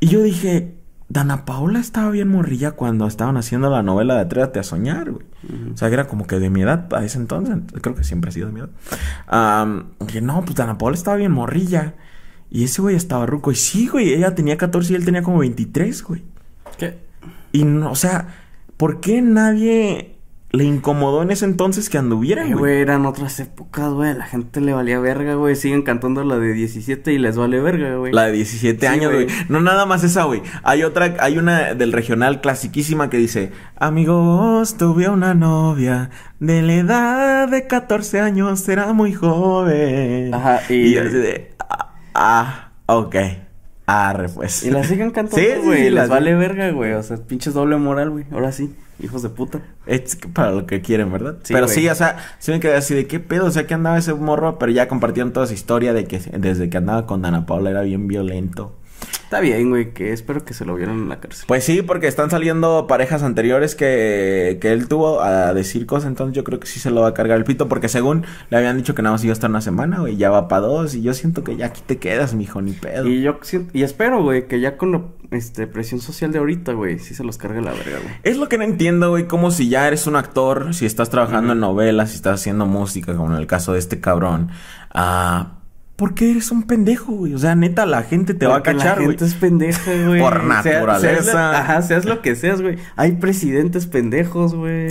Y 0.00 0.08
yo 0.08 0.22
dije, 0.22 0.74
Dana 1.08 1.44
Paola 1.44 1.80
estaba 1.80 2.10
bien 2.10 2.28
morrilla 2.28 2.72
cuando 2.72 3.06
estaban 3.06 3.36
haciendo 3.36 3.68
la 3.68 3.82
novela 3.82 4.14
de 4.14 4.20
Atrévate 4.20 4.60
a 4.60 4.62
soñar, 4.62 5.10
güey. 5.10 5.26
O 5.72 5.76
sea, 5.76 5.88
que 5.88 5.94
era 5.94 6.06
como 6.06 6.26
que 6.26 6.38
de 6.38 6.50
mi 6.50 6.62
edad 6.62 6.92
a 6.94 7.04
ese 7.04 7.18
entonces. 7.18 7.56
Creo 7.80 7.94
que 7.94 8.04
siempre 8.04 8.28
ha 8.28 8.32
sido 8.32 8.46
de 8.46 8.52
mi 8.52 8.60
edad. 8.60 8.70
Am, 9.26 9.86
que 10.06 10.20
no, 10.20 10.42
pues 10.44 10.54
Dana 10.54 10.78
Paola 10.78 10.96
estaba 10.96 11.16
bien 11.16 11.32
morrilla. 11.32 11.94
Y 12.50 12.64
ese 12.64 12.82
güey 12.82 12.96
estaba 12.96 13.26
ruco. 13.26 13.52
Y 13.52 13.56
sí, 13.56 13.88
güey, 13.88 14.12
ella 14.12 14.34
tenía 14.34 14.56
14 14.56 14.92
y 14.92 14.96
él 14.96 15.04
tenía 15.04 15.22
como 15.22 15.38
23, 15.38 16.02
güey. 16.04 16.22
¿Qué? 16.78 16.98
Y 17.52 17.64
no, 17.64 17.90
o 17.90 17.96
sea, 17.96 18.28
¿por 18.76 19.00
qué 19.00 19.22
nadie 19.22 20.19
le 20.52 20.64
incomodó 20.64 21.22
en 21.22 21.30
ese 21.30 21.44
entonces 21.44 21.88
que 21.88 21.96
anduvieran, 21.98 22.46
Eh, 22.48 22.50
güey? 22.54 22.58
güey, 22.58 22.80
eran 22.80 23.06
otras 23.06 23.38
épocas, 23.38 23.92
güey. 23.92 24.14
La 24.14 24.24
gente 24.26 24.60
le 24.60 24.72
valía 24.72 24.98
verga, 24.98 25.34
güey. 25.34 25.54
Siguen 25.54 25.82
cantando 25.82 26.24
la 26.24 26.38
de 26.38 26.52
17 26.52 27.12
y 27.12 27.18
les 27.18 27.36
vale 27.36 27.60
verga, 27.60 27.94
güey. 27.96 28.12
La 28.12 28.26
de 28.26 28.32
17 28.32 28.80
Sí, 28.80 28.86
años, 28.86 29.12
güey. 29.12 29.28
No 29.48 29.60
nada 29.60 29.86
más 29.86 30.02
esa, 30.02 30.24
güey. 30.24 30.42
Hay 30.64 30.82
otra, 30.82 31.14
hay 31.20 31.38
una 31.38 31.74
del 31.74 31.92
regional 31.92 32.40
clasiquísima 32.40 33.08
que 33.10 33.18
dice, 33.18 33.52
amigos, 33.76 34.76
tuve 34.76 35.08
una 35.08 35.34
novia 35.34 36.10
de 36.40 36.62
la 36.62 36.74
edad 36.74 37.48
de 37.48 37.66
14 37.68 38.18
años, 38.20 38.68
era 38.68 38.92
muy 38.92 39.12
joven. 39.12 40.34
Ajá, 40.34 40.60
y- 40.68 40.74
y 40.74 40.94
yo 40.94 41.02
ah, 41.68 41.92
ah, 42.14 42.70
ok. 42.86 43.16
Arre, 43.90 44.28
pues. 44.28 44.62
Y 44.64 44.70
la 44.70 44.84
siguen 44.84 45.10
cantando, 45.10 45.36
Sí, 45.44 45.52
güey. 45.64 45.78
sí, 45.78 45.84
sí, 45.84 45.90
les 45.90 45.94
las- 45.94 46.08
vale 46.08 46.34
verga, 46.34 46.70
güey. 46.70 46.92
O 46.92 47.02
sea, 47.02 47.16
pinches 47.16 47.54
doble 47.54 47.76
moral, 47.76 48.10
güey. 48.10 48.24
Ahora 48.30 48.52
sí, 48.52 48.74
hijos 49.02 49.22
de 49.22 49.28
puta. 49.30 49.60
Es 49.86 50.16
para 50.32 50.52
lo 50.52 50.66
que 50.66 50.80
quieren, 50.80 51.10
¿verdad? 51.12 51.36
Sí, 51.42 51.52
pero 51.54 51.66
güey. 51.66 51.76
sí, 51.78 51.88
o 51.88 51.94
sea, 51.94 52.16
sí 52.38 52.50
me 52.52 52.60
quedé 52.60 52.76
así 52.76 52.94
de 52.94 53.06
qué 53.06 53.20
pedo, 53.20 53.46
o 53.46 53.50
sea, 53.50 53.66
que 53.66 53.74
andaba 53.74 53.98
ese 53.98 54.14
morro, 54.14 54.58
pero 54.58 54.70
ya 54.72 54.88
compartieron 54.88 55.32
toda 55.32 55.46
esa 55.46 55.54
historia 55.54 55.92
de 55.92 56.04
que 56.04 56.18
desde 56.18 56.68
que 56.70 56.76
andaba 56.76 57.06
con 57.06 57.22
Dana 57.22 57.46
Paula 57.46 57.70
era 57.70 57.82
bien 57.82 58.06
violento. 58.08 58.76
Está 59.30 59.38
bien, 59.38 59.70
güey, 59.70 59.92
que 59.92 60.12
espero 60.12 60.44
que 60.44 60.54
se 60.54 60.64
lo 60.64 60.74
vieran 60.74 60.98
en 60.98 61.08
la 61.08 61.20
cárcel. 61.20 61.44
Pues 61.46 61.62
sí, 61.62 61.82
porque 61.82 62.08
están 62.08 62.30
saliendo 62.30 62.88
parejas 62.88 63.22
anteriores 63.22 63.76
que, 63.76 64.58
que 64.60 64.72
él 64.72 64.88
tuvo 64.88 65.22
a 65.22 65.54
decir 65.54 65.86
cosas, 65.86 66.08
entonces 66.08 66.34
yo 66.34 66.42
creo 66.42 66.58
que 66.58 66.66
sí 66.66 66.80
se 66.80 66.90
lo 66.90 67.02
va 67.02 67.10
a 67.10 67.14
cargar 67.14 67.38
el 67.38 67.44
pito, 67.44 67.68
porque 67.68 67.88
según 67.88 68.24
le 68.48 68.56
habían 68.56 68.76
dicho 68.76 68.92
que 68.96 69.02
nada 69.02 69.12
más 69.12 69.22
iba 69.22 69.30
a 69.30 69.34
estar 69.34 69.48
una 69.48 69.60
semana, 69.60 70.00
güey, 70.00 70.16
ya 70.16 70.30
va 70.30 70.48
para 70.48 70.62
dos, 70.62 70.96
y 70.96 71.02
yo 71.02 71.14
siento 71.14 71.44
que 71.44 71.54
ya 71.54 71.66
aquí 71.66 71.80
te 71.86 71.98
quedas, 71.98 72.34
mijo, 72.34 72.60
ni 72.60 72.72
pedo. 72.72 73.06
Y 73.06 73.22
yo 73.22 73.38
siento, 73.42 73.70
y 73.72 73.84
espero, 73.84 74.20
güey, 74.20 74.48
que 74.48 74.58
ya 74.58 74.76
con 74.76 74.90
la 74.90 75.02
este, 75.30 75.68
presión 75.68 76.00
social 76.00 76.32
de 76.32 76.40
ahorita, 76.40 76.72
güey, 76.72 76.98
sí 76.98 77.14
se 77.14 77.22
los 77.22 77.38
cargue 77.38 77.62
la 77.62 77.70
verga, 77.70 78.00
güey. 78.02 78.14
Es 78.24 78.36
lo 78.36 78.48
que 78.48 78.58
no 78.58 78.64
entiendo, 78.64 79.10
güey, 79.10 79.28
como 79.28 79.52
si 79.52 79.68
ya 79.68 79.86
eres 79.86 80.08
un 80.08 80.16
actor, 80.16 80.74
si 80.74 80.86
estás 80.86 81.08
trabajando 81.08 81.52
en 81.52 81.60
novelas, 81.60 82.10
si 82.10 82.16
estás 82.16 82.40
haciendo 82.40 82.66
música, 82.66 83.14
como 83.14 83.30
en 83.30 83.38
el 83.38 83.46
caso 83.46 83.74
de 83.74 83.78
este 83.78 84.00
cabrón, 84.00 84.50
ah... 84.92 85.52
¿Por 85.52 85.59
qué 86.14 86.30
eres 86.30 86.50
un 86.50 86.62
pendejo, 86.62 87.12
güey? 87.12 87.34
O 87.34 87.38
sea, 87.38 87.54
neta, 87.54 87.86
la 87.86 88.02
gente 88.02 88.34
te 88.34 88.46
va 88.46 88.56
a 88.56 88.62
cachar, 88.62 88.96
güey. 88.96 89.06
La 89.06 89.12
gente 89.12 89.24
es 89.26 89.34
pendeja, 89.34 89.90
güey. 90.06 90.20
Por 90.20 90.44
naturaleza. 90.44 91.22
Seas, 91.22 91.34
ajá, 91.34 91.82
seas 91.82 92.04
lo 92.04 92.22
que 92.22 92.34
seas, 92.36 92.62
güey. 92.62 92.78
Hay 92.96 93.12
presidentes 93.12 93.86
pendejos, 93.86 94.54
güey. 94.54 94.88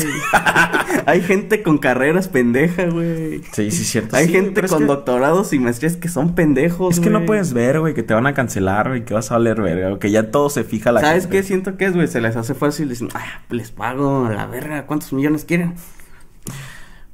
Hay 1.05 1.21
gente 1.21 1.63
con 1.63 1.79
carreras 1.79 2.27
pendeja, 2.27 2.85
güey. 2.85 3.41
Sí, 3.51 3.71
sí, 3.71 3.83
cierto. 3.83 4.15
Hay 4.15 4.27
sí, 4.27 4.33
gente 4.33 4.61
con 4.67 4.79
que... 4.79 4.85
doctorados 4.85 5.53
y 5.53 5.59
maestrías 5.59 5.97
que 5.97 6.09
son 6.09 6.35
pendejos, 6.35 6.95
Es 6.95 6.99
que 6.99 7.09
no 7.09 7.25
puedes 7.25 7.53
ver, 7.53 7.79
güey, 7.79 7.93
que 7.93 8.03
te 8.03 8.13
van 8.13 8.27
a 8.27 8.33
cancelar, 8.33 8.89
güey, 8.89 9.05
que 9.05 9.13
vas 9.13 9.31
a 9.31 9.35
valer 9.35 9.61
verga, 9.61 9.97
que 9.97 10.11
ya 10.11 10.31
todo 10.31 10.49
se 10.49 10.63
fija 10.63 10.91
la 10.91 11.01
¿Sabes 11.01 11.27
qué 11.27 11.41
siento 11.43 11.77
que 11.77 11.85
es, 11.85 11.93
güey? 11.93 12.07
Se 12.07 12.21
les 12.21 12.35
hace 12.35 12.53
fácil 12.53 12.89
dicen, 12.89 13.09
ah, 13.15 13.41
les 13.49 13.71
pago 13.71 14.25
a 14.25 14.33
la 14.33 14.45
verga, 14.45 14.85
¿cuántos 14.85 15.13
millones 15.13 15.45
quieren? 15.45 15.73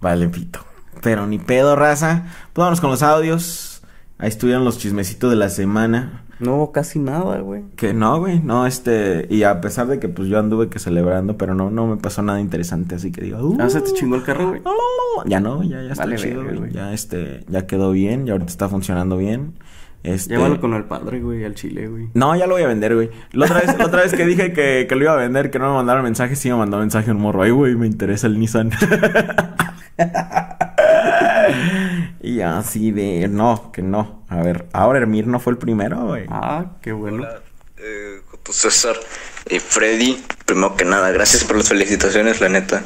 Vale, 0.01 0.27
pito. 0.27 0.65
Pero 1.01 1.27
ni 1.27 1.39
pedo, 1.39 1.75
raza. 1.75 2.23
Pues 2.53 2.63
vámonos 2.63 2.81
con 2.81 2.89
los 2.89 3.03
audios. 3.03 3.75
Ahí 4.17 4.30
estuvieron 4.30 4.63
los 4.63 4.78
chismecitos 4.78 5.30
de 5.30 5.36
la 5.36 5.49
semana. 5.49 6.23
No 6.39 6.56
hubo 6.56 6.71
casi 6.71 6.99
nada, 6.99 7.39
güey. 7.39 7.63
Que 7.75 7.93
no, 7.93 8.19
güey, 8.19 8.39
no, 8.39 8.65
este, 8.65 9.25
y 9.30 9.43
a 9.43 9.62
pesar 9.62 9.88
de 9.88 9.99
que 9.99 10.10
pues 10.10 10.28
yo 10.28 10.38
anduve 10.38 10.69
que 10.69 10.80
celebrando, 10.80 11.38
pero 11.38 11.56
no, 11.56 11.69
no 11.69 11.88
me 11.88 11.97
pasó 11.97 12.21
nada 12.21 12.41
interesante, 12.41 12.95
así 12.95 13.12
que 13.12 13.21
digo, 13.21 13.39
uh, 13.39 13.58
ah, 13.60 13.69
se 13.69 13.82
te 13.82 13.93
chingó 13.93 14.15
el 14.15 14.23
carro, 14.23 14.49
güey. 14.49 14.62
No, 14.62 14.71
ya 15.25 15.39
no, 15.39 15.63
ya, 15.63 15.82
ya 15.82 15.91
está 15.91 16.04
vale, 16.04 16.17
chido, 16.17 16.43
güey. 16.43 16.71
Ya 16.71 16.93
este, 16.93 17.45
ya 17.47 17.65
quedó 17.67 17.91
bien, 17.91 18.25
ya 18.25 18.34
ahorita 18.34 18.51
está 18.51 18.67
funcionando 18.67 19.17
bien. 19.17 19.54
Este... 20.04 20.36
Llévalo 20.36 20.60
con 20.60 20.73
el 20.73 20.84
padre, 20.84 21.21
güey, 21.21 21.45
al 21.45 21.56
chile, 21.56 21.88
güey. 21.88 22.10
No, 22.13 22.36
ya 22.36 22.47
lo 22.47 22.56
voy 22.56 22.63
a 22.63 22.67
vender, 22.67 22.95
güey. 22.95 23.10
La 23.32 23.45
otra 23.45 23.62
vez, 23.62 23.78
la 23.78 23.86
otra 23.86 24.01
vez 24.04 24.13
que 24.13 24.25
dije 24.25 24.54
que, 24.54 24.86
que, 24.88 24.95
lo 24.95 25.04
iba 25.04 25.13
a 25.13 25.17
vender, 25.17 25.49
que 25.49 25.58
no 25.58 25.69
me 25.69 25.75
mandaron 25.75 26.04
mensaje, 26.04 26.36
sí 26.36 26.49
me 26.49 26.58
mandó 26.58 26.78
mensaje 26.80 27.12
un 27.12 27.17
morro. 27.17 27.43
Ay, 27.43 27.51
güey, 27.51 27.75
me 27.75 27.88
interesa 27.88 28.28
el 28.28 28.38
Nissan. 28.38 28.71
y 32.26 32.42
así 32.42 32.92
de, 32.92 33.28
no, 33.28 33.72
que 33.72 33.82
no. 33.82 34.26
A 34.30 34.42
ver, 34.42 34.66
ahora 34.74 35.00
Hermir 35.00 35.28
no 35.28 35.40
fue 35.40 35.54
el 35.54 35.58
primero, 35.58 36.08
güey. 36.08 36.26
Ah, 36.30 36.66
qué 36.82 36.92
bueno. 36.92 37.18
Hola, 37.18 37.42
eh, 37.78 38.22
César 38.50 38.96
y 39.50 39.60
Freddy, 39.60 40.24
primero 40.46 40.76
que 40.76 40.86
nada, 40.86 41.12
gracias 41.12 41.44
por 41.44 41.58
las 41.58 41.70
felicitaciones, 41.70 42.42
la 42.42 42.50
neta. 42.50 42.84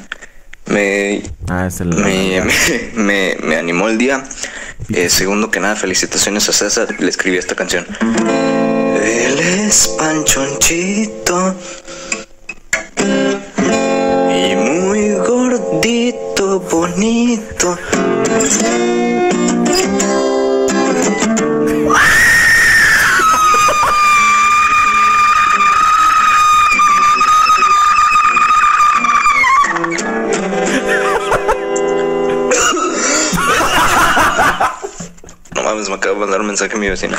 Me, 0.66 1.24
ah, 1.48 1.68
es 1.68 1.80
el... 1.80 1.96
me, 1.96 2.42
me, 2.42 2.54
me, 2.96 3.38
me, 3.42 3.56
animó 3.56 3.88
el 3.88 3.98
día. 3.98 4.24
Eh, 4.94 5.10
segundo 5.10 5.50
que 5.50 5.60
nada, 5.60 5.76
felicitaciones 5.76 6.48
a 6.50 6.54
César, 6.54 6.88
le 7.00 7.10
escribí 7.10 7.38
esta 7.38 7.56
canción. 7.56 7.86
Él 9.02 9.40
es 9.40 9.96
Panchonchito 9.98 11.56
y 14.30 14.56
muy 14.56 15.14
gordito, 15.16 16.60
bonito. 16.60 17.78
No 35.56 35.64
mames, 35.64 35.90
me 35.90 35.96
acaba 35.96 36.14
de 36.14 36.20
mandar 36.20 36.42
un 36.42 36.48
mensaje 36.48 36.76
a 36.76 36.78
mi 36.78 36.90
vecino. 36.90 37.18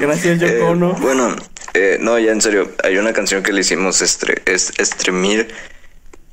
Gracias, 0.00 0.40
Yocono. 0.40 0.92
Eh, 0.92 0.96
bueno, 1.00 1.36
eh, 1.74 1.98
no, 2.00 2.18
ya 2.18 2.32
en 2.32 2.40
serio, 2.40 2.72
hay 2.82 2.96
una 2.98 3.12
canción 3.12 3.42
que 3.42 3.52
le 3.52 3.60
hicimos 3.60 4.00
estre, 4.00 4.42
est, 4.46 4.78
Estremir 4.80 5.48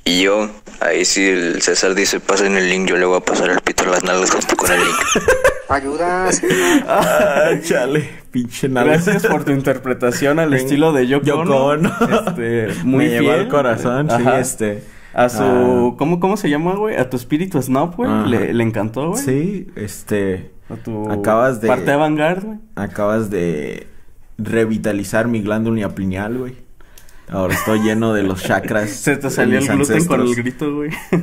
y 0.04 0.24
yo, 0.24 0.50
ahí 0.80 1.06
sí 1.06 1.24
el 1.24 1.62
César 1.62 1.94
dice, 1.96 2.20
pasen 2.20 2.58
el 2.58 2.70
link, 2.70 2.88
yo 2.90 2.98
le 2.98 3.06
voy 3.06 3.18
a 3.18 3.22
pasar 3.22 3.50
el 3.52 3.60
pito 3.60 3.84
a 3.84 3.88
las 3.88 4.04
nalgas 4.04 4.32
junto 4.32 4.56
con 4.56 4.72
el 4.72 4.80
link. 4.80 5.26
Ayuda. 5.70 6.30
ah, 6.88 7.52
chale, 7.64 8.10
pinche 8.32 8.68
nalgas. 8.68 9.06
Gracias 9.06 9.32
por 9.32 9.46
tu 9.46 9.52
interpretación 9.52 10.40
al 10.40 10.54
estilo 10.54 10.92
de 10.92 11.08
Yoko, 11.08 11.26
Yoko 11.26 11.66
Ono. 11.66 11.92
Este, 12.28 12.68
muy 12.84 13.06
Me 13.06 13.10
llevó 13.12 13.32
al 13.32 13.48
corazón, 13.48 14.10
sí, 14.10 14.24
este... 14.38 14.84
A 15.14 15.28
su... 15.28 15.44
Ah. 15.44 15.96
¿cómo, 15.98 16.22
¿Cómo 16.22 16.38
se 16.38 16.50
llama, 16.50 16.74
güey? 16.76 16.96
A 16.96 17.10
tu 17.10 17.18
espíritu 17.18 17.62
snob, 17.62 17.98
güey. 17.98 18.10
Le, 18.30 18.54
le 18.54 18.64
encantó, 18.64 19.10
güey. 19.10 19.22
Sí, 19.24 19.68
este... 19.76 20.52
A 20.70 20.76
tu... 20.78 21.12
Acabas 21.12 21.60
de- 21.60 21.68
Parte 21.68 21.92
avant-garde, 21.92 22.46
güey. 22.46 22.60
Acabas 22.76 23.30
de 23.30 23.88
revitalizar 24.38 25.28
mi 25.28 25.42
glándula 25.42 25.90
pineal, 25.90 26.38
güey. 26.38 26.56
Ahora 27.30 27.54
estoy 27.54 27.80
lleno 27.80 28.14
de 28.14 28.24
los 28.24 28.44
chakras. 28.44 28.90
Se 28.90 29.16
te 29.16 29.28
de 29.28 29.34
salió 29.34 29.60
el 29.60 29.68
gluten 29.68 30.06
con 30.06 30.22
el 30.22 30.36
grito, 30.36 30.76
güey. 30.76 30.92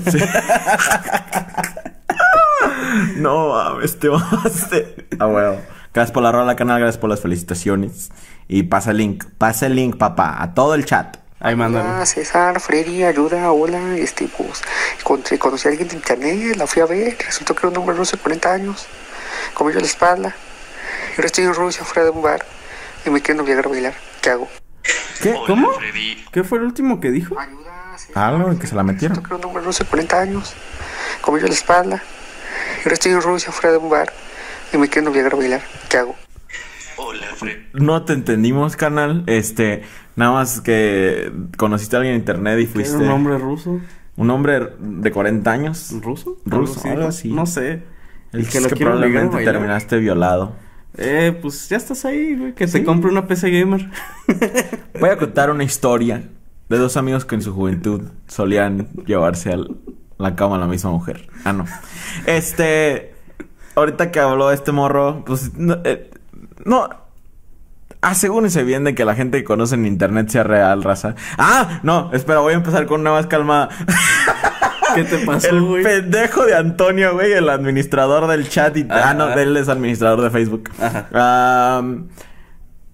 No 3.16 3.48
mames, 3.50 3.98
te 3.98 4.08
mamaste. 4.08 5.08
Ah, 5.18 5.26
bueno. 5.26 5.56
Gracias 5.92 6.12
por 6.12 6.22
la 6.22 6.32
rola, 6.32 6.56
canal. 6.56 6.80
Gracias 6.80 6.98
por 6.98 7.10
las 7.10 7.20
felicitaciones. 7.20 8.10
Y 8.48 8.64
pasa 8.64 8.92
el 8.92 8.98
link. 8.98 9.24
Pasa 9.36 9.66
el 9.66 9.74
link, 9.76 9.96
papá. 9.96 10.42
A 10.42 10.54
todo 10.54 10.74
el 10.74 10.84
chat. 10.84 11.18
Ahí 11.40 11.54
mándalo. 11.54 11.88
Hola, 11.88 12.06
César, 12.06 12.58
Freddy, 12.58 13.04
ayuda, 13.04 13.52
hola, 13.52 13.96
este, 13.96 14.26
pues, 14.26 14.60
encontré, 14.98 15.38
conocí 15.38 15.68
a 15.68 15.70
alguien 15.70 15.86
de 15.86 15.94
internet, 15.94 16.56
la 16.56 16.66
fui 16.66 16.82
a 16.82 16.86
ver, 16.86 17.16
resultó 17.24 17.54
que 17.54 17.60
era 17.60 17.68
un 17.68 17.76
hombre 17.76 17.94
ruso 17.94 18.16
de 18.16 18.22
40 18.22 18.52
años, 18.52 18.86
con 19.54 19.72
yo 19.72 19.78
la 19.78 19.86
espalda, 19.86 20.34
y 21.10 21.12
ahora 21.12 21.26
estoy 21.26 21.44
en 21.44 21.54
Rusia, 21.54 21.84
fuera 21.84 22.02
de 22.02 22.10
un 22.10 22.22
bar, 22.22 22.44
y 23.06 23.10
me 23.10 23.22
quiero 23.22 23.40
noviar 23.40 23.64
a 23.64 23.68
bailar, 23.68 23.94
¿qué 24.20 24.30
hago? 24.30 24.48
¿Qué? 25.22 25.34
¿Cómo? 25.46 25.70
¿Qué 26.32 26.44
fue 26.44 26.58
el 26.58 26.64
último 26.64 27.00
que 27.00 27.10
dijo? 27.10 27.38
Ayuda, 27.38 27.96
Algo 28.14 28.50
en 28.50 28.58
que 28.58 28.66
se 28.66 28.74
la 28.76 28.82
metieron. 28.82 29.18
era 29.24 29.36
un 29.36 29.44
hombre 29.44 29.62
ruso 29.64 29.84
de 29.84 29.90
40 29.90 30.20
años, 30.20 30.54
con 31.20 31.38
yo 31.38 31.46
la 31.46 31.52
espalda, 31.52 32.02
y 32.76 32.80
ahora 32.84 32.94
estoy 32.94 33.12
en 33.12 33.20
Rusia, 33.22 33.50
fuera 33.52 33.72
de 33.72 33.78
un 33.78 33.90
bar, 33.90 34.12
y 34.72 34.76
me 34.78 34.88
quiero 34.88 35.10
noviar 35.10 35.32
a 35.32 35.36
bailar, 35.36 35.62
¿qué 35.88 35.98
hago? 35.98 36.14
Hola, 36.96 37.26
Fred. 37.36 37.58
No 37.74 38.04
te 38.04 38.12
entendimos, 38.12 38.74
canal. 38.74 39.22
Este, 39.26 39.82
nada 40.16 40.32
más 40.32 40.60
que 40.60 41.30
conociste 41.56 41.94
a 41.94 42.00
alguien 42.00 42.14
en 42.16 42.20
internet 42.20 42.58
y 42.58 42.62
¿Era 42.64 42.72
fuiste. 42.72 42.96
un 42.96 43.08
hombre 43.10 43.38
ruso? 43.38 43.80
un 44.16 44.30
hombre 44.30 44.70
de 44.80 45.12
40 45.12 45.48
años. 45.50 45.92
¿Ruso? 46.02 46.38
Ruso, 46.44 46.80
Algo 46.88 47.06
así. 47.06 47.30
No 47.30 47.46
sé. 47.46 47.84
El 48.32 48.48
que, 48.48 48.58
es 48.58 48.66
que 48.66 48.74
obligar 48.74 48.78
probablemente 48.78 49.44
terminaste 49.44 49.98
violado. 49.98 50.56
Eh, 50.98 51.36
pues 51.40 51.68
ya 51.68 51.76
estás 51.76 52.04
ahí, 52.04 52.34
güey. 52.36 52.54
Que 52.54 52.66
Sí. 52.66 52.80
te 52.80 52.84
compre 52.84 53.10
una 53.10 53.26
PC 53.26 53.50
gamer. 53.50 53.88
Voy 55.00 55.10
a 55.10 55.16
contar 55.16 55.50
una 55.50 55.64
historia 55.64 56.24
de 56.68 56.76
dos 56.78 56.96
amigos 56.96 57.24
que 57.24 57.36
en 57.36 57.42
su 57.42 57.54
juventud 57.54 58.02
solían 58.26 58.88
llevarse 59.06 59.52
a 59.52 59.58
la 60.18 60.34
cama 60.36 60.56
a 60.56 60.58
la 60.58 60.66
misma 60.66 60.90
mujer. 60.90 61.28
Ah, 61.44 61.52
no. 61.52 61.64
Este. 62.26 63.14
Ahorita 63.76 64.10
que 64.10 64.18
habló 64.20 64.50
este 64.50 64.72
morro, 64.72 65.22
pues. 65.24 65.54
No. 65.56 65.78
eh, 65.84 66.10
no 66.64 66.88
asegúrense 68.00 68.62
bien 68.62 68.84
de 68.84 68.94
que 68.94 69.04
la 69.04 69.16
gente 69.16 69.38
que 69.38 69.44
conoce 69.44 69.74
en 69.74 69.84
internet 69.84 70.28
sea 70.28 70.44
real, 70.44 70.84
raza. 70.84 71.16
Ah, 71.36 71.80
no, 71.82 72.10
espera, 72.12 72.38
voy 72.40 72.52
a 72.52 72.56
empezar 72.56 72.86
con 72.86 73.00
una 73.00 73.10
más 73.10 73.26
calmada. 73.26 73.70
¿Qué 75.02 75.16
te 75.16 75.24
pasó, 75.24 75.48
el 75.50 75.62
güey? 75.62 75.82
pendejo 75.82 76.46
de 76.46 76.54
Antonio, 76.54 77.14
güey, 77.14 77.32
el 77.32 77.48
administrador 77.48 78.26
del 78.26 78.48
chat. 78.48 78.76
Y... 78.76 78.86
Ah, 78.90 79.14
no, 79.14 79.32
él 79.32 79.56
es 79.56 79.68
administrador 79.68 80.22
de 80.22 80.30
Facebook. 80.30 80.70
Ajá. 80.80 81.82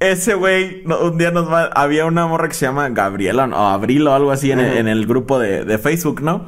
Ese 0.00 0.34
güey, 0.34 0.82
no, 0.84 0.98
un 0.98 1.18
día 1.18 1.30
nos 1.30 1.50
va... 1.50 1.64
Había 1.66 2.04
una 2.04 2.26
morra 2.26 2.48
que 2.48 2.54
se 2.54 2.66
llama 2.66 2.88
Gabriela 2.90 3.46
o 3.46 3.68
Abril 3.68 4.06
o 4.06 4.14
algo 4.14 4.32
así 4.32 4.50
en, 4.52 4.60
el, 4.60 4.76
en 4.76 4.88
el 4.88 5.06
grupo 5.06 5.38
de, 5.38 5.64
de 5.64 5.78
Facebook, 5.78 6.20
¿no? 6.20 6.46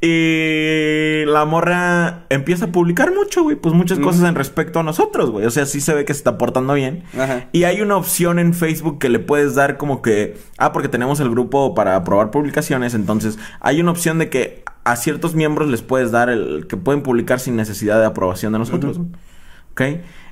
Y 0.00 1.24
la 1.26 1.44
morra 1.44 2.26
empieza 2.28 2.66
a 2.66 2.72
publicar 2.72 3.12
mucho, 3.12 3.42
güey. 3.42 3.56
Pues 3.56 3.74
muchas 3.74 3.98
cosas 3.98 4.28
en 4.28 4.36
respecto 4.36 4.78
a 4.78 4.84
nosotros, 4.84 5.30
güey. 5.30 5.44
O 5.44 5.50
sea, 5.50 5.66
sí 5.66 5.80
se 5.80 5.92
ve 5.92 6.04
que 6.04 6.14
se 6.14 6.18
está 6.18 6.38
portando 6.38 6.74
bien. 6.74 7.02
Ajá. 7.18 7.48
Y 7.50 7.64
hay 7.64 7.80
una 7.80 7.96
opción 7.96 8.38
en 8.38 8.54
Facebook 8.54 9.00
que 9.00 9.08
le 9.08 9.18
puedes 9.18 9.56
dar 9.56 9.76
como 9.76 10.00
que... 10.00 10.36
Ah, 10.56 10.72
porque 10.72 10.88
tenemos 10.88 11.18
el 11.18 11.30
grupo 11.30 11.74
para 11.74 11.96
aprobar 11.96 12.30
publicaciones. 12.30 12.94
Entonces, 12.94 13.38
hay 13.60 13.80
una 13.80 13.90
opción 13.90 14.18
de 14.18 14.30
que 14.30 14.62
a 14.84 14.94
ciertos 14.94 15.34
miembros 15.34 15.68
les 15.68 15.82
puedes 15.82 16.12
dar 16.12 16.28
el... 16.28 16.66
Que 16.68 16.76
pueden 16.76 17.02
publicar 17.02 17.40
sin 17.40 17.56
necesidad 17.56 17.98
de 17.98 18.06
aprobación 18.06 18.52
de 18.52 18.60
nosotros. 18.60 19.00
¿Ok? 19.72 19.82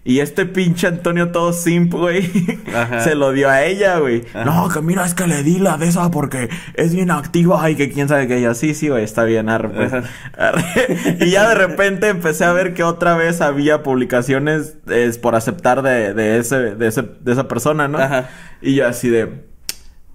Y 0.07 0.21
este 0.21 0.47
pinche 0.47 0.87
Antonio 0.87 1.33
todo 1.33 1.53
simp, 1.53 1.93
güey, 1.93 2.31
se 3.01 3.17
lo 3.17 3.33
dio 3.33 3.51
a 3.51 3.65
ella, 3.65 3.99
güey. 3.99 4.23
No, 4.45 4.69
que 4.69 4.81
mira, 4.81 5.05
es 5.05 5.15
que 5.15 5.27
le 5.27 5.43
di 5.43 5.59
la 5.59 5.79
de 5.79 5.89
esa 5.89 6.13
porque 6.13 6.49
es 6.75 6.95
bien 6.95 7.11
activa 7.11 7.69
y 7.69 7.75
que 7.75 7.91
quién 7.91 8.07
sabe 8.07 8.29
que 8.29 8.39
ella. 8.39 8.55
Sí, 8.55 8.73
sí, 8.73 8.89
güey, 8.89 9.03
está 9.03 9.25
bien, 9.25 9.49
arre, 9.49 9.69
pues. 9.69 9.93
Arre. 10.39 11.17
Y 11.27 11.31
ya 11.31 11.49
de 11.49 11.57
repente 11.57 12.09
empecé 12.09 12.45
a 12.45 12.53
ver 12.53 12.73
que 12.73 12.85
otra 12.85 13.17
vez 13.17 13.41
había 13.41 13.83
publicaciones 13.83 14.77
es, 14.89 15.19
por 15.19 15.35
aceptar 15.35 15.83
de, 15.83 16.15
de 16.15 16.39
ese, 16.39 16.77
de 16.77 16.87
ese, 16.87 17.03
de 17.03 17.33
esa 17.33 17.49
persona, 17.49 17.89
¿no? 17.89 17.99
Ajá. 17.99 18.31
Y 18.63 18.77
yo 18.77 18.87
así 18.87 19.09
de. 19.09 19.45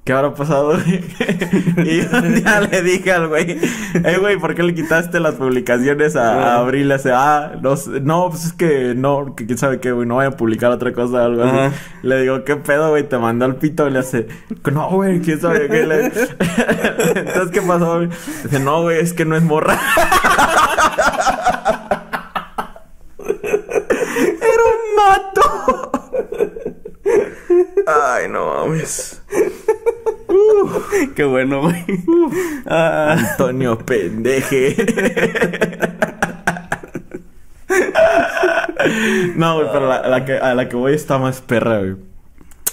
¿Qué 0.04 0.14
habrá 0.14 0.34
pasado, 0.34 0.74
güey? 0.74 1.04
y 1.78 2.00
un 2.16 2.34
día 2.34 2.60
le 2.62 2.82
dije 2.82 3.12
al 3.12 3.28
güey, 3.28 3.52
eh, 3.52 4.18
güey, 4.20 4.38
¿por 4.38 4.56
qué 4.56 4.64
le 4.64 4.74
quitaste 4.74 5.20
las 5.20 5.36
publicaciones 5.36 6.16
a, 6.16 6.56
a 6.56 6.58
Abril? 6.58 6.88
Le 6.88 6.96
hace, 6.96 7.12
ah, 7.14 7.52
no, 7.62 7.76
no, 8.02 8.30
pues 8.32 8.46
es 8.46 8.54
que 8.54 8.96
no, 8.96 9.36
que 9.36 9.46
quién 9.46 9.60
sabe 9.60 9.80
qué, 9.80 9.92
güey, 9.92 10.08
no 10.08 10.16
voy 10.16 10.26
a 10.26 10.32
publicar 10.32 10.72
otra 10.72 10.92
cosa 10.92 11.18
o 11.18 11.26
algo 11.26 11.44
Ajá. 11.44 11.66
así. 11.68 11.76
Le 12.02 12.22
digo, 12.24 12.44
¿qué 12.44 12.56
pedo, 12.56 12.90
güey? 12.90 13.08
Te 13.08 13.20
mandó 13.20 13.46
al 13.46 13.58
pito 13.58 13.88
y 13.88 13.92
le 13.92 14.00
hace, 14.00 14.28
no, 14.72 14.90
güey, 14.90 15.22
quién 15.22 15.40
sabe 15.40 15.68
qué. 15.68 15.86
Le... 15.86 16.06
Entonces, 16.06 17.52
¿qué 17.54 17.62
pasó, 17.62 17.98
güey? 17.98 18.10
Dice, 18.44 18.60
no, 18.60 18.82
güey, 18.82 19.00
es 19.02 19.14
que 19.14 19.26
no 19.26 19.36
es 19.36 19.44
morra. 19.44 19.80
Era 23.20 24.64
un 24.66 24.96
mato. 24.98 25.92
Ay, 27.86 28.28
no 28.30 28.66
mames. 28.66 29.21
Qué 31.16 31.24
bueno, 31.24 31.62
güey. 31.62 31.84
Ah, 32.66 33.16
Antonio 33.18 33.78
pendeje. 33.80 34.76
no, 39.36 39.56
güey, 39.56 39.68
pero 39.72 39.88
la, 39.88 40.08
la 40.08 40.26
que, 40.26 40.38
a 40.38 40.54
la 40.54 40.70
que 40.70 40.76
voy 40.76 40.94
está 40.94 41.18
más 41.18 41.42
perra, 41.42 41.80
güey. 41.80 41.96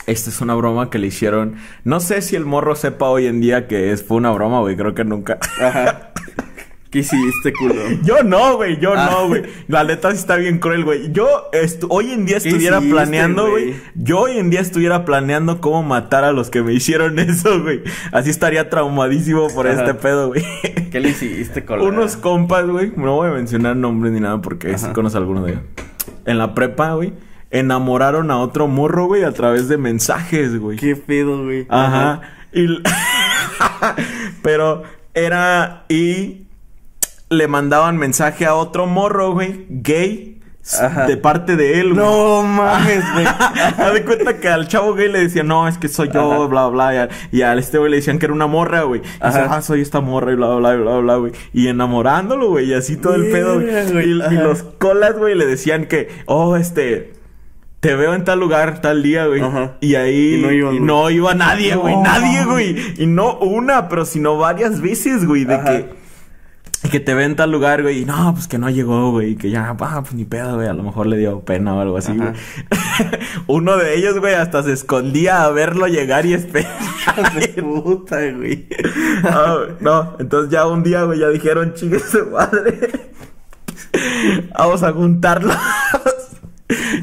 Esta 0.06 0.30
es 0.30 0.40
una 0.40 0.54
broma 0.54 0.88
que 0.88 0.98
le 0.98 1.08
hicieron. 1.08 1.56
No 1.84 2.00
sé 2.00 2.22
si 2.22 2.34
el 2.34 2.46
morro 2.46 2.74
sepa 2.74 3.10
hoy 3.10 3.26
en 3.26 3.42
día 3.42 3.68
que 3.68 3.92
es, 3.92 4.02
fue 4.02 4.16
una 4.16 4.30
broma, 4.30 4.60
güey. 4.60 4.74
Creo 4.74 4.94
que 4.94 5.04
nunca. 5.04 5.38
ajá. 5.60 6.07
¿Qué 6.90 7.00
hiciste, 7.00 7.52
culo? 7.52 7.74
Yo 8.04 8.22
no, 8.22 8.56
güey, 8.56 8.80
yo 8.80 8.94
Ah. 8.96 9.10
no, 9.12 9.28
güey. 9.28 9.42
La 9.68 9.84
neta 9.84 10.10
sí 10.12 10.16
está 10.16 10.36
bien 10.36 10.58
cruel, 10.58 10.84
güey. 10.84 11.12
Yo 11.12 11.28
hoy 11.90 12.12
en 12.12 12.24
día 12.24 12.38
¿Qué 12.40 12.48
estuviera 12.48 12.78
hiciste, 12.78 12.94
planeando, 12.94 13.50
güey? 13.50 13.74
Yo 13.94 14.20
hoy 14.20 14.38
en 14.38 14.48
día 14.48 14.60
estuviera 14.60 15.04
planeando 15.04 15.60
cómo 15.60 15.82
matar 15.82 16.24
a 16.24 16.32
los 16.32 16.48
que 16.48 16.62
me 16.62 16.72
hicieron 16.72 17.18
eso, 17.18 17.60
güey. 17.62 17.82
Así 18.10 18.30
estaría 18.30 18.70
traumadísimo 18.70 19.48
por 19.48 19.68
Ajá. 19.68 19.80
este 19.82 19.94
pedo, 19.94 20.28
güey. 20.28 20.42
¿Qué 20.90 21.00
le 21.00 21.10
hiciste, 21.10 21.64
culo? 21.64 21.84
Unos 21.84 22.16
compas, 22.16 22.66
güey. 22.66 22.90
No 22.96 23.16
voy 23.16 23.28
a 23.28 23.32
mencionar 23.32 23.76
nombres 23.76 24.12
ni 24.14 24.20
nada 24.20 24.40
porque 24.40 24.78
sí 24.78 24.86
Ajá. 24.86 24.94
conozco 24.94 25.18
a 25.18 25.20
alguno 25.20 25.44
de 25.44 25.52
ellos. 25.52 25.62
En 26.24 26.38
la 26.38 26.54
prepa, 26.54 26.94
güey. 26.94 27.12
Enamoraron 27.50 28.30
a 28.30 28.38
otro 28.38 28.66
morro, 28.66 29.06
güey, 29.06 29.24
a 29.24 29.32
través 29.32 29.68
de 29.68 29.76
mensajes, 29.78 30.58
güey. 30.58 30.78
¿Qué 30.78 30.96
pedo, 30.96 31.44
güey? 31.44 31.66
Ajá. 31.68 32.22
Y... 32.52 32.66
Pero 34.42 34.82
era... 35.14 35.84
Y... 35.88 36.47
Le 37.30 37.48
mandaban 37.48 37.96
mensaje 37.96 38.46
a 38.46 38.54
otro 38.54 38.86
morro, 38.86 39.32
güey. 39.32 39.66
Gay. 39.68 40.38
Ajá. 40.80 41.06
De 41.06 41.16
parte 41.16 41.56
de 41.56 41.80
él, 41.80 41.94
güey. 41.94 42.04
No 42.04 42.42
mames, 42.42 43.02
güey. 43.12 43.26
Haz 43.78 43.94
de 43.94 44.04
cuenta 44.04 44.38
que 44.38 44.48
al 44.48 44.68
chavo 44.68 44.94
gay 44.94 45.10
le 45.10 45.20
decían, 45.20 45.46
no, 45.46 45.66
es 45.66 45.78
que 45.78 45.88
soy 45.88 46.10
yo, 46.12 46.32
Ajá. 46.32 46.46
bla, 46.46 46.68
bla, 46.68 47.08
y, 47.32 47.42
al 47.42 47.58
este 47.58 47.78
güey 47.78 47.90
le 47.90 47.96
decían 47.98 48.18
que 48.18 48.26
era 48.26 48.34
una 48.34 48.46
morra, 48.46 48.82
güey. 48.82 49.00
Y 49.00 49.26
dice, 49.26 49.40
ah, 49.48 49.62
soy 49.62 49.80
esta 49.80 50.00
morra, 50.00 50.32
y 50.32 50.34
bla, 50.36 50.48
bla, 50.56 50.74
bla, 50.74 50.76
bla, 50.76 50.98
bla, 50.98 51.16
güey. 51.16 51.32
Y 51.52 51.68
enamorándolo, 51.68 52.50
güey, 52.50 52.66
y 52.66 52.74
así 52.74 52.96
todo 52.96 53.14
el 53.14 53.30
pedo, 53.30 53.60
güey. 53.60 54.04
Y, 54.04 54.36
los 54.36 54.62
colas, 54.62 55.16
güey, 55.16 55.34
le 55.34 55.46
decían 55.46 55.86
que, 55.86 56.08
oh, 56.26 56.56
este. 56.56 57.14
Te 57.80 57.94
veo 57.94 58.12
en 58.12 58.24
tal 58.24 58.40
lugar, 58.40 58.80
tal 58.80 59.04
día, 59.04 59.26
güey. 59.26 59.40
Ajá. 59.40 59.76
Y 59.80 59.94
ahí 59.94 60.34
Y 60.34 60.42
no 60.42 60.50
iban, 60.50 60.74
y 60.74 60.80
no 60.80 61.10
iba 61.10 61.34
nadie, 61.34 61.76
güey. 61.76 61.94
No, 61.94 62.02
nadie, 62.02 62.44
güey. 62.44 62.76
Y 62.98 63.06
no 63.06 63.38
una, 63.38 63.88
pero 63.88 64.04
sino 64.04 64.36
varias 64.36 64.80
veces, 64.80 65.24
güey. 65.24 65.44
De 65.44 65.54
Ajá. 65.54 65.64
que. 65.64 65.97
Que 66.90 67.00
te 67.00 67.14
ve 67.14 67.24
en 67.24 67.36
tal 67.36 67.50
lugar, 67.50 67.82
güey, 67.82 68.02
y 68.02 68.04
no, 68.04 68.32
pues 68.34 68.48
que 68.48 68.58
no 68.58 68.70
llegó, 68.70 69.10
güey, 69.10 69.32
y 69.32 69.36
que 69.36 69.50
ya, 69.50 69.76
ah, 69.78 70.02
pues 70.02 70.14
ni 70.14 70.24
pedo, 70.24 70.56
güey, 70.56 70.68
a 70.68 70.72
lo 70.72 70.82
mejor 70.82 71.06
le 71.06 71.16
dio 71.16 71.40
pena 71.40 71.74
o 71.74 71.80
algo 71.80 71.98
así, 71.98 72.12
Ajá. 72.12 72.32
güey. 72.32 73.10
Uno 73.46 73.76
de 73.76 73.96
ellos, 73.96 74.18
güey, 74.20 74.34
hasta 74.34 74.62
se 74.62 74.72
escondía 74.72 75.44
a 75.44 75.50
verlo 75.50 75.86
llegar 75.86 76.24
y 76.26 76.34
esperar. 76.34 76.78
Puta, 77.56 78.18
güey. 78.32 78.68
Ah, 79.24 79.58
no, 79.80 80.16
entonces 80.18 80.50
ya 80.50 80.66
un 80.66 80.82
día, 80.82 81.02
güey, 81.04 81.18
ya 81.18 81.28
dijeron, 81.28 81.74
chingue 81.74 81.98
su 81.98 82.26
madre. 82.26 83.12
Vamos 84.56 84.82
a 84.82 84.92
juntarlos. 84.92 85.56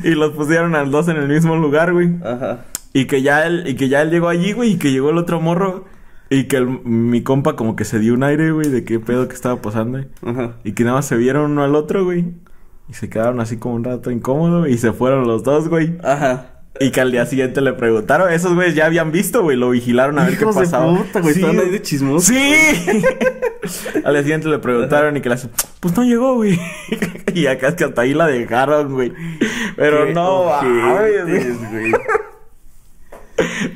y 0.04 0.12
los 0.12 0.32
pusieron 0.32 0.76
a 0.76 0.82
los 0.84 0.92
dos 0.92 1.08
en 1.10 1.18
el 1.18 1.28
mismo 1.28 1.56
lugar, 1.58 1.94
güey. 1.94 2.16
Ajá. 2.24 2.66
Y 2.94 3.06
que 3.06 3.22
ya 3.22 3.46
él, 3.46 3.68
y 3.68 3.76
que 3.76 3.90
ya 3.90 4.02
él 4.02 4.10
llegó 4.10 4.30
allí, 4.30 4.54
güey, 4.54 4.72
y 4.72 4.78
que 4.78 4.92
llegó 4.92 5.10
el 5.10 5.18
otro 5.18 5.42
morro. 5.42 5.86
Y 6.30 6.46
que 6.46 6.58
el- 6.58 6.68
mi 6.84 7.22
compa 7.22 7.56
como 7.56 7.76
que 7.76 7.86
se 7.86 8.00
dio 8.00 8.14
un 8.14 8.24
aire, 8.24 8.52
güey, 8.52 8.70
de 8.70 8.84
qué 8.84 9.00
pedo 9.00 9.28
que 9.28 9.36
estaba 9.36 9.62
pasando. 9.62 10.00
Ajá. 10.26 10.54
Y 10.64 10.72
que 10.74 10.84
nada 10.84 10.96
más 10.98 11.06
se 11.08 11.16
vieron 11.18 11.52
uno 11.52 11.64
al 11.64 11.76
otro, 11.76 12.04
güey. 12.04 12.26
Y 12.90 12.94
se 12.94 13.10
quedaron 13.10 13.40
así 13.40 13.58
como 13.58 13.76
un 13.76 13.84
rato 13.84 14.12
incómodo 14.12 14.68
y 14.68 14.78
se 14.78 14.92
fueron 14.94 15.28
los 15.28 15.44
dos, 15.44 15.68
güey. 15.70 15.98
Ajá. 16.04 16.52
Y 16.80 16.92
que 16.92 17.00
al 17.00 17.10
día 17.12 17.26
siguiente 17.26 17.62
le 17.62 17.72
preguntaron, 17.72 18.32
esos 18.34 18.54
güeyes 18.54 18.76
ya 18.76 18.86
habían 18.86 19.12
visto, 19.12 19.42
güey, 19.44 19.56
lo 19.56 19.70
vigilaron 19.70 20.20
a 20.20 20.26
ver 20.26 20.34
Hijos 20.34 20.54
qué 20.56 20.60
de 20.62 20.66
pasaba. 20.66 20.98
puta, 20.98 21.22
güey, 21.22 21.34
estaban 21.34 21.58
ahí 21.60 21.70
de 21.70 21.82
chismosos. 21.82 22.26
Sí. 22.36 22.54
al 24.04 24.14
día 24.14 24.22
siguiente 24.24 24.50
le 24.50 24.60
preguntaron 24.60 25.16
y 25.16 25.22
que 25.22 25.30
le 25.30 25.36
hacen, 25.36 25.52
pues 25.80 25.96
no 25.96 26.04
llegó, 26.04 26.36
güey. 26.36 26.60
y 27.34 27.48
acá 27.48 27.70
es 27.70 27.76
que 27.76 27.86
hasta 27.86 28.02
ahí 28.02 28.14
la 28.14 28.28
dejaron, 28.28 28.92
güey. 28.94 29.14
Pero 29.78 30.08
Qué 30.08 30.14
no, 30.14 30.44
güey. 30.44 31.92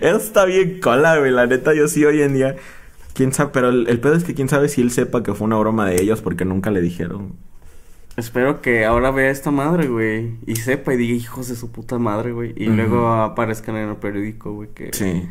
Eso 0.02 0.18
está 0.18 0.46
bien 0.46 0.80
cola, 0.82 1.18
güey. 1.20 1.32
La 1.32 1.46
neta, 1.48 1.74
yo 1.74 1.88
sí 1.88 2.06
hoy 2.06 2.22
en 2.22 2.34
día. 2.34 2.56
Quién 3.14 3.34
sabe, 3.34 3.52
pero 3.54 3.70
el, 3.70 3.88
el 3.90 4.00
pedo 4.00 4.14
es 4.14 4.24
que 4.24 4.34
quién 4.34 4.48
sabe 4.50 4.70
si 4.70 4.82
él 4.82 4.92
sepa 4.92 5.24
que 5.24 5.34
fue 5.34 5.46
una 5.46 5.58
broma 5.58 5.88
de 5.90 6.02
ellos 6.02 6.22
porque 6.22 6.46
nunca 6.46 6.72
le 6.72 6.82
dijeron. 6.82 7.34
Espero 8.18 8.62
que 8.62 8.86
ahora 8.86 9.12
vea 9.12 9.30
esta 9.30 9.52
madre, 9.52 9.88
güey. 9.88 10.32
Y 10.46 10.56
sepa 10.58 10.94
y 10.94 10.98
diga 10.98 11.16
hijos 11.16 11.48
de 11.48 11.56
su 11.56 11.72
puta 11.72 11.98
madre, 12.00 12.32
güey. 12.32 12.54
Y 12.56 12.66
luego 12.68 13.08
aparezcan 13.14 13.76
en 13.78 13.90
el 13.90 13.96
periódico, 13.98 14.54
güey. 14.54 14.70
Que, 14.74 14.92
Sí. 14.94 15.28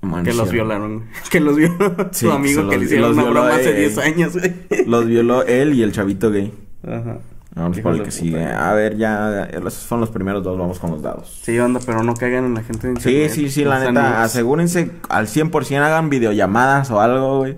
Man, 0.00 0.24
que 0.24 0.34
los 0.34 0.50
violaron. 0.50 1.04
Que 1.30 1.38
los 1.38 1.56
violó 1.56 1.94
Sí, 2.12 2.26
su 2.26 2.32
amigo 2.32 2.62
que 2.68 2.76
los- 2.76 2.78
le 2.78 2.84
hicieron 2.86 3.12
una 3.12 3.22
broma 3.30 3.54
hace 3.54 3.70
él. 3.70 3.76
10 3.94 3.98
años, 3.98 4.32
güey. 4.36 4.52
Los 4.86 5.06
violó 5.06 5.44
él 5.44 5.74
y 5.74 5.82
el 5.82 5.92
chavito 5.92 6.30
gay. 6.32 6.52
Ajá. 6.84 7.18
Vamos 7.54 7.80
por 7.80 7.94
el 7.94 8.02
que 8.02 8.10
sigue. 8.10 8.44
A 8.46 8.72
ver, 8.72 8.96
ya. 8.96 9.44
Esos 9.44 9.74
son 9.74 10.00
los 10.00 10.10
primeros 10.10 10.42
dos. 10.42 10.58
Vamos 10.58 10.78
con 10.78 10.90
los 10.90 11.02
dados. 11.02 11.40
Sí, 11.42 11.58
onda, 11.58 11.80
pero 11.84 12.02
no 12.02 12.14
caigan 12.14 12.44
en 12.46 12.54
la 12.54 12.62
gente 12.62 12.88
de 12.88 13.00
Sí, 13.00 13.10
internet. 13.10 13.30
sí, 13.30 13.50
sí, 13.50 13.64
la 13.64 13.76
O 13.76 13.80
sea, 13.80 13.92
neta. 13.92 14.22
Asegúrense 14.22 14.90
al 15.10 15.26
100% 15.26 15.82
hagan 15.82 16.08
videollamadas 16.08 16.90
o 16.90 17.00
algo, 17.00 17.38
güey. 17.38 17.56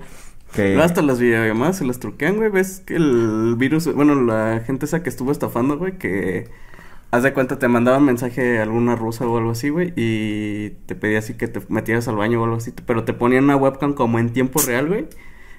Que. 0.52 0.80
Hasta 0.80 1.02
las 1.02 1.20
videollamadas 1.20 1.78
se 1.78 1.84
las 1.84 2.00
truquean, 2.00 2.36
güey. 2.36 2.50
Ves 2.50 2.82
que 2.84 2.96
el 2.96 3.54
virus, 3.56 3.92
bueno, 3.94 4.14
la 4.16 4.60
gente 4.66 4.86
esa 4.86 5.02
que 5.02 5.08
estuvo 5.10 5.30
estafando, 5.30 5.78
güey, 5.78 5.96
que 5.98 6.48
haz 7.12 7.22
de 7.22 7.32
cuenta 7.32 7.60
te 7.60 7.68
mandaban 7.68 8.04
mensaje 8.04 8.58
a 8.58 8.64
alguna 8.64 8.96
rusa 8.96 9.24
o 9.24 9.38
algo 9.38 9.52
así, 9.52 9.68
güey, 9.68 9.92
y 9.94 10.70
te 10.86 10.96
pedía 10.96 11.20
así 11.20 11.34
que 11.34 11.46
te 11.46 11.60
metieras 11.68 12.08
al 12.08 12.16
baño 12.16 12.40
o 12.40 12.44
algo 12.44 12.56
así, 12.56 12.72
pero 12.86 13.04
te 13.04 13.12
ponían 13.12 13.44
una 13.44 13.54
webcam 13.54 13.94
como 13.94 14.18
en 14.18 14.32
tiempo 14.32 14.60
real, 14.66 14.88
güey, 14.88 15.06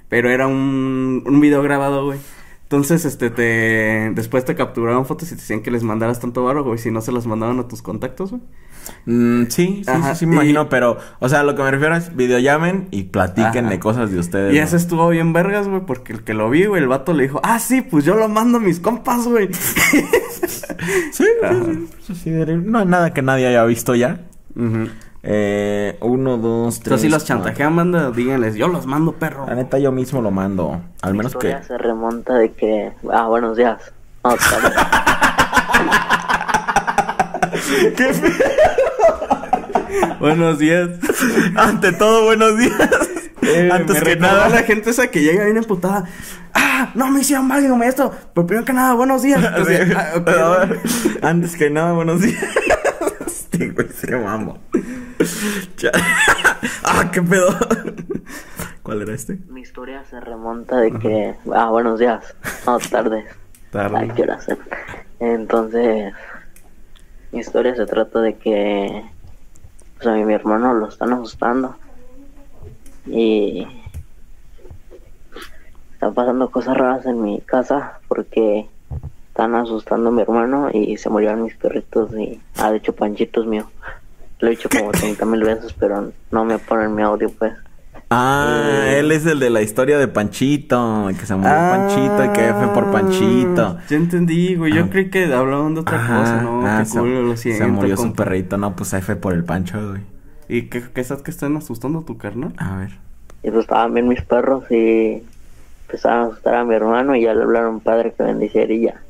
pero 0.09 0.29
era 0.29 0.47
un, 0.47 1.23
un 1.25 1.39
video 1.39 1.61
grabado, 1.63 2.03
güey. 2.05 2.19
Entonces, 2.65 3.05
este, 3.05 3.29
te... 3.29 4.11
Después 4.15 4.43
te 4.43 4.55
capturaban 4.55 5.05
fotos 5.05 5.27
y 5.31 5.35
te 5.35 5.41
decían 5.41 5.61
que 5.61 5.69
les 5.69 5.83
mandaras 5.83 6.19
tanto 6.19 6.43
barro, 6.43 6.63
güey, 6.63 6.79
si 6.79 6.89
no 6.89 6.99
se 7.01 7.11
las 7.11 7.27
mandaban 7.27 7.59
a 7.59 7.67
tus 7.67 7.81
contactos, 7.83 8.31
güey. 8.31 8.41
Mm, 9.05 9.43
sí, 9.49 9.81
sí, 9.83 9.91
Ajá, 9.91 10.13
sí, 10.13 10.19
sí, 10.21 10.25
me 10.25 10.33
y- 10.33 10.35
imagino. 10.37 10.67
Pero, 10.69 10.97
o 11.19 11.29
sea, 11.29 11.43
lo 11.43 11.55
que 11.55 11.61
me 11.61 11.69
refiero 11.71 11.95
es 11.95 12.15
videollamen 12.15 12.87
y 12.91 13.03
platiquen 13.03 13.69
de 13.69 13.79
cosas 13.79 14.11
de 14.11 14.17
ustedes. 14.19 14.53
Y 14.53 14.57
¿no? 14.57 14.63
ese 14.63 14.77
estuvo 14.77 15.07
bien 15.09 15.31
vergas, 15.31 15.67
güey, 15.67 15.81
porque 15.85 16.13
el 16.13 16.23
que 16.23 16.33
lo 16.33 16.49
vi, 16.49 16.65
güey, 16.65 16.81
el 16.81 16.87
vato 16.87 17.13
le 17.13 17.23
dijo, 17.23 17.39
ah, 17.43 17.59
sí, 17.59 17.81
pues 17.81 18.03
yo 18.03 18.15
lo 18.15 18.27
mando 18.29 18.57
a 18.57 18.61
mis 18.61 18.79
compas, 18.79 19.27
güey. 19.27 19.49
Sí, 19.53 21.23
sí, 22.01 22.15
sí, 22.15 22.29
no 22.31 22.79
hay 22.79 22.85
nada 22.85 23.13
que 23.13 23.21
nadie 23.21 23.47
haya 23.47 23.63
visto 23.65 23.95
ya. 23.95 24.21
Ujú. 24.55 24.87
Eh, 25.27 25.97
uno, 26.01 26.37
dos, 26.37 26.75
tres. 26.75 26.83
Entonces, 26.85 27.01
si 27.01 27.09
los 27.09 27.25
chantajean, 27.25 27.73
manda, 27.73 28.11
díganles, 28.11 28.53
yo 28.55 28.67
los 28.67 28.85
mando, 28.85 29.13
perro. 29.13 29.47
La 29.47 29.55
neta, 29.55 29.79
yo 29.79 29.91
mismo 29.91 30.21
lo 30.21 30.29
mando. 30.29 30.79
Al 31.01 31.15
menos 31.15 31.31
que. 31.33 31.47
historia 31.47 31.63
se 31.63 31.77
remonta 31.79 32.35
de 32.35 32.51
que... 32.51 32.91
Ah, 33.11 33.25
buenos 33.25 33.57
días. 33.57 33.81
No. 34.23 34.35
¿Qué 37.97 38.13
Buenos 40.19 40.59
días. 40.59 40.89
Ante 41.55 41.91
todo, 41.93 42.25
buenos 42.25 42.57
días. 42.57 42.89
Eh, 43.41 43.69
Antes 43.71 44.01
que 44.03 44.15
nada. 44.15 44.49
la 44.49 44.63
gente 44.63 44.89
esa 44.89 45.07
que 45.07 45.21
llega 45.21 45.45
bien 45.45 45.57
emputada. 45.57 46.05
Ah, 46.53 46.91
no 46.95 47.09
me 47.11 47.21
hicieron 47.21 47.47
válido 47.47 47.81
esto. 47.83 48.11
Pero 48.33 48.47
primero 48.47 48.65
que 48.65 48.73
nada, 48.73 48.93
buenos 48.93 49.23
días. 49.23 49.43
Entonces, 49.43 49.87
Sí. 49.87 49.93
ah, 49.95 50.11
ok. 50.17 50.27
A 50.29 50.65
ver, 50.65 50.79
Antes 51.21 51.55
que 51.55 51.69
nada, 51.69 51.93
buenos 51.93 52.21
días. 52.21 52.43
Este 53.25 53.69
güey 53.69 53.87
se 53.89 54.15
mamo. 54.15 54.57
Ah, 56.83 57.09
qué 57.11 57.21
pedo. 57.21 57.47
¿Cuál 58.83 59.01
era 59.01 59.13
este? 59.13 59.37
Mi 59.49 59.61
historia 59.61 60.03
se 60.05 60.19
remonta 60.19 60.77
de 60.77 60.91
que... 60.93 61.35
Ah, 61.53 61.69
buenos 61.69 61.99
días. 61.99 62.35
No, 62.65 62.77
tardes. 62.79 63.25
Tarde. 63.71 63.97
Ay, 63.97 64.09
qué. 64.15 64.27
Entonces... 65.19 66.13
mi 67.31 67.39
historia 67.39 67.75
se 67.75 67.85
trata 67.85 68.21
de 68.21 68.35
que 68.35 69.03
pues, 69.95 70.07
a 70.07 70.13
mi, 70.13 70.25
mi 70.25 70.33
hermano 70.33 70.73
lo 70.73 70.87
están 70.87 71.13
asustando 71.13 71.75
y 73.05 73.67
están 75.93 76.13
pasando 76.13 76.49
cosas 76.49 76.77
raras 76.77 77.05
en 77.05 77.21
mi 77.21 77.41
casa 77.41 77.99
porque 78.07 78.67
están 79.29 79.55
asustando 79.55 80.09
a 80.09 80.11
mi 80.11 80.21
hermano 80.21 80.69
y 80.71 80.97
se 80.97 81.09
murieron 81.09 81.43
mis 81.43 81.55
perritos 81.55 82.13
y 82.13 82.41
ah 82.57 82.71
de 82.71 82.77
hecho 82.77 82.95
Panchito 82.95 83.41
es 83.41 83.47
mío 83.47 83.69
lo 84.39 84.47
he 84.47 84.51
dicho 84.51 84.69
como 84.69 84.91
30 84.91 85.25
mil 85.25 85.43
veces 85.43 85.73
pero 85.79 86.11
no 86.31 86.45
me 86.45 86.57
ponen 86.59 86.93
mi 86.95 87.01
audio 87.01 87.29
pues 87.31 87.53
Ah, 88.11 88.85
Eh. 88.87 88.99
él 88.99 89.11
es 89.11 89.25
el 89.25 89.39
de 89.39 89.49
la 89.49 89.61
historia 89.63 89.97
de 89.97 90.07
Panchito, 90.07 91.07
que 91.19 91.25
se 91.25 91.35
murió 91.35 91.51
Panchito 91.51 92.25
y 92.25 92.29
que 92.33 92.49
F 92.49 92.67
por 92.73 92.91
Panchito. 92.91 93.77
Ya 93.89 93.97
entendí, 93.97 94.53
güey. 94.55 94.73
Yo 94.73 94.89
creí 94.91 95.09
que 95.09 95.25
hablaban 95.33 95.73
de 95.73 95.79
otra 95.81 95.97
Ajá, 95.97 96.19
cosa, 96.19 96.41
¿no? 96.43 96.67
ah, 96.67 96.77
Qué 96.79 96.85
se, 96.85 96.99
culo, 96.99 97.21
lo 97.23 97.35
se 97.35 97.53
siento, 97.53 97.67
murió 97.69 97.97
su 97.97 98.13
perrito, 98.13 98.57
no, 98.57 98.75
pues 98.75 98.93
F 98.93 99.15
por 99.15 99.33
el 99.33 99.43
Pancho, 99.43 99.79
güey. 99.89 100.01
¿Y 100.47 100.63
qué, 100.69 100.83
qué 100.93 101.01
estás 101.01 101.23
que 101.23 101.31
están 101.31 101.57
asustando 101.57 101.99
a 101.99 102.05
tu 102.05 102.15
carnal? 102.17 102.53
A 102.57 102.77
ver. 102.77 102.91
y 103.41 103.49
pues 103.49 103.61
estaban 103.63 103.93
bien 103.95 104.07
mis 104.07 104.21
perros 104.21 104.65
y 104.69 105.23
empezaron 105.87 106.19
a 106.19 106.27
asustar 106.27 106.55
a 106.55 106.63
mi 106.63 106.75
hermano 106.75 107.15
y 107.15 107.23
ya 107.23 107.33
le 107.33 107.41
hablaron 107.41 107.79
padre 107.79 108.13
que 108.15 108.21
bendiciera 108.23 108.71
y 108.71 108.81
ya 108.81 109.01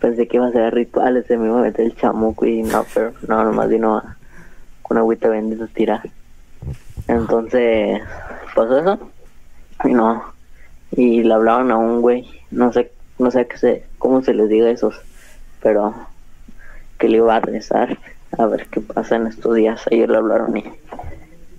pensé 0.00 0.26
que 0.26 0.38
iba 0.38 0.46
a 0.46 0.52
ser 0.52 0.72
rituales 0.74 1.26
se 1.26 1.36
me 1.36 1.48
iba 1.48 1.58
a 1.58 1.62
meter 1.62 1.84
el 1.84 1.96
chamuco 1.96 2.46
y 2.46 2.62
no 2.62 2.84
pero 2.94 3.12
no 3.28 3.44
nomás 3.44 3.68
vino 3.68 3.96
a, 3.98 4.16
con 4.86 4.98
agüita 4.98 5.28
bendita 5.28 5.64
a 5.64 5.68
tirar 5.68 6.02
entonces 7.08 8.02
pasó 8.54 8.78
eso. 8.78 9.10
Y 9.84 9.92
no. 9.92 10.24
Y 10.92 11.22
le 11.22 11.34
hablaban 11.34 11.70
a 11.70 11.76
un 11.76 12.00
güey. 12.00 12.28
No 12.50 12.72
sé 12.72 12.92
no 13.18 13.30
sé 13.30 13.46
qué 13.46 13.56
se 13.56 13.84
cómo 13.98 14.22
se 14.22 14.34
les 14.34 14.48
diga 14.48 14.68
esos 14.70 14.94
pero 15.62 15.94
que 16.98 17.08
le 17.08 17.16
iba 17.16 17.34
a 17.34 17.40
rezar 17.40 17.98
a 18.36 18.46
ver 18.46 18.66
qué 18.66 18.80
pasa 18.80 19.16
en 19.16 19.26
estos 19.26 19.54
días. 19.54 19.82
Ayer 19.90 20.08
le 20.08 20.18
hablaron 20.18 20.56
y 20.56 20.64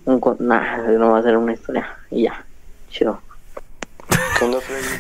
un 0.05 0.21
nah, 0.39 0.81
no 0.87 1.11
va 1.11 1.19
a 1.19 1.23
ser 1.23 1.37
una 1.37 1.53
historia. 1.53 1.87
Y 2.09 2.23
ya 2.23 2.45
chido. 2.89 3.21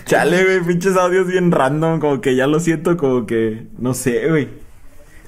Chale, 0.05 0.43
güey, 0.43 0.61
pinches 0.61 0.97
audios 0.97 1.27
bien 1.27 1.51
random, 1.51 1.99
como 1.99 2.21
que 2.21 2.35
ya 2.35 2.47
lo 2.47 2.59
siento 2.59 2.97
como 2.97 3.27
que, 3.27 3.67
no 3.77 3.93
sé, 3.93 4.27
güey. 4.29 4.49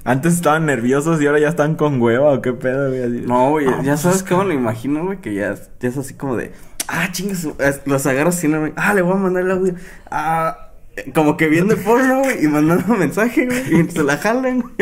Antes 0.04 0.34
estaban 0.34 0.66
nerviosos 0.66 1.20
y 1.20 1.26
ahora 1.26 1.38
ya 1.40 1.48
están 1.48 1.74
con 1.74 2.00
hueva 2.00 2.32
o 2.32 2.40
qué 2.40 2.52
pedo, 2.52 2.88
güey. 2.90 3.22
No, 3.26 3.50
güey, 3.50 3.66
ya 3.66 3.74
pues, 3.82 4.00
sabes 4.00 4.22
cómo 4.22 4.44
lo 4.44 4.52
imagino, 4.52 5.04
güey, 5.04 5.18
que 5.18 5.34
ya, 5.34 5.54
ya 5.80 5.88
es 5.88 5.96
así 5.98 6.14
como 6.14 6.36
de, 6.36 6.52
ah, 6.88 7.08
chingas, 7.12 7.46
los 7.84 8.06
agarras 8.06 8.38
así, 8.38 8.48
¿no, 8.48 8.60
güey? 8.60 8.72
ah, 8.76 8.94
le 8.94 9.02
voy 9.02 9.12
a 9.12 9.16
mandar 9.16 9.42
el 9.44 9.50
audio, 9.50 9.74
ah, 10.10 10.68
eh, 10.96 11.12
como 11.14 11.36
que 11.36 11.48
viendo 11.48 11.76
porno, 11.76 12.20
güey, 12.20 12.44
y 12.44 12.48
mandando 12.48 12.94
mensaje, 12.98 13.44
güey, 13.46 13.80
y 13.82 13.90
se 13.90 14.02
la 14.02 14.16
jalan, 14.16 14.60
güey. 14.60 14.74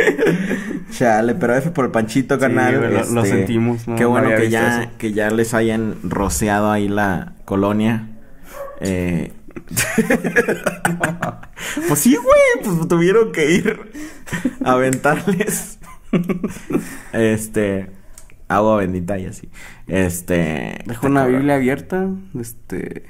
Chale, 0.92 1.34
pero 1.34 1.54
F 1.56 1.70
por 1.70 1.86
el 1.86 1.90
Panchito, 1.90 2.38
carnal. 2.38 2.78
güey, 2.78 2.92
lo- 2.92 3.04
lo 3.10 3.22
este, 3.24 3.36
sentimos, 3.36 3.88
no, 3.88 3.96
Qué 3.96 4.04
no 4.04 4.10
bueno 4.10 4.30
que 4.36 4.48
ya, 4.50 4.82
eso. 4.82 4.90
que 4.98 5.12
ya 5.12 5.30
les 5.30 5.52
hayan 5.52 5.96
rociado 6.04 6.70
ahí 6.70 6.88
la 6.88 7.32
colonia. 7.44 8.06
Eh... 8.80 9.32
pues 11.88 12.00
sí, 12.00 12.16
güey, 12.16 12.64
pues 12.76 12.88
tuvieron 12.88 13.32
que 13.32 13.50
ir 13.50 13.80
a 14.64 14.72
aventarles. 14.72 15.78
este. 17.12 17.90
Agua 18.48 18.76
bendita 18.78 19.18
y 19.18 19.26
así. 19.26 19.50
Este. 19.86 20.78
Dejo 20.86 21.06
una 21.06 21.26
Biblia 21.26 21.56
abierta, 21.56 22.08
este, 22.40 23.04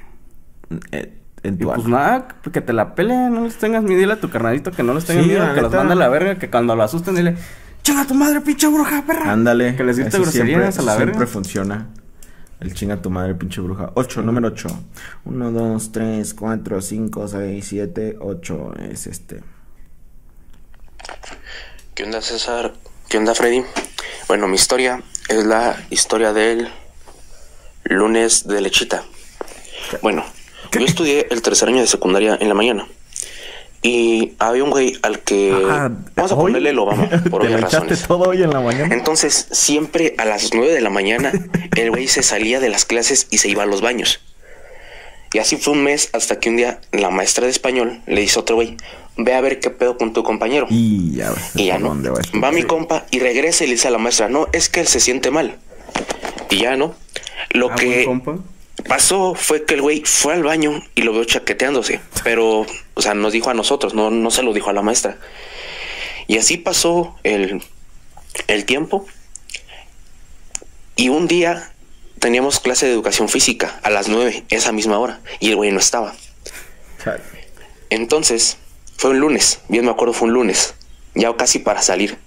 eh, 0.91 1.13
en 1.43 1.53
y 1.53 1.57
pues 1.65 1.85
nada, 1.87 2.27
que 2.51 2.59
te 2.59 2.73
la 2.73 2.93
peleen, 2.93 3.33
no 3.33 3.45
les 3.45 3.57
tengas 3.57 3.81
miedo, 3.83 3.99
dile 4.01 4.13
a 4.13 4.19
tu 4.19 4.29
carnalito 4.29 4.71
que 4.71 4.83
no 4.83 4.93
les 4.93 5.05
tengas 5.05 5.23
Sí, 5.23 5.29
miedo, 5.29 5.53
que 5.55 5.61
los 5.61 5.71
mande 5.71 5.93
a 5.93 5.95
la 5.95 6.09
verga, 6.09 6.35
que 6.37 6.49
cuando 6.49 6.75
lo 6.75 6.83
asusten, 6.83 7.15
dile, 7.15 7.35
chinga 7.83 8.05
tu 8.05 8.15
madre, 8.15 8.41
pinche 8.41 8.67
bruja, 8.67 9.01
perra. 9.07 9.31
Ándale. 9.31 9.77
Que 9.77 9.83
les 9.85 9.97
grite 9.97 10.17
groserías 10.17 10.75
siempre, 10.75 10.81
a 10.81 10.85
la 10.85 10.95
Siempre 10.97 11.19
verga. 11.19 11.31
funciona. 11.31 11.87
El 12.59 12.73
chinga 12.73 13.01
tu 13.01 13.09
madre, 13.09 13.35
pinche 13.35 13.61
bruja. 13.61 13.91
8, 13.95 14.21
número 14.21 14.49
8. 14.49 14.67
1, 15.25 15.51
2, 15.51 15.91
3, 15.93 16.33
4, 16.33 16.81
5, 16.81 17.27
6, 17.27 17.65
7, 17.67 18.17
8. 18.19 18.73
Es 18.91 19.07
este. 19.07 19.41
¿Qué 21.95 22.03
onda 22.03 22.21
César? 22.21 22.73
¿Qué 23.07 23.17
onda 23.17 23.33
Freddy? 23.33 23.63
Bueno, 24.27 24.47
mi 24.49 24.55
historia 24.55 25.01
es 25.29 25.45
la 25.45 25.81
historia 25.89 26.33
del 26.33 26.69
lunes 27.85 28.45
de 28.45 28.59
lechita. 28.59 29.03
Bueno, 30.01 30.25
yo 30.73 30.81
estudié 30.81 31.27
el 31.31 31.41
tercer 31.41 31.69
año 31.69 31.79
de 31.79 31.87
secundaria 31.87 32.37
en 32.39 32.49
la 32.49 32.55
mañana. 32.55 32.87
Y 33.81 34.33
había 34.39 34.63
un 34.63 34.71
güey 34.71 34.97
al 35.03 35.19
que... 35.19 35.51
vamos 36.15 36.31
a 36.31 36.35
¿hoy? 36.35 36.51
ponerle 36.51 36.71
el 36.71 36.79
Obama, 36.79 37.07
por 37.29 37.41
¿Te 37.41 37.47
obvias 37.47 37.61
razones. 37.61 38.03
todo 38.07 38.29
hoy 38.29 38.43
en 38.43 38.49
la 38.49 38.59
mañana? 38.59 38.93
Entonces, 38.93 39.47
siempre 39.51 40.15
a 40.17 40.25
las 40.25 40.53
9 40.53 40.73
de 40.73 40.81
la 40.81 40.89
mañana, 40.89 41.31
el 41.77 41.89
güey 41.91 42.07
se 42.07 42.21
salía 42.23 42.59
de 42.59 42.67
las 42.69 42.83
clases 42.85 43.27
y 43.29 43.37
se 43.37 43.47
iba 43.47 43.63
a 43.63 43.65
los 43.65 43.81
baños. 43.81 44.19
Y 45.31 45.37
así 45.39 45.55
fue 45.57 45.73
un 45.73 45.83
mes 45.83 46.09
hasta 46.11 46.39
que 46.39 46.49
un 46.49 46.57
día 46.57 46.81
la 46.91 47.09
maestra 47.09 47.45
de 47.45 47.51
español 47.51 48.01
le 48.07 48.19
dice 48.21 48.39
a 48.39 48.41
otro 48.41 48.55
güey, 48.55 48.75
ve 49.15 49.33
a 49.33 49.41
ver 49.41 49.59
qué 49.59 49.69
pedo 49.69 49.95
con 49.97 50.11
tu 50.11 50.23
compañero. 50.23 50.65
Y 50.69 51.15
ya. 51.15 51.31
Y 51.55 51.67
ya 51.67 51.77
no. 51.79 51.89
dónde 51.89 52.09
va. 52.09 52.19
Va 52.43 52.51
mi 52.51 52.63
compa 52.63 53.05
y 53.11 53.19
regresa 53.19 53.63
y 53.63 53.67
le 53.67 53.73
dice 53.73 53.87
a 53.87 53.91
la 53.91 53.97
maestra, 53.99 54.27
no, 54.27 54.47
es 54.51 54.67
que 54.69 54.81
él 54.81 54.87
se 54.87 54.99
siente 54.99 55.31
mal. 55.31 55.57
Y 56.49 56.57
ya 56.63 56.75
no. 56.75 56.95
Lo 57.51 57.71
Ah, 57.71 57.75
que 57.75 58.03
compa. 58.05 58.37
Pasó 58.87 59.35
fue 59.35 59.65
que 59.65 59.75
el 59.75 59.81
güey 59.81 60.03
fue 60.05 60.33
al 60.33 60.43
baño 60.43 60.83
y 60.95 61.01
lo 61.01 61.13
veo 61.13 61.23
chaqueteándose. 61.23 61.99
Pero, 62.23 62.65
o 62.93 63.01
sea, 63.01 63.13
nos 63.13 63.33
dijo 63.33 63.49
a 63.49 63.53
nosotros, 63.53 63.93
no, 63.93 64.09
no 64.09 64.31
se 64.31 64.43
lo 64.43 64.53
dijo 64.53 64.69
a 64.69 64.73
la 64.73 64.81
maestra. 64.81 65.17
Y 66.27 66.37
así 66.37 66.57
pasó 66.57 67.15
el, 67.23 67.63
el 68.47 68.65
tiempo. 68.65 69.05
Y 70.95 71.09
un 71.09 71.27
día 71.27 71.71
teníamos 72.19 72.59
clase 72.59 72.85
de 72.85 72.91
educación 72.91 73.29
física 73.29 73.79
a 73.83 73.89
las 73.89 74.09
9, 74.09 74.45
esa 74.49 74.71
misma 74.71 74.99
hora. 74.99 75.21
Y 75.39 75.49
el 75.49 75.55
güey 75.55 75.71
no 75.71 75.79
estaba. 75.79 76.13
Entonces, 77.89 78.57
fue 78.97 79.11
un 79.11 79.19
lunes, 79.19 79.61
bien 79.69 79.85
me 79.85 79.91
acuerdo, 79.91 80.13
fue 80.13 80.27
un 80.27 80.33
lunes, 80.33 80.75
ya 81.15 81.35
casi 81.35 81.59
para 81.59 81.81
salir. 81.81 82.17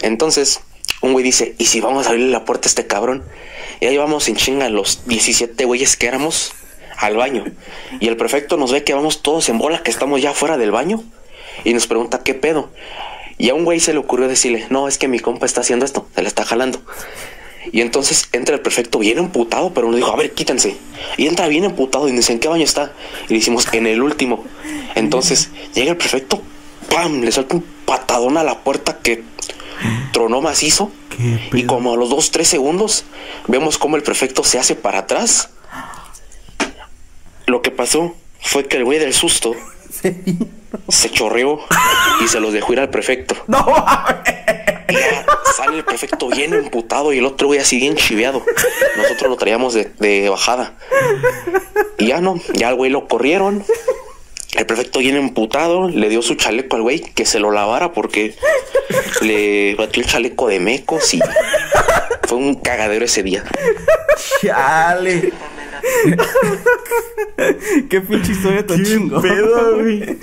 Entonces, 0.00 0.60
un 1.00 1.12
güey 1.12 1.24
dice, 1.24 1.54
¿y 1.58 1.66
si 1.66 1.80
vamos 1.80 2.06
a 2.06 2.10
abrirle 2.10 2.32
la 2.32 2.44
puerta 2.44 2.66
a 2.66 2.70
este 2.70 2.86
cabrón? 2.86 3.24
Y 3.82 3.86
ahí 3.86 3.96
vamos 3.96 4.28
en 4.28 4.36
chinga 4.36 4.68
los 4.68 5.00
17 5.06 5.64
güeyes 5.64 5.96
que 5.96 6.06
éramos 6.06 6.52
al 6.98 7.16
baño. 7.16 7.44
Y 7.98 8.06
el 8.06 8.16
prefecto 8.16 8.56
nos 8.56 8.70
ve 8.70 8.84
que 8.84 8.94
vamos 8.94 9.22
todos 9.22 9.48
en 9.48 9.58
bola, 9.58 9.82
que 9.82 9.90
estamos 9.90 10.22
ya 10.22 10.32
fuera 10.34 10.56
del 10.56 10.70
baño. 10.70 11.02
Y 11.64 11.74
nos 11.74 11.88
pregunta, 11.88 12.22
¿qué 12.22 12.32
pedo? 12.32 12.70
Y 13.38 13.48
a 13.48 13.54
un 13.54 13.64
güey 13.64 13.80
se 13.80 13.92
le 13.92 13.98
ocurrió 13.98 14.28
decirle, 14.28 14.68
no, 14.70 14.86
es 14.86 14.98
que 14.98 15.08
mi 15.08 15.18
compa 15.18 15.46
está 15.46 15.62
haciendo 15.62 15.84
esto, 15.84 16.06
se 16.14 16.22
le 16.22 16.28
está 16.28 16.44
jalando. 16.44 16.80
Y 17.72 17.80
entonces 17.80 18.28
entra 18.30 18.54
el 18.54 18.60
prefecto 18.60 19.00
bien 19.00 19.18
emputado, 19.18 19.74
pero 19.74 19.88
nos 19.88 19.96
dijo, 19.96 20.12
a 20.12 20.16
ver, 20.16 20.30
quítense. 20.30 20.76
Y 21.16 21.26
entra 21.26 21.48
bien 21.48 21.64
emputado 21.64 22.08
y 22.08 22.12
dice, 22.12 22.34
¿en 22.34 22.38
qué 22.38 22.46
baño 22.46 22.62
está? 22.62 22.92
Y 23.26 23.32
le 23.32 23.40
decimos, 23.40 23.66
en 23.72 23.88
el 23.88 24.00
último. 24.00 24.44
Entonces 24.94 25.50
llega 25.74 25.90
el 25.90 25.96
prefecto, 25.96 26.40
¡pam! 26.88 27.20
Le 27.20 27.32
suelta 27.32 27.56
un 27.56 27.64
patadón 27.84 28.36
a 28.36 28.44
la 28.44 28.60
puerta 28.60 29.00
que 29.02 29.24
tronó 30.12 30.40
macizo. 30.40 30.90
¿Qué 31.10 31.50
Y 31.52 31.64
como 31.64 31.92
a 31.92 31.96
los 31.96 32.10
dos, 32.10 32.30
tres 32.30 32.48
segundos, 32.48 33.04
vemos 33.48 33.78
cómo 33.78 33.96
el 33.96 34.02
prefecto 34.02 34.44
se 34.44 34.58
hace 34.58 34.74
para 34.74 35.00
atrás. 35.00 35.50
Lo 37.46 37.62
que 37.62 37.70
pasó 37.70 38.14
fue 38.40 38.66
que 38.66 38.76
el 38.78 38.84
güey 38.84 38.98
del 38.98 39.14
susto 39.14 39.54
se 40.88 41.10
chorreó 41.10 41.60
y 42.24 42.28
se 42.28 42.40
los 42.40 42.52
dejó 42.52 42.72
ir 42.72 42.80
al 42.80 42.90
prefecto. 42.90 43.36
¡No 43.46 43.64
sale 45.56 45.78
el 45.78 45.84
prefecto 45.84 46.28
bien 46.28 46.54
emputado 46.54 47.12
y 47.12 47.18
el 47.18 47.26
otro 47.26 47.46
güey 47.46 47.60
así 47.60 47.76
bien 47.76 47.94
chiveado. 47.94 48.44
Nosotros 48.96 49.30
lo 49.30 49.36
traíamos 49.36 49.74
de, 49.74 49.90
de 49.98 50.28
bajada. 50.28 50.74
Y 51.98 52.06
ya 52.06 52.20
no, 52.20 52.40
ya 52.54 52.68
al 52.68 52.74
güey 52.74 52.90
lo 52.90 53.06
corrieron. 53.06 53.64
El 54.52 54.66
prefecto 54.66 54.98
bien 54.98 55.16
emputado 55.16 55.88
le 55.88 56.08
dio 56.10 56.20
su 56.20 56.34
chaleco 56.34 56.76
al 56.76 56.82
güey 56.82 57.00
que 57.00 57.24
se 57.24 57.40
lo 57.40 57.50
lavara 57.50 57.92
porque 57.92 58.34
le 59.22 59.74
batió 59.76 60.02
el 60.02 60.08
chaleco 60.08 60.48
de 60.48 60.60
mecos 60.60 61.14
y 61.14 61.20
fue 62.28 62.36
un 62.36 62.56
cagadero 62.56 63.04
ese 63.04 63.22
día. 63.22 63.44
Chale. 64.42 65.32
Qué 67.88 68.00
pinche 68.02 68.32
historia 68.32 68.66
tan 68.66 68.76
¿Qué 68.78 68.84
chingón. 68.84 69.22
pedo, 69.22 69.78
güey? 69.80 70.18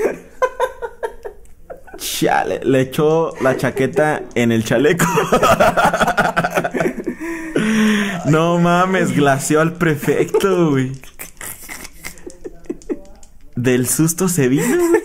Chale, 1.97 2.59
le 2.63 2.81
echó 2.81 3.33
la 3.41 3.57
chaqueta 3.57 4.21
en 4.35 4.51
el 4.51 4.63
chaleco. 4.63 5.05
no 8.25 8.59
mames, 8.59 9.15
glació 9.15 9.59
al 9.59 9.73
prefecto, 9.73 10.69
güey. 10.69 10.91
Del 13.61 13.87
susto 13.87 14.27
se 14.29 14.47
vino, 14.47 14.65
güey. 14.67 15.01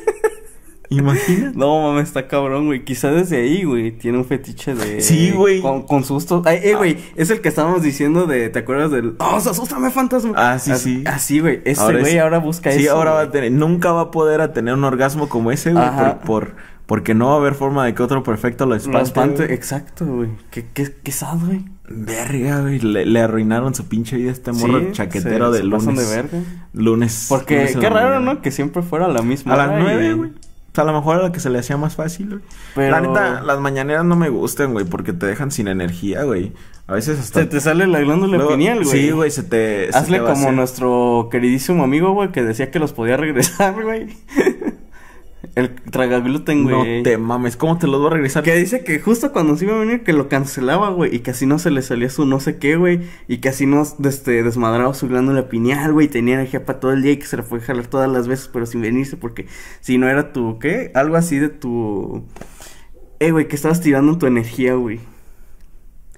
Imagínate. 0.90 1.56
No, 1.56 1.82
mames, 1.82 2.08
está 2.08 2.28
cabrón, 2.28 2.66
güey. 2.66 2.84
Quizá 2.84 3.10
desde 3.10 3.38
ahí, 3.38 3.64
güey, 3.64 3.90
tiene 3.92 4.18
un 4.18 4.24
fetiche 4.24 4.74
de... 4.74 5.00
Sí, 5.00 5.32
güey. 5.32 5.60
Con, 5.60 5.82
con 5.86 6.04
sustos. 6.04 6.46
Ay, 6.46 6.60
eh, 6.62 6.74
güey, 6.74 6.98
es 7.16 7.30
el 7.30 7.40
que 7.40 7.48
estábamos 7.48 7.82
diciendo 7.82 8.26
de... 8.26 8.48
¿Te 8.50 8.60
acuerdas 8.60 8.90
del... 8.90 9.16
¡Oh, 9.18 9.36
asústame, 9.36 9.90
fantasma! 9.90 10.34
Ah, 10.36 10.58
sí, 10.58 10.70
Así- 10.70 10.98
sí. 10.98 11.04
Así, 11.06 11.40
güey. 11.40 11.62
Este 11.64 11.82
Ahora 11.82 11.98
güey 12.00 12.14
es- 12.16 12.20
ahora 12.22 12.38
busca 12.38 12.70
eso. 12.70 12.78
Sí, 12.78 12.86
ahora 12.86 13.12
va 13.12 13.20
a 13.22 13.30
tener. 13.30 13.50
Nunca 13.50 13.92
va 13.92 14.02
a 14.02 14.10
poder 14.10 14.40
a 14.40 14.52
tener 14.52 14.74
un 14.74 14.84
orgasmo 14.84 15.28
como 15.28 15.50
ese, 15.50 15.72
güey. 15.72 15.84
Por, 15.96 16.18
por- 16.20 16.56
porque 16.86 17.14
no 17.14 17.28
va 17.28 17.34
a 17.34 17.36
haber 17.38 17.54
forma 17.54 17.86
de 17.86 17.94
que 17.94 18.02
otro 18.02 18.22
perfecto 18.22 18.66
lo 18.66 18.74
espante. 18.76 18.98
Lo 18.98 19.04
espante, 19.04 19.42
güey. 19.46 19.54
exacto, 19.54 20.04
güey. 20.06 20.28
Qué, 20.50 20.66
qué, 20.74 20.94
qué 21.02 21.12
sad, 21.12 21.38
güey. 21.44 21.64
Verga, 21.88 22.60
güey. 22.62 22.78
Le, 22.80 23.04
le 23.06 23.20
arruinaron 23.20 23.74
su 23.74 23.86
pinche 23.88 24.16
vida 24.16 24.30
a 24.30 24.32
este 24.32 24.52
morro 24.52 24.80
Sí, 24.80 24.86
chaquetero 24.92 25.52
se- 25.52 25.58
de 25.58 25.64
se 25.64 25.70
pasan 25.70 25.94
lunes. 25.94 26.08
de 26.10 26.16
verga. 26.16 26.38
Lunes. 26.72 27.26
Porque 27.28 27.56
lunes 27.58 27.76
qué 27.76 27.90
raro. 27.90 28.20
¿no? 28.20 28.40
Que 28.42 28.50
siempre 28.50 28.82
fuera 28.82 29.06
a 29.06 29.08
la 29.08 29.22
misma 29.22 29.54
A 29.54 29.56
las 29.58 29.80
nueve, 29.80 30.14
güey. 30.14 30.30
O 30.30 30.74
sea, 30.74 30.82
a 30.82 30.86
lo 30.88 30.92
mejor 30.94 31.18
a 31.18 31.22
la 31.22 31.30
que 31.32 31.38
se 31.38 31.50
le 31.50 31.58
hacía 31.60 31.76
más 31.76 31.94
fácil, 31.94 32.28
güey. 32.30 32.40
Pero- 32.74 32.90
La 32.90 33.00
neta, 33.00 33.42
las 33.42 33.60
mañaneras 33.60 34.04
no 34.04 34.16
me 34.16 34.28
gustan, 34.28 34.72
güey, 34.72 34.84
porque 34.84 35.12
te 35.12 35.26
dejan 35.26 35.50
sin 35.52 35.68
energía, 35.68 36.24
güey. 36.24 36.52
A 36.86 36.94
veces 36.94 37.18
hasta... 37.20 37.40
Se 37.40 37.46
te 37.46 37.60
sale 37.60 37.86
la 37.86 38.00
glándula 38.00 38.36
Luego- 38.38 38.50
pineal, 38.52 38.82
güey. 38.84 38.88
Sí, 38.90 39.10
güey, 39.10 39.30
se 39.30 39.42
te... 39.42 39.90
se 39.92 39.96
Hazle 39.98 40.18
te 40.18 40.24
como 40.24 40.52
nuestro 40.52 41.28
queridísimo 41.30 41.84
amigo, 41.84 42.12
güey, 42.12 42.30
que 42.32 42.42
decía 42.42 42.70
que 42.70 42.78
los 42.78 42.92
podía 42.92 43.16
regresar, 43.16 43.74
güey. 43.82 44.16
El 45.54 45.72
tragagluten, 45.72 46.64
No 46.64 46.78
güey. 46.78 47.02
te 47.04 47.16
mames, 47.16 47.56
¿cómo 47.56 47.78
te 47.78 47.86
los 47.86 47.98
voy 48.00 48.08
a 48.08 48.14
regresar? 48.14 48.42
Que 48.42 48.56
dice 48.56 48.82
que 48.82 48.98
justo 48.98 49.32
cuando 49.32 49.56
se 49.56 49.66
iba 49.66 49.76
a 49.76 49.78
venir 49.78 50.02
que 50.02 50.12
lo 50.12 50.28
cancelaba, 50.28 50.90
güey, 50.90 51.14
y 51.14 51.20
que 51.20 51.30
así 51.30 51.46
no 51.46 51.60
se 51.60 51.70
le 51.70 51.80
salía 51.82 52.10
su 52.10 52.26
no 52.26 52.40
sé 52.40 52.58
qué, 52.58 52.74
güey, 52.76 53.02
y 53.28 53.38
que 53.38 53.50
así 53.50 53.64
no 53.64 53.82
este, 54.04 54.42
desmadraba 54.42 54.94
su 54.94 55.06
glándula 55.06 55.48
pineal, 55.48 55.92
güey, 55.92 56.08
tenía 56.08 56.34
energía 56.34 56.64
para 56.66 56.80
todo 56.80 56.92
el 56.92 57.02
día 57.02 57.12
y 57.12 57.18
que 57.18 57.26
se 57.26 57.36
le 57.36 57.44
fue 57.44 57.60
a 57.60 57.62
jalar 57.62 57.86
todas 57.86 58.10
las 58.10 58.26
veces, 58.26 58.50
pero 58.52 58.66
sin 58.66 58.80
venirse, 58.80 59.16
porque 59.16 59.46
si 59.80 59.96
no 59.96 60.08
era 60.08 60.32
tu, 60.32 60.58
¿qué? 60.58 60.90
Algo 60.94 61.16
así 61.16 61.38
de 61.38 61.50
tu... 61.50 62.24
Eh, 63.20 63.30
güey, 63.30 63.46
que 63.46 63.54
estabas 63.54 63.80
tirando 63.80 64.18
tu 64.18 64.26
energía, 64.26 64.74
güey. 64.74 64.98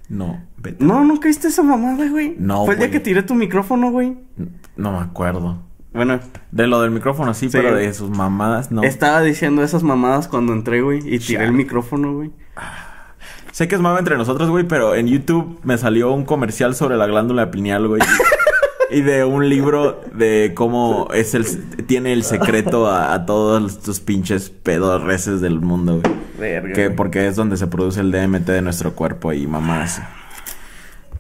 No, 0.09 0.43
vete. 0.57 0.83
No, 0.83 1.05
¿nunca 1.05 1.29
viste 1.29 1.49
esa 1.49 1.63
mamada, 1.63 2.09
güey? 2.09 2.37
No, 2.39 2.65
Fue 2.65 2.75
el 2.75 2.81
día 2.81 2.91
que 2.91 3.01
tiré 3.01 3.23
tu 3.23 3.35
micrófono, 3.35 3.91
güey. 3.91 4.17
No 4.77 4.93
me 4.93 4.99
acuerdo. 4.99 5.66
Bueno, 5.97 6.21
De 6.53 6.67
lo 6.67 6.81
del 6.81 6.91
micrófono 6.93 7.35
sí, 7.35 7.49
Sí. 7.51 7.57
pero 7.57 7.75
de 7.75 7.93
sus 7.95 8.11
mamadas 8.11 8.71
no. 8.71 8.83
estaba 8.85 9.21
diciendo 9.23 9.63
esas 9.63 9.83
mamadas 9.83 10.29
cuando 10.29 10.53
entré, 10.53 10.81
güey, 10.83 10.99
y 10.99 11.19
tiré 11.19 11.35
Chale. 11.39 11.45
el 11.47 11.53
micrófono, 11.53 12.13
güey. 12.15 12.31
Sé 13.53 13.69
que 13.69 13.75
es 13.75 13.81
mama 13.81 13.99
entre 13.99 14.17
nosotros, 14.19 14.51
güey, 14.51 14.65
pero 14.69 14.95
en 14.95 15.07
YouTube 15.09 15.59
me 15.65 15.79
salió 15.79 16.13
un 16.13 16.25
comercial 16.25 16.75
sobre 16.75 16.97
la 16.97 17.07
glándula 17.07 17.51
pineal, 17.51 17.89
güey. 17.89 18.03
y 18.91 19.01
de 19.01 19.25
un 19.25 19.49
libro 19.49 20.01
de 20.15 20.53
cómo 20.55 21.09
es 21.13 21.35
el 21.35 21.45
tiene 21.87 22.13
el 22.13 22.23
secreto 22.23 22.87
a, 22.87 23.15
a 23.15 23.25
todos 23.27 23.81
tus 23.81 23.99
pinches 24.01 24.51
pedorreces 24.51 25.41
del 25.41 25.61
mundo, 25.61 26.01
güey. 26.03 26.15
Verga, 26.39 26.75
Que 26.75 26.91
porque 26.91 27.27
es 27.27 27.35
donde 27.37 27.57
se 27.57 27.67
produce 27.67 28.01
el 28.01 28.13
DMT 28.13 28.45
de 28.47 28.61
nuestro 28.61 28.93
cuerpo 28.93 29.33
y 29.33 29.47
mamás. 29.47 30.03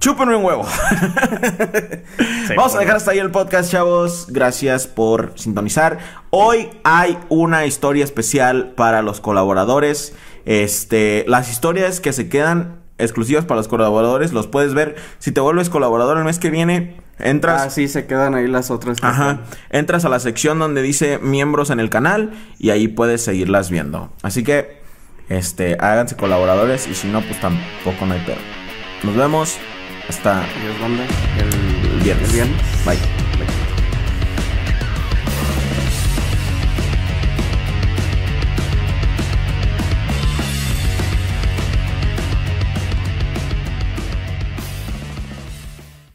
Chúpenme 0.06 0.36
un 0.36 0.44
huevo. 0.44 0.64
Vamos 2.56 2.76
a 2.76 2.78
dejar 2.78 2.94
hasta 2.94 3.10
ahí 3.10 3.18
el 3.18 3.32
podcast, 3.32 3.72
chavos. 3.72 4.28
Gracias 4.28 4.86
por 4.86 5.32
sintonizar. 5.34 5.98
Hoy 6.30 6.68
hay 6.84 7.18
una 7.28 7.66
historia 7.66 8.04
especial 8.04 8.72
para 8.76 9.02
los 9.02 9.20
colaboradores. 9.20 10.14
Este, 10.44 11.24
las 11.26 11.50
historias 11.50 11.98
que 11.98 12.12
se 12.12 12.28
quedan 12.28 12.82
exclusivas 12.98 13.46
para 13.46 13.58
los 13.58 13.66
colaboradores 13.66 14.32
los 14.32 14.46
puedes 14.46 14.74
ver 14.74 14.94
si 15.18 15.32
te 15.32 15.40
vuelves 15.40 15.70
colaborador 15.70 16.18
el 16.18 16.24
mes 16.24 16.38
que 16.38 16.50
viene. 16.50 16.98
Entras 17.18 17.62
Ah, 17.62 17.70
sí, 17.70 17.88
se 17.88 18.06
quedan 18.06 18.36
ahí 18.36 18.46
las 18.46 18.70
otras. 18.70 18.98
Ajá. 19.02 19.40
Entras 19.70 20.04
a 20.04 20.08
la 20.08 20.20
sección 20.20 20.60
donde 20.60 20.82
dice 20.82 21.18
miembros 21.18 21.70
en 21.70 21.80
el 21.80 21.90
canal 21.90 22.30
y 22.60 22.70
ahí 22.70 22.86
puedes 22.86 23.24
seguirlas 23.24 23.70
viendo. 23.70 24.12
Así 24.22 24.44
que, 24.44 24.80
este, 25.28 25.76
háganse 25.80 26.14
colaboradores 26.14 26.86
y 26.86 26.94
si 26.94 27.08
no, 27.08 27.22
pues 27.22 27.40
tampoco 27.40 28.06
no 28.06 28.14
hay 28.14 28.20
pedo. 28.20 28.38
Nos 29.02 29.16
vemos 29.16 29.58
hasta 30.08 30.44
banda. 30.80 31.04
El, 31.38 31.92
el 31.92 32.00
viernes. 32.02 32.28
el 32.28 32.34
viernes. 32.34 32.84
Bye. 32.84 33.35